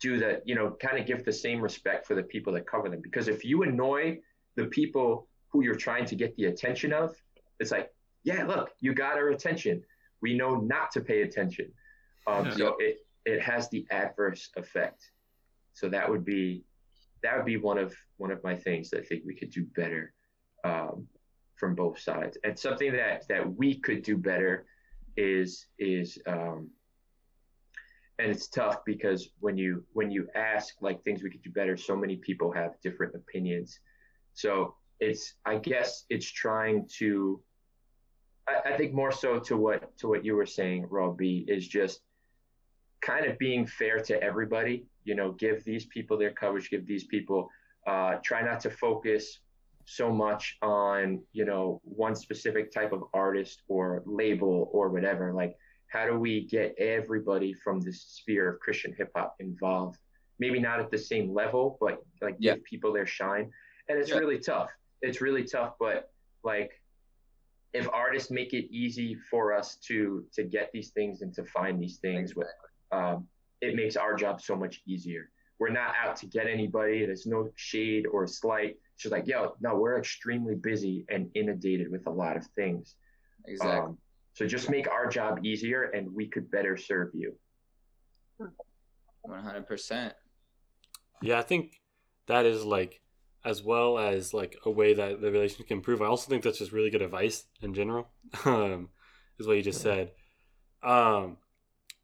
do 0.00 0.18
that 0.18 0.36
you 0.48 0.54
know 0.54 0.76
kind 0.86 0.98
of 0.98 1.06
give 1.06 1.24
the 1.24 1.32
same 1.46 1.60
respect 1.60 2.06
for 2.06 2.14
the 2.14 2.26
people 2.34 2.52
that 2.54 2.66
cover 2.66 2.88
them. 2.88 3.00
Because 3.08 3.26
if 3.28 3.44
you 3.44 3.62
annoy 3.62 4.18
the 4.56 4.66
people 4.66 5.28
who 5.50 5.62
you're 5.64 5.82
trying 5.88 6.06
to 6.06 6.16
get 6.22 6.30
the 6.36 6.46
attention 6.52 6.92
of 6.92 7.14
it's 7.60 7.72
like 7.76 7.88
yeah 8.24 8.44
look 8.52 8.70
you 8.80 8.90
got 8.94 9.16
our 9.16 9.28
attention. 9.28 9.82
We 10.20 10.30
know 10.40 10.52
not 10.74 10.90
to 10.92 11.00
pay 11.00 11.22
attention. 11.22 11.66
Um, 12.26 12.50
so 12.58 12.76
it, 12.78 12.96
it 13.26 13.40
has 13.42 13.68
the 13.68 13.86
adverse 13.90 14.50
effect. 14.56 15.10
So 15.74 15.88
that 15.90 16.08
would 16.10 16.24
be 16.24 16.64
that 17.22 17.36
would 17.36 17.46
be 17.54 17.56
one 17.56 17.78
of 17.78 17.94
one 18.22 18.30
of 18.30 18.42
my 18.42 18.56
things 18.66 18.90
that 18.90 19.00
I 19.00 19.04
think 19.04 19.22
we 19.26 19.34
could 19.34 19.50
do 19.50 19.64
better. 19.76 20.12
um, 20.64 21.06
from 21.56 21.74
both 21.74 21.98
sides. 21.98 22.36
And 22.44 22.58
something 22.58 22.92
that 22.92 23.26
that 23.28 23.56
we 23.56 23.76
could 23.80 24.02
do 24.02 24.16
better 24.16 24.66
is 25.16 25.66
is 25.78 26.18
um, 26.26 26.70
and 28.18 28.30
it's 28.30 28.48
tough 28.48 28.84
because 28.84 29.30
when 29.40 29.56
you 29.56 29.84
when 29.92 30.10
you 30.10 30.28
ask 30.34 30.74
like 30.80 31.02
things 31.02 31.22
we 31.22 31.30
could 31.30 31.42
do 31.42 31.50
better, 31.50 31.76
so 31.76 31.96
many 31.96 32.16
people 32.16 32.52
have 32.52 32.80
different 32.82 33.14
opinions. 33.14 33.78
So 34.34 34.74
it's 35.00 35.34
I 35.44 35.56
guess 35.56 36.04
it's 36.10 36.30
trying 36.30 36.88
to 36.98 37.40
I, 38.48 38.70
I 38.72 38.76
think 38.76 38.92
more 38.92 39.12
so 39.12 39.38
to 39.40 39.56
what 39.56 39.96
to 39.98 40.08
what 40.08 40.24
you 40.24 40.36
were 40.36 40.46
saying, 40.46 40.86
Robbie, 40.90 41.44
is 41.48 41.66
just 41.66 42.00
kind 43.00 43.26
of 43.26 43.38
being 43.38 43.66
fair 43.66 43.98
to 44.00 44.22
everybody. 44.22 44.86
You 45.04 45.14
know, 45.14 45.32
give 45.32 45.64
these 45.64 45.86
people 45.86 46.16
their 46.16 46.32
coverage, 46.32 46.70
give 46.70 46.86
these 46.86 47.04
people 47.04 47.50
uh, 47.86 48.16
try 48.22 48.42
not 48.42 48.60
to 48.60 48.70
focus 48.70 49.40
so 49.86 50.10
much 50.10 50.56
on 50.62 51.20
you 51.32 51.44
know 51.44 51.80
one 51.84 52.14
specific 52.14 52.72
type 52.72 52.92
of 52.92 53.04
artist 53.12 53.62
or 53.68 54.02
label 54.06 54.68
or 54.72 54.88
whatever 54.88 55.32
like 55.32 55.56
how 55.88 56.06
do 56.06 56.18
we 56.18 56.46
get 56.46 56.74
everybody 56.78 57.52
from 57.52 57.80
the 57.80 57.92
sphere 57.92 58.48
of 58.50 58.60
christian 58.60 58.94
hip 58.96 59.10
hop 59.14 59.36
involved 59.40 59.98
maybe 60.38 60.58
not 60.58 60.80
at 60.80 60.90
the 60.90 60.98
same 60.98 61.32
level 61.32 61.76
but 61.80 61.98
like 62.22 62.36
yeah. 62.38 62.54
give 62.54 62.64
people 62.64 62.92
their 62.92 63.06
shine 63.06 63.50
and 63.88 63.98
it's 63.98 64.10
yeah. 64.10 64.16
really 64.16 64.38
tough 64.38 64.70
it's 65.02 65.20
really 65.20 65.44
tough 65.44 65.74
but 65.78 66.10
like 66.42 66.72
if 67.72 67.88
artists 67.92 68.30
make 68.30 68.52
it 68.54 68.72
easy 68.72 69.14
for 69.30 69.52
us 69.52 69.76
to 69.76 70.24
to 70.32 70.44
get 70.44 70.70
these 70.72 70.90
things 70.90 71.22
and 71.22 71.34
to 71.34 71.44
find 71.44 71.80
these 71.80 71.98
things 71.98 72.30
exactly. 72.30 72.52
um, 72.92 73.26
it 73.60 73.74
makes 73.74 73.96
our 73.96 74.14
job 74.14 74.40
so 74.40 74.56
much 74.56 74.80
easier 74.86 75.30
we're 75.58 75.70
not 75.70 75.94
out 76.02 76.16
to 76.16 76.26
get 76.26 76.46
anybody. 76.46 77.06
There's 77.06 77.26
no 77.26 77.48
shade 77.54 78.06
or 78.06 78.26
slight. 78.26 78.76
She's 78.96 79.12
like, 79.12 79.26
yo, 79.26 79.54
no, 79.60 79.76
we're 79.76 79.98
extremely 79.98 80.54
busy 80.54 81.04
and 81.08 81.30
inundated 81.34 81.90
with 81.90 82.06
a 82.06 82.10
lot 82.10 82.36
of 82.36 82.46
things. 82.54 82.96
Exactly. 83.46 83.78
Um, 83.78 83.98
so 84.34 84.46
just 84.46 84.70
make 84.70 84.88
our 84.88 85.08
job 85.08 85.44
easier 85.44 85.84
and 85.84 86.12
we 86.12 86.28
could 86.28 86.50
better 86.50 86.76
serve 86.76 87.10
you. 87.14 87.34
100%. 89.28 90.12
Yeah, 91.22 91.38
I 91.38 91.42
think 91.42 91.80
that 92.26 92.44
is 92.46 92.64
like, 92.64 93.00
as 93.44 93.62
well 93.62 93.98
as 93.98 94.32
like 94.32 94.56
a 94.64 94.70
way 94.70 94.94
that 94.94 95.20
the 95.20 95.30
relationship 95.30 95.68
can 95.68 95.78
improve. 95.78 96.02
I 96.02 96.06
also 96.06 96.28
think 96.28 96.42
that's 96.42 96.58
just 96.58 96.72
really 96.72 96.90
good 96.90 97.02
advice 97.02 97.44
in 97.60 97.74
general, 97.74 98.08
um, 98.44 98.88
is 99.38 99.46
what 99.46 99.56
you 99.56 99.62
just 99.62 99.82
said. 99.82 100.12
Um, 100.82 101.36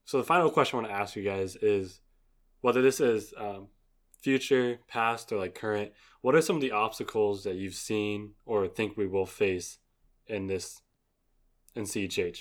so 0.04 0.18
the 0.18 0.24
final 0.24 0.50
question 0.50 0.78
I 0.78 0.82
want 0.82 0.92
to 0.92 1.00
ask 1.00 1.16
you 1.16 1.22
guys 1.22 1.56
is 1.56 2.00
whether 2.60 2.82
this 2.82 3.00
is 3.00 3.32
um, 3.36 3.68
future, 4.20 4.78
past, 4.88 5.32
or 5.32 5.38
like 5.38 5.54
current, 5.54 5.92
what 6.20 6.34
are 6.34 6.42
some 6.42 6.56
of 6.56 6.62
the 6.62 6.72
obstacles 6.72 7.44
that 7.44 7.56
you've 7.56 7.74
seen 7.74 8.32
or 8.44 8.66
think 8.68 8.96
we 8.96 9.06
will 9.06 9.26
face 9.26 9.78
in 10.26 10.46
this 10.46 10.82
in 11.74 11.84
CHH? 11.84 12.38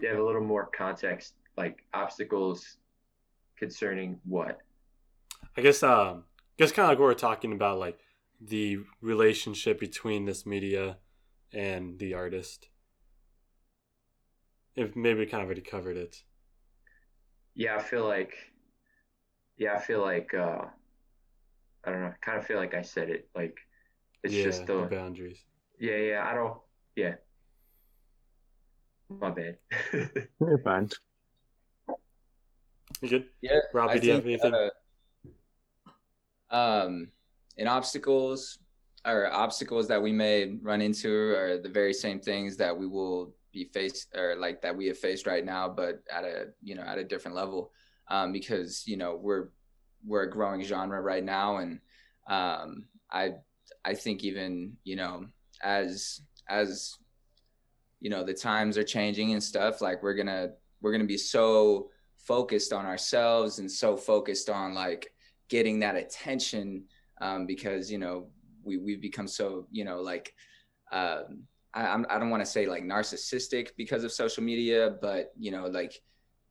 Yeah, 0.00 0.18
a 0.18 0.22
little 0.22 0.42
more 0.42 0.70
context, 0.76 1.34
like 1.56 1.84
obstacles 1.92 2.78
concerning 3.58 4.18
what? 4.24 4.58
I 5.56 5.60
guess 5.60 5.82
um 5.82 6.24
I 6.58 6.64
guess 6.64 6.72
kind 6.72 6.84
of 6.84 6.90
like 6.90 6.98
what 6.98 7.06
we're 7.06 7.14
talking 7.14 7.52
about, 7.52 7.78
like 7.78 7.98
the 8.40 8.78
relationship 9.00 9.78
between 9.78 10.24
this 10.24 10.46
media 10.46 10.98
and 11.52 11.98
the 11.98 12.14
artist. 12.14 12.68
If 14.76 14.96
maybe 14.96 15.20
we 15.20 15.26
kind 15.26 15.42
of 15.42 15.46
already 15.46 15.60
covered 15.62 15.96
it. 15.96 16.22
Yeah, 17.54 17.76
I 17.76 17.82
feel 17.82 18.06
like 18.06 18.34
yeah, 19.60 19.74
I 19.74 19.78
feel 19.78 20.00
like 20.00 20.32
uh, 20.32 20.64
I 21.84 21.90
don't 21.90 22.00
know. 22.00 22.06
I 22.06 22.14
kind 22.22 22.38
of 22.38 22.46
feel 22.46 22.56
like 22.56 22.74
I 22.74 22.80
said 22.80 23.10
it. 23.10 23.28
Like 23.36 23.58
it's 24.24 24.32
yeah, 24.34 24.44
just 24.44 24.66
the, 24.66 24.80
the 24.80 24.96
boundaries. 24.96 25.44
Yeah, 25.78 25.96
yeah. 25.96 26.26
I 26.28 26.34
don't. 26.34 26.56
Yeah. 26.96 27.14
My 29.10 29.30
bad. 29.30 29.58
You're 30.40 30.58
fine. 30.64 30.88
You 33.02 33.08
good? 33.08 33.26
Yeah. 33.42 33.58
Robbie, 33.74 33.92
I 33.92 33.98
do 33.98 34.06
you 34.06 34.12
have 34.14 34.24
anything? 34.24 34.54
Uh, 36.50 36.54
um, 36.56 37.08
in 37.58 37.68
obstacles 37.68 38.58
or 39.06 39.30
obstacles 39.30 39.88
that 39.88 40.00
we 40.02 40.10
may 40.10 40.56
run 40.62 40.80
into 40.80 41.34
are 41.36 41.58
the 41.58 41.68
very 41.68 41.92
same 41.92 42.18
things 42.18 42.56
that 42.56 42.76
we 42.76 42.86
will 42.86 43.34
be 43.52 43.64
faced 43.64 44.08
or 44.16 44.36
like 44.36 44.62
that 44.62 44.74
we 44.74 44.86
have 44.86 44.96
faced 44.96 45.26
right 45.26 45.44
now, 45.44 45.68
but 45.68 46.02
at 46.10 46.24
a 46.24 46.46
you 46.62 46.74
know 46.74 46.82
at 46.82 46.96
a 46.96 47.04
different 47.04 47.36
level 47.36 47.72
um, 48.10 48.32
because 48.32 48.84
you 48.86 48.96
know 48.96 49.18
we're 49.20 49.48
we're 50.04 50.22
a 50.22 50.30
growing 50.30 50.62
genre 50.62 51.00
right 51.00 51.24
now, 51.24 51.58
and 51.58 51.80
um, 52.28 52.86
I 53.10 53.34
I 53.84 53.94
think 53.94 54.24
even 54.24 54.76
you 54.84 54.96
know 54.96 55.26
as 55.62 56.20
as 56.48 56.96
you 58.00 58.10
know 58.10 58.24
the 58.24 58.34
times 58.34 58.76
are 58.76 58.84
changing 58.84 59.32
and 59.32 59.42
stuff 59.42 59.80
like 59.80 60.02
we're 60.02 60.14
gonna 60.14 60.50
we're 60.80 60.92
gonna 60.92 61.04
be 61.04 61.18
so 61.18 61.90
focused 62.16 62.72
on 62.72 62.86
ourselves 62.86 63.58
and 63.58 63.70
so 63.70 63.96
focused 63.96 64.50
on 64.50 64.74
like 64.74 65.12
getting 65.48 65.80
that 65.80 65.96
attention 65.96 66.84
um, 67.20 67.46
because 67.46 67.90
you 67.90 67.98
know 67.98 68.26
we 68.62 68.76
we've 68.78 69.00
become 69.00 69.26
so 69.26 69.66
you 69.70 69.84
know 69.84 70.00
like 70.00 70.34
um, 70.92 71.44
I 71.74 72.02
I 72.08 72.18
don't 72.18 72.30
want 72.30 72.44
to 72.44 72.50
say 72.50 72.66
like 72.66 72.82
narcissistic 72.82 73.70
because 73.76 74.04
of 74.04 74.12
social 74.12 74.42
media, 74.42 74.96
but 75.00 75.32
you 75.38 75.50
know 75.50 75.66
like 75.66 76.00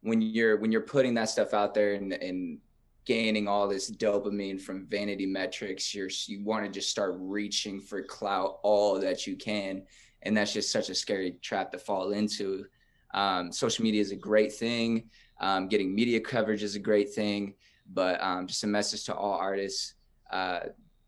when 0.02 0.22
you're 0.22 0.58
when 0.58 0.72
you're 0.72 0.82
putting 0.82 1.14
that 1.16 1.30
stuff 1.30 1.54
out 1.54 1.74
there 1.74 1.94
and, 1.94 2.14
and 2.14 2.60
gaining 3.06 3.48
all 3.48 3.68
this 3.68 3.90
dopamine 3.90 4.60
from 4.62 4.86
vanity 4.86 5.26
metrics 5.26 5.96
you're 5.96 6.10
you 6.28 6.44
want 6.44 6.64
to 6.64 6.70
just 6.72 6.90
start 6.90 7.16
reaching 7.18 7.80
for 7.80 8.04
clout 8.04 8.60
all 8.64 9.00
that 9.00 9.26
you 9.26 9.36
can. 9.36 9.84
And 10.24 10.36
that's 10.36 10.54
just 10.54 10.72
such 10.72 10.90
a 10.90 10.96
scary 10.96 11.38
trap 11.42 11.72
to 11.72 11.78
fall 11.78 12.12
into. 12.12 12.66
Um, 13.14 13.52
social 13.52 13.84
media 13.84 14.02
is 14.02 14.12
a 14.12 14.18
great 14.18 14.52
thing. 14.52 15.10
Um, 15.40 15.70
getting 15.70 15.96
media 15.96 16.20
coverage 16.20 16.62
is 16.62 16.76
a 16.76 16.80
great 16.80 17.14
thing. 17.14 17.56
But 17.92 18.22
um, 18.22 18.46
just 18.46 18.64
a 18.66 18.68
message 18.68 19.06
to 19.06 19.16
all 19.16 19.34
artists 19.34 19.96
uh, 20.30 20.60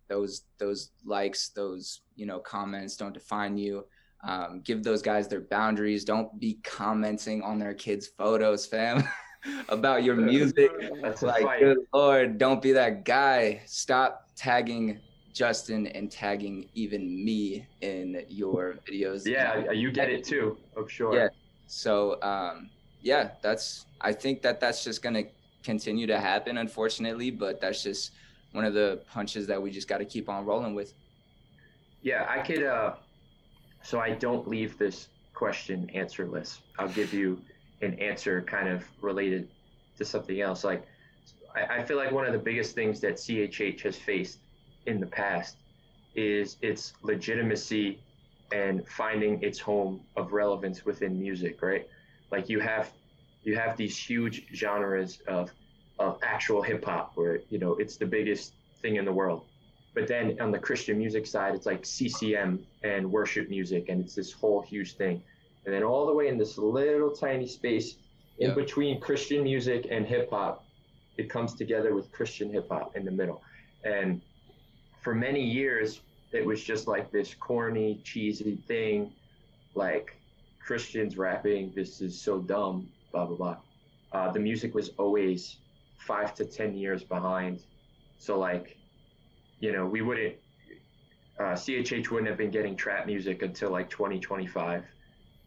those 0.08 0.44
those 0.58 0.92
likes 1.06 1.50
those 1.50 2.02
you 2.16 2.26
know 2.26 2.40
comments 2.40 2.98
don't 2.98 3.14
define 3.14 3.58
you 3.58 3.86
um, 4.24 4.62
give 4.64 4.84
those 4.84 5.02
guys 5.02 5.28
their 5.28 5.42
boundaries. 5.42 6.06
Don't 6.06 6.40
be 6.40 6.60
commenting 6.64 7.42
on 7.42 7.60
their 7.60 7.74
kids' 7.74 8.08
photos, 8.08 8.66
fam, 8.66 9.04
about 9.70 10.04
your 10.04 10.16
music. 10.16 10.72
That's 11.02 11.22
like, 11.22 11.60
good 11.60 11.80
lord, 11.94 12.38
don't 12.38 12.62
be 12.62 12.72
that 12.74 13.06
guy. 13.06 13.62
Stop 13.66 14.28
tagging 14.36 15.00
Justin 15.34 15.88
and 15.88 16.12
tagging 16.12 16.70
even 16.74 17.24
me 17.24 17.66
in 17.82 18.26
your 18.28 18.78
videos. 18.88 19.26
Yeah, 19.26 19.72
you 19.72 19.92
get 19.92 20.10
it 20.10 20.24
too. 20.24 20.58
I'm 20.78 20.88
sure. 20.88 21.16
Yeah. 21.16 21.30
So, 21.68 22.22
um, 22.22 22.70
yeah, 23.02 23.32
that's. 23.42 23.86
I 24.02 24.14
think 24.14 24.42
that 24.42 24.60
that's 24.60 24.84
just 24.84 25.02
gonna 25.02 25.24
continue 25.64 26.08
to 26.08 26.20
happen, 26.20 26.58
unfortunately. 26.58 27.32
But 27.32 27.62
that's 27.62 27.82
just 27.84 28.12
one 28.52 28.66
of 28.66 28.74
the 28.74 29.02
punches 29.12 29.48
that 29.48 29.62
we 29.62 29.72
just 29.72 29.88
got 29.88 30.00
to 30.00 30.06
keep 30.06 30.30
on 30.30 30.46
rolling 30.46 30.76
with. 30.76 30.94
Yeah, 32.02 32.26
I 32.30 32.40
could. 32.40 32.64
Uh, 32.64 32.96
so 33.84 34.00
I 34.00 34.12
don't 34.12 34.48
leave 34.48 34.78
this 34.78 35.08
question 35.34 35.90
answerless. 35.94 36.62
I'll 36.78 36.90
give 36.90 37.14
you 37.14 37.42
an 37.82 37.96
answer 38.00 38.42
kind 38.42 38.68
of 38.68 38.84
related 39.02 39.50
to 39.98 40.06
something 40.06 40.40
else. 40.40 40.64
Like, 40.64 40.86
I, 41.56 41.78
I 41.78 41.84
feel 41.84 41.98
like 41.98 42.12
one 42.12 42.26
of 42.26 42.34
the 42.34 42.40
biggest 42.40 42.76
things 42.76 43.00
that 43.02 43.16
CHH 43.16 43.82
has 43.82 43.98
faced 43.98 44.40
in 44.86 45.00
the 45.00 45.08
past 45.08 45.58
is 46.16 46.58
its 46.62 46.94
legitimacy 47.02 48.00
and 48.52 48.86
finding 48.88 49.42
its 49.42 49.60
home 49.60 50.02
of 50.16 50.34
relevance 50.34 50.86
within 50.86 51.20
music, 51.20 51.62
right? 51.62 51.88
Like 52.32 52.50
you 52.50 52.60
have 52.60 52.92
you 53.44 53.56
have 53.56 53.78
these 53.78 53.98
huge 53.98 54.46
genres 54.54 55.20
of 55.28 55.52
of 56.00 56.20
actual 56.24 56.62
hip 56.62 56.84
hop 56.86 57.14
where 57.16 57.40
you 57.50 57.60
know 57.60 57.74
it's 57.76 57.98
the 57.98 58.06
biggest 58.06 58.54
thing 58.82 58.98
in 58.98 59.06
the 59.06 59.12
world. 59.12 59.46
But 59.94 60.08
then 60.08 60.38
on 60.40 60.52
the 60.52 60.60
Christian 60.60 60.98
music 60.98 61.28
side, 61.28 61.54
it's 61.54 61.66
like 61.66 61.86
CCM 61.86 62.66
and 62.84 63.12
worship 63.12 63.50
music, 63.50 63.90
and 63.90 64.04
it's 64.04 64.16
this 64.16 64.32
whole 64.32 64.62
huge 64.62 64.96
thing. 64.96 65.22
And 65.66 65.74
then 65.74 65.84
all 65.84 66.06
the 66.06 66.14
way 66.14 66.28
in 66.28 66.38
this 66.38 66.58
little 66.58 67.12
tiny 67.12 67.48
space 67.48 67.96
in 68.40 68.50
yeah. 68.50 68.56
between 68.56 69.00
Christian 69.00 69.44
music 69.44 69.88
and 69.92 70.06
hip 70.06 70.30
hop, 70.30 70.64
it 71.18 71.30
comes 71.30 71.54
together 71.54 71.94
with 71.94 72.12
Christian 72.12 72.52
hip 72.52 72.70
hop 72.70 72.96
in 72.96 73.06
the 73.06 73.12
middle. 73.12 73.42
And 73.84 74.22
for 75.02 75.14
many 75.14 75.44
years, 75.44 76.02
it 76.32 76.46
was 76.46 76.64
just 76.64 76.88
like 76.88 77.12
this 77.12 77.34
corny, 77.34 78.00
cheesy 78.04 78.56
thing, 78.68 79.12
like 79.76 80.16
Christians 80.60 81.18
rapping, 81.18 81.74
this 81.76 82.02
is 82.02 82.20
so 82.20 82.40
dumb, 82.40 82.88
blah, 83.12 83.26
blah, 83.26 83.36
blah. 83.36 83.58
Uh, 84.14 84.32
the 84.32 84.40
music 84.40 84.74
was 84.74 84.90
always 84.98 85.58
five 85.98 86.34
to 86.36 86.46
10 86.46 86.76
years 86.76 87.04
behind. 87.04 87.60
So, 88.18 88.40
like, 88.40 88.78
you 89.62 89.72
know, 89.72 89.86
we 89.86 90.02
wouldn't, 90.02 90.36
uh, 91.40 91.54
CHH 91.54 92.10
wouldn't 92.10 92.28
have 92.28 92.38
been 92.38 92.52
getting 92.52 92.76
trap 92.76 93.06
music 93.06 93.42
until 93.42 93.70
like 93.72 93.90
2025. 93.90 94.84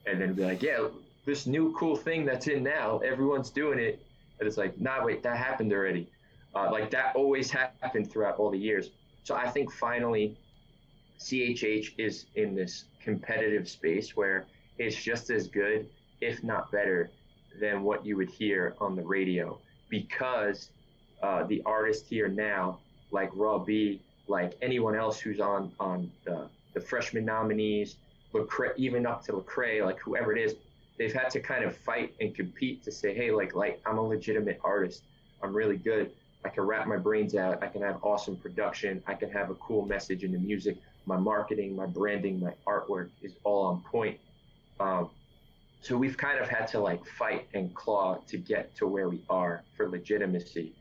And 0.07 0.21
then 0.21 0.33
be 0.35 0.45
like, 0.45 0.63
yeah, 0.63 0.89
this 1.25 1.47
new 1.47 1.75
cool 1.77 1.97
thing 1.97 2.25
that's 2.25 2.47
in 2.47 2.63
now, 2.63 2.99
everyone's 2.99 3.51
doing 3.51 3.79
it. 3.79 4.05
And 4.39 4.47
it's 4.47 4.57
like, 4.57 4.81
nah, 4.81 5.05
wait, 5.05 5.23
that 5.23 5.37
happened 5.37 5.73
already. 5.73 6.09
Uh, 6.55 6.71
like 6.71 6.91
that 6.91 7.15
always 7.17 7.51
happened 7.51 8.11
throughout 8.11 8.37
all 8.37 8.51
the 8.51 8.59
years. 8.59 8.91
So 9.25 9.35
I 9.35 9.51
think 9.51 9.73
finally 9.73 10.37
CHH 11.19 11.95
is 11.99 12.27
in 12.37 12.55
this 12.55 12.85
competitive 13.03 13.69
space 13.69 14.17
where 14.17 14.47
it's 14.79 14.97
just 15.03 15.31
as 15.31 15.49
good, 15.49 15.89
if 16.21 16.43
not 16.45 16.71
better, 16.71 17.11
than 17.61 17.83
what 17.83 18.05
you 18.05 18.17
would 18.17 18.31
hear 18.31 18.75
on 18.81 18.97
the 18.97 19.03
radio 19.03 19.59
because 19.89 20.71
uh, 21.23 21.45
the 21.45 21.63
artists 21.65 22.09
here 22.09 22.29
now, 22.29 22.79
like 23.11 23.31
Raw 23.35 23.59
B, 23.59 24.01
like 24.29 24.57
anyone 24.63 24.95
else 24.95 25.21
who's 25.21 25.41
on 25.41 25.73
on 25.79 26.11
the, 26.25 26.49
the 26.73 26.81
freshman 26.81 27.25
nominees, 27.25 27.97
Lecrae, 28.33 28.73
even 28.77 29.07
up 29.07 29.25
to 29.25 29.33
Lecrae, 29.33 29.85
like 29.85 29.99
whoever 30.01 30.37
it 30.37 30.41
is, 30.41 30.57
they've 30.99 31.13
had 31.13 31.31
to 31.31 31.41
kind 31.41 31.65
of 31.65 31.77
fight 31.77 32.15
and 32.21 32.35
compete 32.35 32.83
to 32.85 32.93
say, 32.93 33.15
hey, 33.15 33.31
like 33.31 33.55
like 33.55 33.81
I'm 33.87 33.99
a 33.99 34.03
legitimate 34.03 34.61
artist. 34.65 35.03
I'm 35.43 35.55
really 35.55 35.77
good. 35.77 36.11
I 36.45 36.49
can 36.51 36.65
rap 36.65 36.87
my 36.87 36.97
brains 36.97 37.35
out. 37.35 37.63
I 37.63 37.69
can 37.69 37.83
have 37.83 38.03
awesome 38.03 38.37
production. 38.37 39.03
I 39.07 39.15
can 39.15 39.31
have 39.31 39.51
a 39.51 39.55
cool 39.55 39.87
message 39.87 40.25
in 40.25 40.33
the 40.33 40.39
music. 40.39 40.77
My 41.07 41.17
marketing, 41.17 41.75
my 41.75 41.87
branding, 41.87 42.41
my 42.41 42.53
artwork 42.67 43.11
is 43.23 43.33
all 43.45 43.67
on 43.67 43.81
point. 43.81 44.19
Um, 44.81 45.11
so 45.81 45.97
we've 45.97 46.17
kind 46.17 46.39
of 46.39 46.49
had 46.49 46.67
to 46.69 46.81
like 46.81 47.05
fight 47.05 47.47
and 47.55 47.75
claw 47.75 48.19
to 48.27 48.39
get 48.39 48.75
to 48.77 48.87
where 48.87 49.09
we 49.09 49.21
are 49.29 49.63
for 49.77 49.89
legitimacy. 49.89 50.73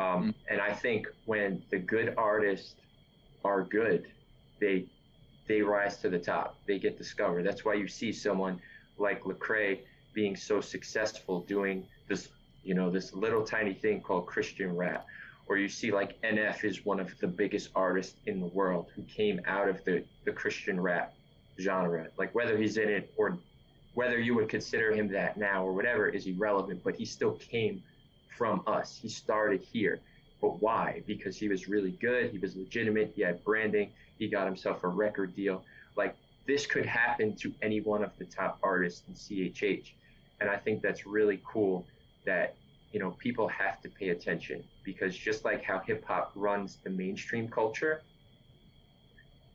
Um, 0.00 0.22
mm-hmm. 0.22 0.30
And 0.48 0.60
I 0.60 0.72
think 0.72 1.06
when 1.26 1.62
the 1.70 1.78
good 1.78 2.14
artists 2.16 2.74
are 3.44 3.62
good, 3.62 4.06
they 4.60 4.86
they 5.46 5.62
rise 5.62 5.98
to 5.98 6.08
the 6.08 6.18
top. 6.18 6.56
They 6.66 6.78
get 6.78 6.96
discovered. 6.96 7.44
That's 7.44 7.64
why 7.64 7.74
you 7.74 7.88
see 7.88 8.12
someone 8.12 8.60
like 8.98 9.24
Lecrae 9.24 9.80
being 10.12 10.36
so 10.36 10.60
successful 10.60 11.40
doing 11.40 11.84
this, 12.08 12.28
you 12.62 12.74
know, 12.74 12.88
this 12.88 13.12
little 13.12 13.44
tiny 13.44 13.74
thing 13.74 14.00
called 14.00 14.26
Christian 14.26 14.76
rap. 14.76 15.06
Or 15.48 15.56
you 15.56 15.68
see 15.68 15.90
like 15.90 16.20
NF 16.22 16.64
is 16.64 16.84
one 16.84 17.00
of 17.00 17.18
the 17.18 17.26
biggest 17.26 17.70
artists 17.74 18.14
in 18.26 18.38
the 18.38 18.46
world 18.46 18.90
who 18.94 19.02
came 19.02 19.40
out 19.46 19.68
of 19.68 19.84
the, 19.84 20.04
the 20.24 20.30
Christian 20.30 20.80
rap 20.80 21.14
genre. 21.58 22.06
Like 22.16 22.32
whether 22.32 22.56
he's 22.56 22.76
in 22.76 22.88
it 22.88 23.12
or 23.16 23.36
whether 23.94 24.20
you 24.20 24.36
would 24.36 24.48
consider 24.48 24.92
him 24.92 25.08
that 25.08 25.36
now 25.36 25.64
or 25.64 25.72
whatever 25.72 26.08
is 26.08 26.26
irrelevant, 26.26 26.82
but 26.84 26.94
he 26.94 27.04
still 27.04 27.32
came 27.32 27.82
from 28.40 28.62
us. 28.66 28.98
He 29.02 29.10
started 29.10 29.60
here. 29.60 30.00
But 30.40 30.62
why? 30.62 31.02
Because 31.06 31.36
he 31.36 31.46
was 31.46 31.68
really 31.68 31.90
good. 31.90 32.30
He 32.30 32.38
was 32.38 32.56
legitimate. 32.56 33.12
He 33.14 33.20
had 33.20 33.44
branding. 33.44 33.90
He 34.18 34.28
got 34.28 34.46
himself 34.46 34.82
a 34.82 34.88
record 34.88 35.36
deal. 35.36 35.62
Like 35.94 36.16
this 36.46 36.64
could 36.64 36.86
happen 36.86 37.36
to 37.36 37.52
any 37.60 37.82
one 37.82 38.02
of 38.02 38.12
the 38.18 38.24
top 38.24 38.58
artists 38.62 39.02
in 39.06 39.12
CHH. 39.12 39.92
And 40.40 40.48
I 40.48 40.56
think 40.56 40.80
that's 40.80 41.04
really 41.04 41.42
cool 41.44 41.84
that, 42.24 42.54
you 42.92 42.98
know, 42.98 43.10
people 43.18 43.46
have 43.48 43.82
to 43.82 43.90
pay 43.90 44.08
attention 44.08 44.64
because 44.84 45.14
just 45.14 45.44
like 45.44 45.62
how 45.62 45.80
hip 45.80 46.02
hop 46.06 46.32
runs 46.34 46.78
the 46.82 46.88
mainstream 46.88 47.46
culture, 47.46 48.00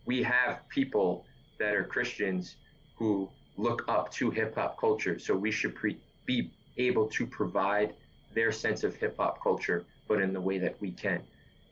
we 0.06 0.22
have 0.22 0.60
people 0.70 1.26
that 1.58 1.74
are 1.74 1.86
Christians 1.86 2.58
who 2.98 3.28
look 3.58 3.84
up 3.88 4.12
to 4.12 4.30
hip 4.30 4.54
hop 4.54 4.80
culture. 4.80 5.18
So 5.18 5.36
we 5.36 5.50
should 5.50 5.74
pre- 5.74 5.98
be 6.28 6.52
able 6.78 7.08
to 7.08 7.26
provide 7.26 7.96
their 8.36 8.52
sense 8.52 8.84
of 8.84 8.96
hip 8.96 9.18
hop 9.18 9.42
culture 9.42 9.86
but 10.08 10.22
in 10.22 10.34
the 10.34 10.42
way 10.42 10.58
that 10.60 10.80
we 10.82 10.92
can. 10.92 11.22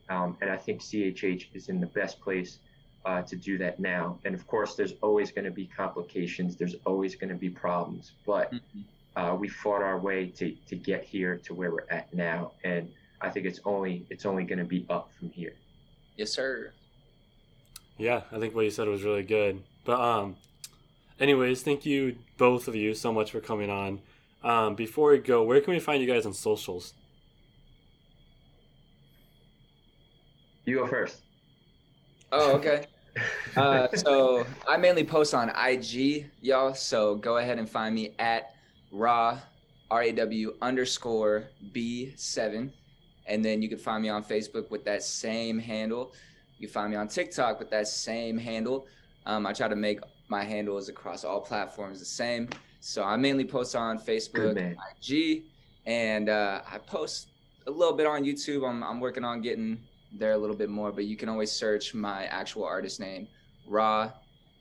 Um, 0.09 0.38
and 0.41 0.49
I 0.49 0.57
think 0.57 0.82
CHH 0.82 1.47
is 1.53 1.70
in 1.70 1.80
the 1.80 1.88
best 1.88 2.20
place 2.20 2.59
uh, 3.05 3.22
to 3.24 3.36
do 3.36 3.57
that 3.57 3.80
now. 3.80 4.20
And 4.26 4.34
of 4.36 4.45
course, 4.47 4.76
there's 4.76 4.93
always 5.01 5.32
going 5.32 5.45
to 5.45 5.51
be 5.51 5.66
complications. 5.66 6.55
There's 6.55 6.76
always 6.86 7.16
going 7.16 7.30
to 7.30 7.36
be 7.36 7.49
problems, 7.49 8.14
but 8.26 8.53
mm-hmm. 8.53 8.82
uh, 9.16 9.36
we 9.36 9.47
fought 9.49 9.82
our 9.82 9.99
way 9.99 10.28
to, 10.28 10.55
to 10.68 10.76
get 10.76 11.03
here 11.03 11.38
to 11.45 11.53
where 11.53 11.72
we're 11.72 11.88
at 11.89 12.14
now. 12.14 12.51
And 12.64 12.89
I 13.22 13.30
think 13.30 13.45
it's 13.45 13.59
only 13.66 14.05
it's 14.09 14.26
only 14.26 14.43
going 14.43 14.59
to 14.59 14.66
be 14.66 14.86
up 14.89 15.11
from 15.18 15.30
here. 15.30 15.53
Yes, 16.18 16.32
sir. 16.32 16.72
Yeah, 17.97 18.22
I 18.32 18.39
think 18.39 18.55
what 18.55 18.66
you 18.66 18.72
said 18.72 18.88
was 18.88 19.03
really 19.03 19.24
good. 19.24 19.61
But 19.86 19.99
um, 19.99 20.36
anyways, 21.20 21.61
thank 21.61 21.86
you 21.86 22.18
both 22.38 22.68
of 22.68 22.76
you 22.76 22.93
so 22.93 23.14
much 23.14 23.32
for 23.32 23.39
coming 23.39 23.70
on. 23.70 24.01
Um, 24.44 24.76
before 24.76 25.12
we 25.12 25.20
go, 25.20 25.44
where 25.44 25.62
can 25.62 25.74
we 25.74 25.80
find 25.80 26.02
you 26.02 26.08
guys 26.08 26.26
on 26.26 26.34
socials? 26.34 26.94
You 30.66 30.80
go 30.80 30.88
first. 30.88 31.22
Oh, 32.32 32.54
okay. 32.54 32.88
uh, 33.56 33.88
so 33.94 34.46
I 34.68 34.78
mainly 34.78 35.04
post 35.04 35.34
on 35.34 35.50
IG, 35.50 36.30
y'all. 36.41 36.74
So 36.74 37.16
go 37.16 37.38
ahead 37.38 37.60
and 37.60 37.70
find 37.70 37.94
me 37.94 38.16
at 38.20 38.56
raw 38.91 39.39
R 39.91 40.04
A 40.04 40.12
W 40.12 40.56
underscore 40.62 41.50
B 41.72 42.14
seven. 42.16 42.74
And 43.26 43.44
then 43.44 43.62
you 43.62 43.70
can 43.70 43.78
find 43.78 44.02
me 44.02 44.10
on 44.10 44.24
Facebook 44.24 44.70
with 44.70 44.84
that 44.86 45.04
same 45.04 45.60
handle. 45.60 46.14
You 46.58 46.68
find 46.68 46.91
me 46.91 46.98
on 46.98 47.08
TikTok 47.08 47.60
with 47.60 47.70
that 47.72 47.88
same 47.88 48.38
handle. 48.38 48.88
Um, 49.26 49.46
I 49.46 49.54
try 49.54 49.68
to 49.68 49.76
make 49.76 50.00
my 50.28 50.44
handles 50.44 50.89
across 50.89 51.24
all 51.24 51.39
platforms 51.39 52.00
the 52.00 52.06
same. 52.06 52.50
So 52.86 53.01
I 53.01 53.15
mainly 53.15 53.45
post 53.45 53.77
on 53.77 53.97
Facebook, 53.97 54.75
IG, 55.09 55.43
and 55.86 56.27
uh, 56.27 56.63
I 56.69 56.79
post 56.79 57.29
a 57.65 57.71
little 57.71 57.95
bit 57.95 58.05
on 58.05 58.25
YouTube. 58.25 58.69
I'm, 58.69 58.84
I'm 58.84 58.99
working 58.99 59.23
on 59.23 59.41
getting 59.41 59.79
there 60.11 60.34
a 60.34 60.38
little 60.38 60.55
bit 60.55 60.69
more, 60.69 60.91
but 60.91 61.05
you 61.05 61.15
can 61.15 61.29
always 61.29 61.49
search 61.49 61.93
my 61.93 62.25
actual 62.25 62.65
artist 62.65 62.99
name, 62.99 63.29
Raw 63.65 64.11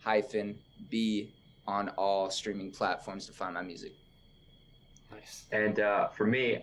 hyphen 0.04 0.56
B 0.88 1.34
on 1.66 1.88
all 1.98 2.30
streaming 2.30 2.70
platforms 2.70 3.26
to 3.26 3.32
find 3.32 3.54
my 3.54 3.62
music. 3.62 3.90
Nice. 5.10 5.46
And 5.50 5.80
uh, 5.80 6.06
for 6.06 6.24
me, 6.24 6.58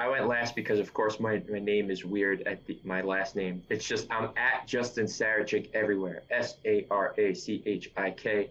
I 0.00 0.08
went 0.08 0.26
last 0.26 0.56
because, 0.56 0.80
of 0.80 0.92
course, 0.92 1.20
my, 1.20 1.40
my 1.48 1.60
name 1.60 1.92
is 1.92 2.04
weird 2.04 2.42
at 2.42 2.66
the, 2.66 2.76
my 2.82 3.02
last 3.02 3.36
name. 3.36 3.62
It's 3.70 3.86
just 3.86 4.10
I'm 4.10 4.30
at 4.36 4.66
Justin 4.66 5.06
Sarachik 5.06 5.70
everywhere. 5.74 6.24
S 6.32 6.56
A 6.64 6.88
R 6.90 7.14
A 7.18 7.34
C 7.34 7.62
H 7.66 7.92
I 7.96 8.10
K. 8.10 8.50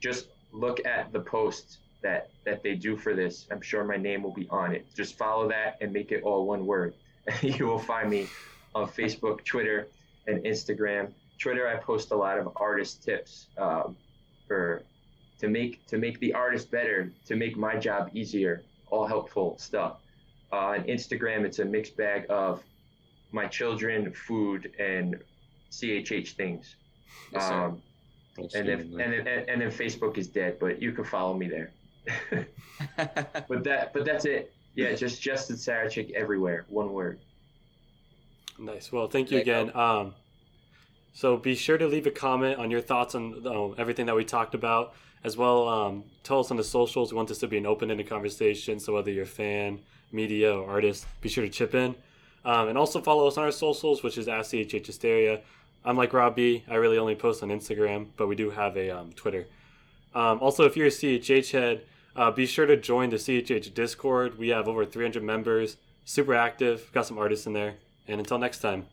Just 0.00 0.30
look 0.50 0.84
at 0.84 1.12
the 1.12 1.20
posts 1.20 1.78
that 2.04 2.28
that 2.44 2.62
they 2.62 2.76
do 2.76 2.96
for 2.96 3.14
this. 3.14 3.46
I'm 3.50 3.60
sure 3.60 3.82
my 3.82 3.96
name 3.96 4.22
will 4.22 4.32
be 4.32 4.46
on 4.50 4.72
it. 4.72 4.86
Just 4.94 5.18
follow 5.18 5.48
that 5.48 5.78
and 5.80 5.92
make 5.92 6.12
it 6.12 6.22
all 6.22 6.46
one 6.46 6.64
word. 6.64 6.94
you 7.42 7.66
will 7.66 7.78
find 7.78 8.08
me 8.08 8.28
on 8.74 8.86
Facebook, 8.86 9.44
Twitter, 9.44 9.88
and 10.28 10.44
Instagram. 10.44 11.10
Twitter, 11.38 11.66
I 11.66 11.76
post 11.76 12.12
a 12.12 12.16
lot 12.16 12.38
of 12.38 12.52
artist 12.56 13.02
tips 13.02 13.48
um, 13.58 13.96
for 14.46 14.82
to 15.40 15.48
make 15.48 15.84
to 15.86 15.98
make 15.98 16.20
the 16.20 16.32
artist 16.32 16.70
better, 16.70 17.10
to 17.26 17.34
make 17.34 17.56
my 17.56 17.76
job 17.76 18.10
easier. 18.12 18.62
All 18.90 19.06
helpful 19.06 19.56
stuff. 19.58 19.96
Uh, 20.52 20.56
on 20.56 20.84
Instagram, 20.84 21.44
it's 21.44 21.58
a 21.58 21.64
mixed 21.64 21.96
bag 21.96 22.26
of 22.28 22.62
my 23.32 23.46
children, 23.46 24.12
food, 24.12 24.70
and 24.78 25.16
CHH 25.72 26.32
things. 26.36 26.76
Yes, 27.32 27.50
um, 27.50 27.82
and 28.38 28.68
then, 28.68 28.80
and 29.00 29.26
then 29.26 29.44
and 29.48 29.60
then 29.62 29.70
Facebook 29.70 30.18
is 30.18 30.28
dead, 30.28 30.58
but 30.60 30.82
you 30.82 30.92
can 30.92 31.04
follow 31.04 31.34
me 31.34 31.48
there. 31.48 31.72
but 32.96 33.64
that 33.64 33.92
but 33.92 34.04
that's 34.04 34.24
it. 34.24 34.52
Yeah, 34.74 34.92
just 34.94 35.22
Justin 35.22 35.56
Sarachik 35.56 36.12
everywhere. 36.12 36.66
One 36.68 36.92
word. 36.92 37.20
Nice. 38.58 38.90
Well, 38.92 39.08
thank 39.08 39.30
you 39.30 39.38
again. 39.38 39.74
Um, 39.74 40.14
so 41.12 41.36
be 41.36 41.54
sure 41.54 41.78
to 41.78 41.86
leave 41.86 42.06
a 42.06 42.10
comment 42.10 42.58
on 42.58 42.70
your 42.70 42.80
thoughts 42.80 43.14
on 43.14 43.46
um, 43.46 43.74
everything 43.78 44.06
that 44.06 44.16
we 44.16 44.24
talked 44.24 44.54
about, 44.54 44.94
as 45.24 45.36
well. 45.36 45.66
Um, 45.68 46.04
tell 46.22 46.38
us 46.38 46.50
on 46.50 46.56
the 46.56 46.64
socials. 46.64 47.10
We 47.10 47.16
want 47.16 47.28
this 47.28 47.38
to 47.38 47.48
be 47.48 47.58
an 47.58 47.66
open-ended 47.66 48.08
conversation. 48.08 48.78
So 48.78 48.92
whether 48.92 49.10
you're 49.10 49.24
a 49.24 49.26
fan, 49.26 49.80
media, 50.12 50.54
or 50.54 50.70
artist, 50.70 51.06
be 51.22 51.28
sure 51.28 51.44
to 51.44 51.50
chip 51.50 51.74
in. 51.74 51.96
Um, 52.44 52.68
and 52.68 52.76
also 52.76 53.00
follow 53.00 53.26
us 53.26 53.38
on 53.38 53.44
our 53.44 53.50
socials, 53.50 54.02
which 54.02 54.18
is 54.18 54.28
at 54.28 54.40
CHH 54.40 54.86
Hysteria. 54.86 55.40
I'm 55.84 55.96
like 55.96 56.12
Robbie. 56.12 56.64
I 56.68 56.74
really 56.74 56.98
only 56.98 57.14
post 57.14 57.42
on 57.42 57.48
Instagram, 57.48 58.08
but 58.16 58.26
we 58.26 58.36
do 58.36 58.50
have 58.50 58.76
a 58.76 58.90
um, 58.90 59.12
Twitter. 59.12 59.46
Um, 60.14 60.38
also, 60.40 60.64
if 60.64 60.76
you're 60.76 60.86
a 60.86 60.90
CHH 60.90 61.50
head, 61.52 61.84
uh, 62.16 62.30
be 62.30 62.46
sure 62.46 62.66
to 62.66 62.76
join 62.76 63.10
the 63.10 63.16
CHH 63.16 63.74
Discord. 63.74 64.38
We 64.38 64.48
have 64.48 64.68
over 64.68 64.84
300 64.84 65.22
members, 65.22 65.76
super 66.04 66.34
active. 66.34 66.90
Got 66.92 67.06
some 67.06 67.18
artists 67.18 67.46
in 67.46 67.52
there. 67.52 67.74
And 68.06 68.20
until 68.20 68.38
next 68.38 68.58
time, 68.58 68.86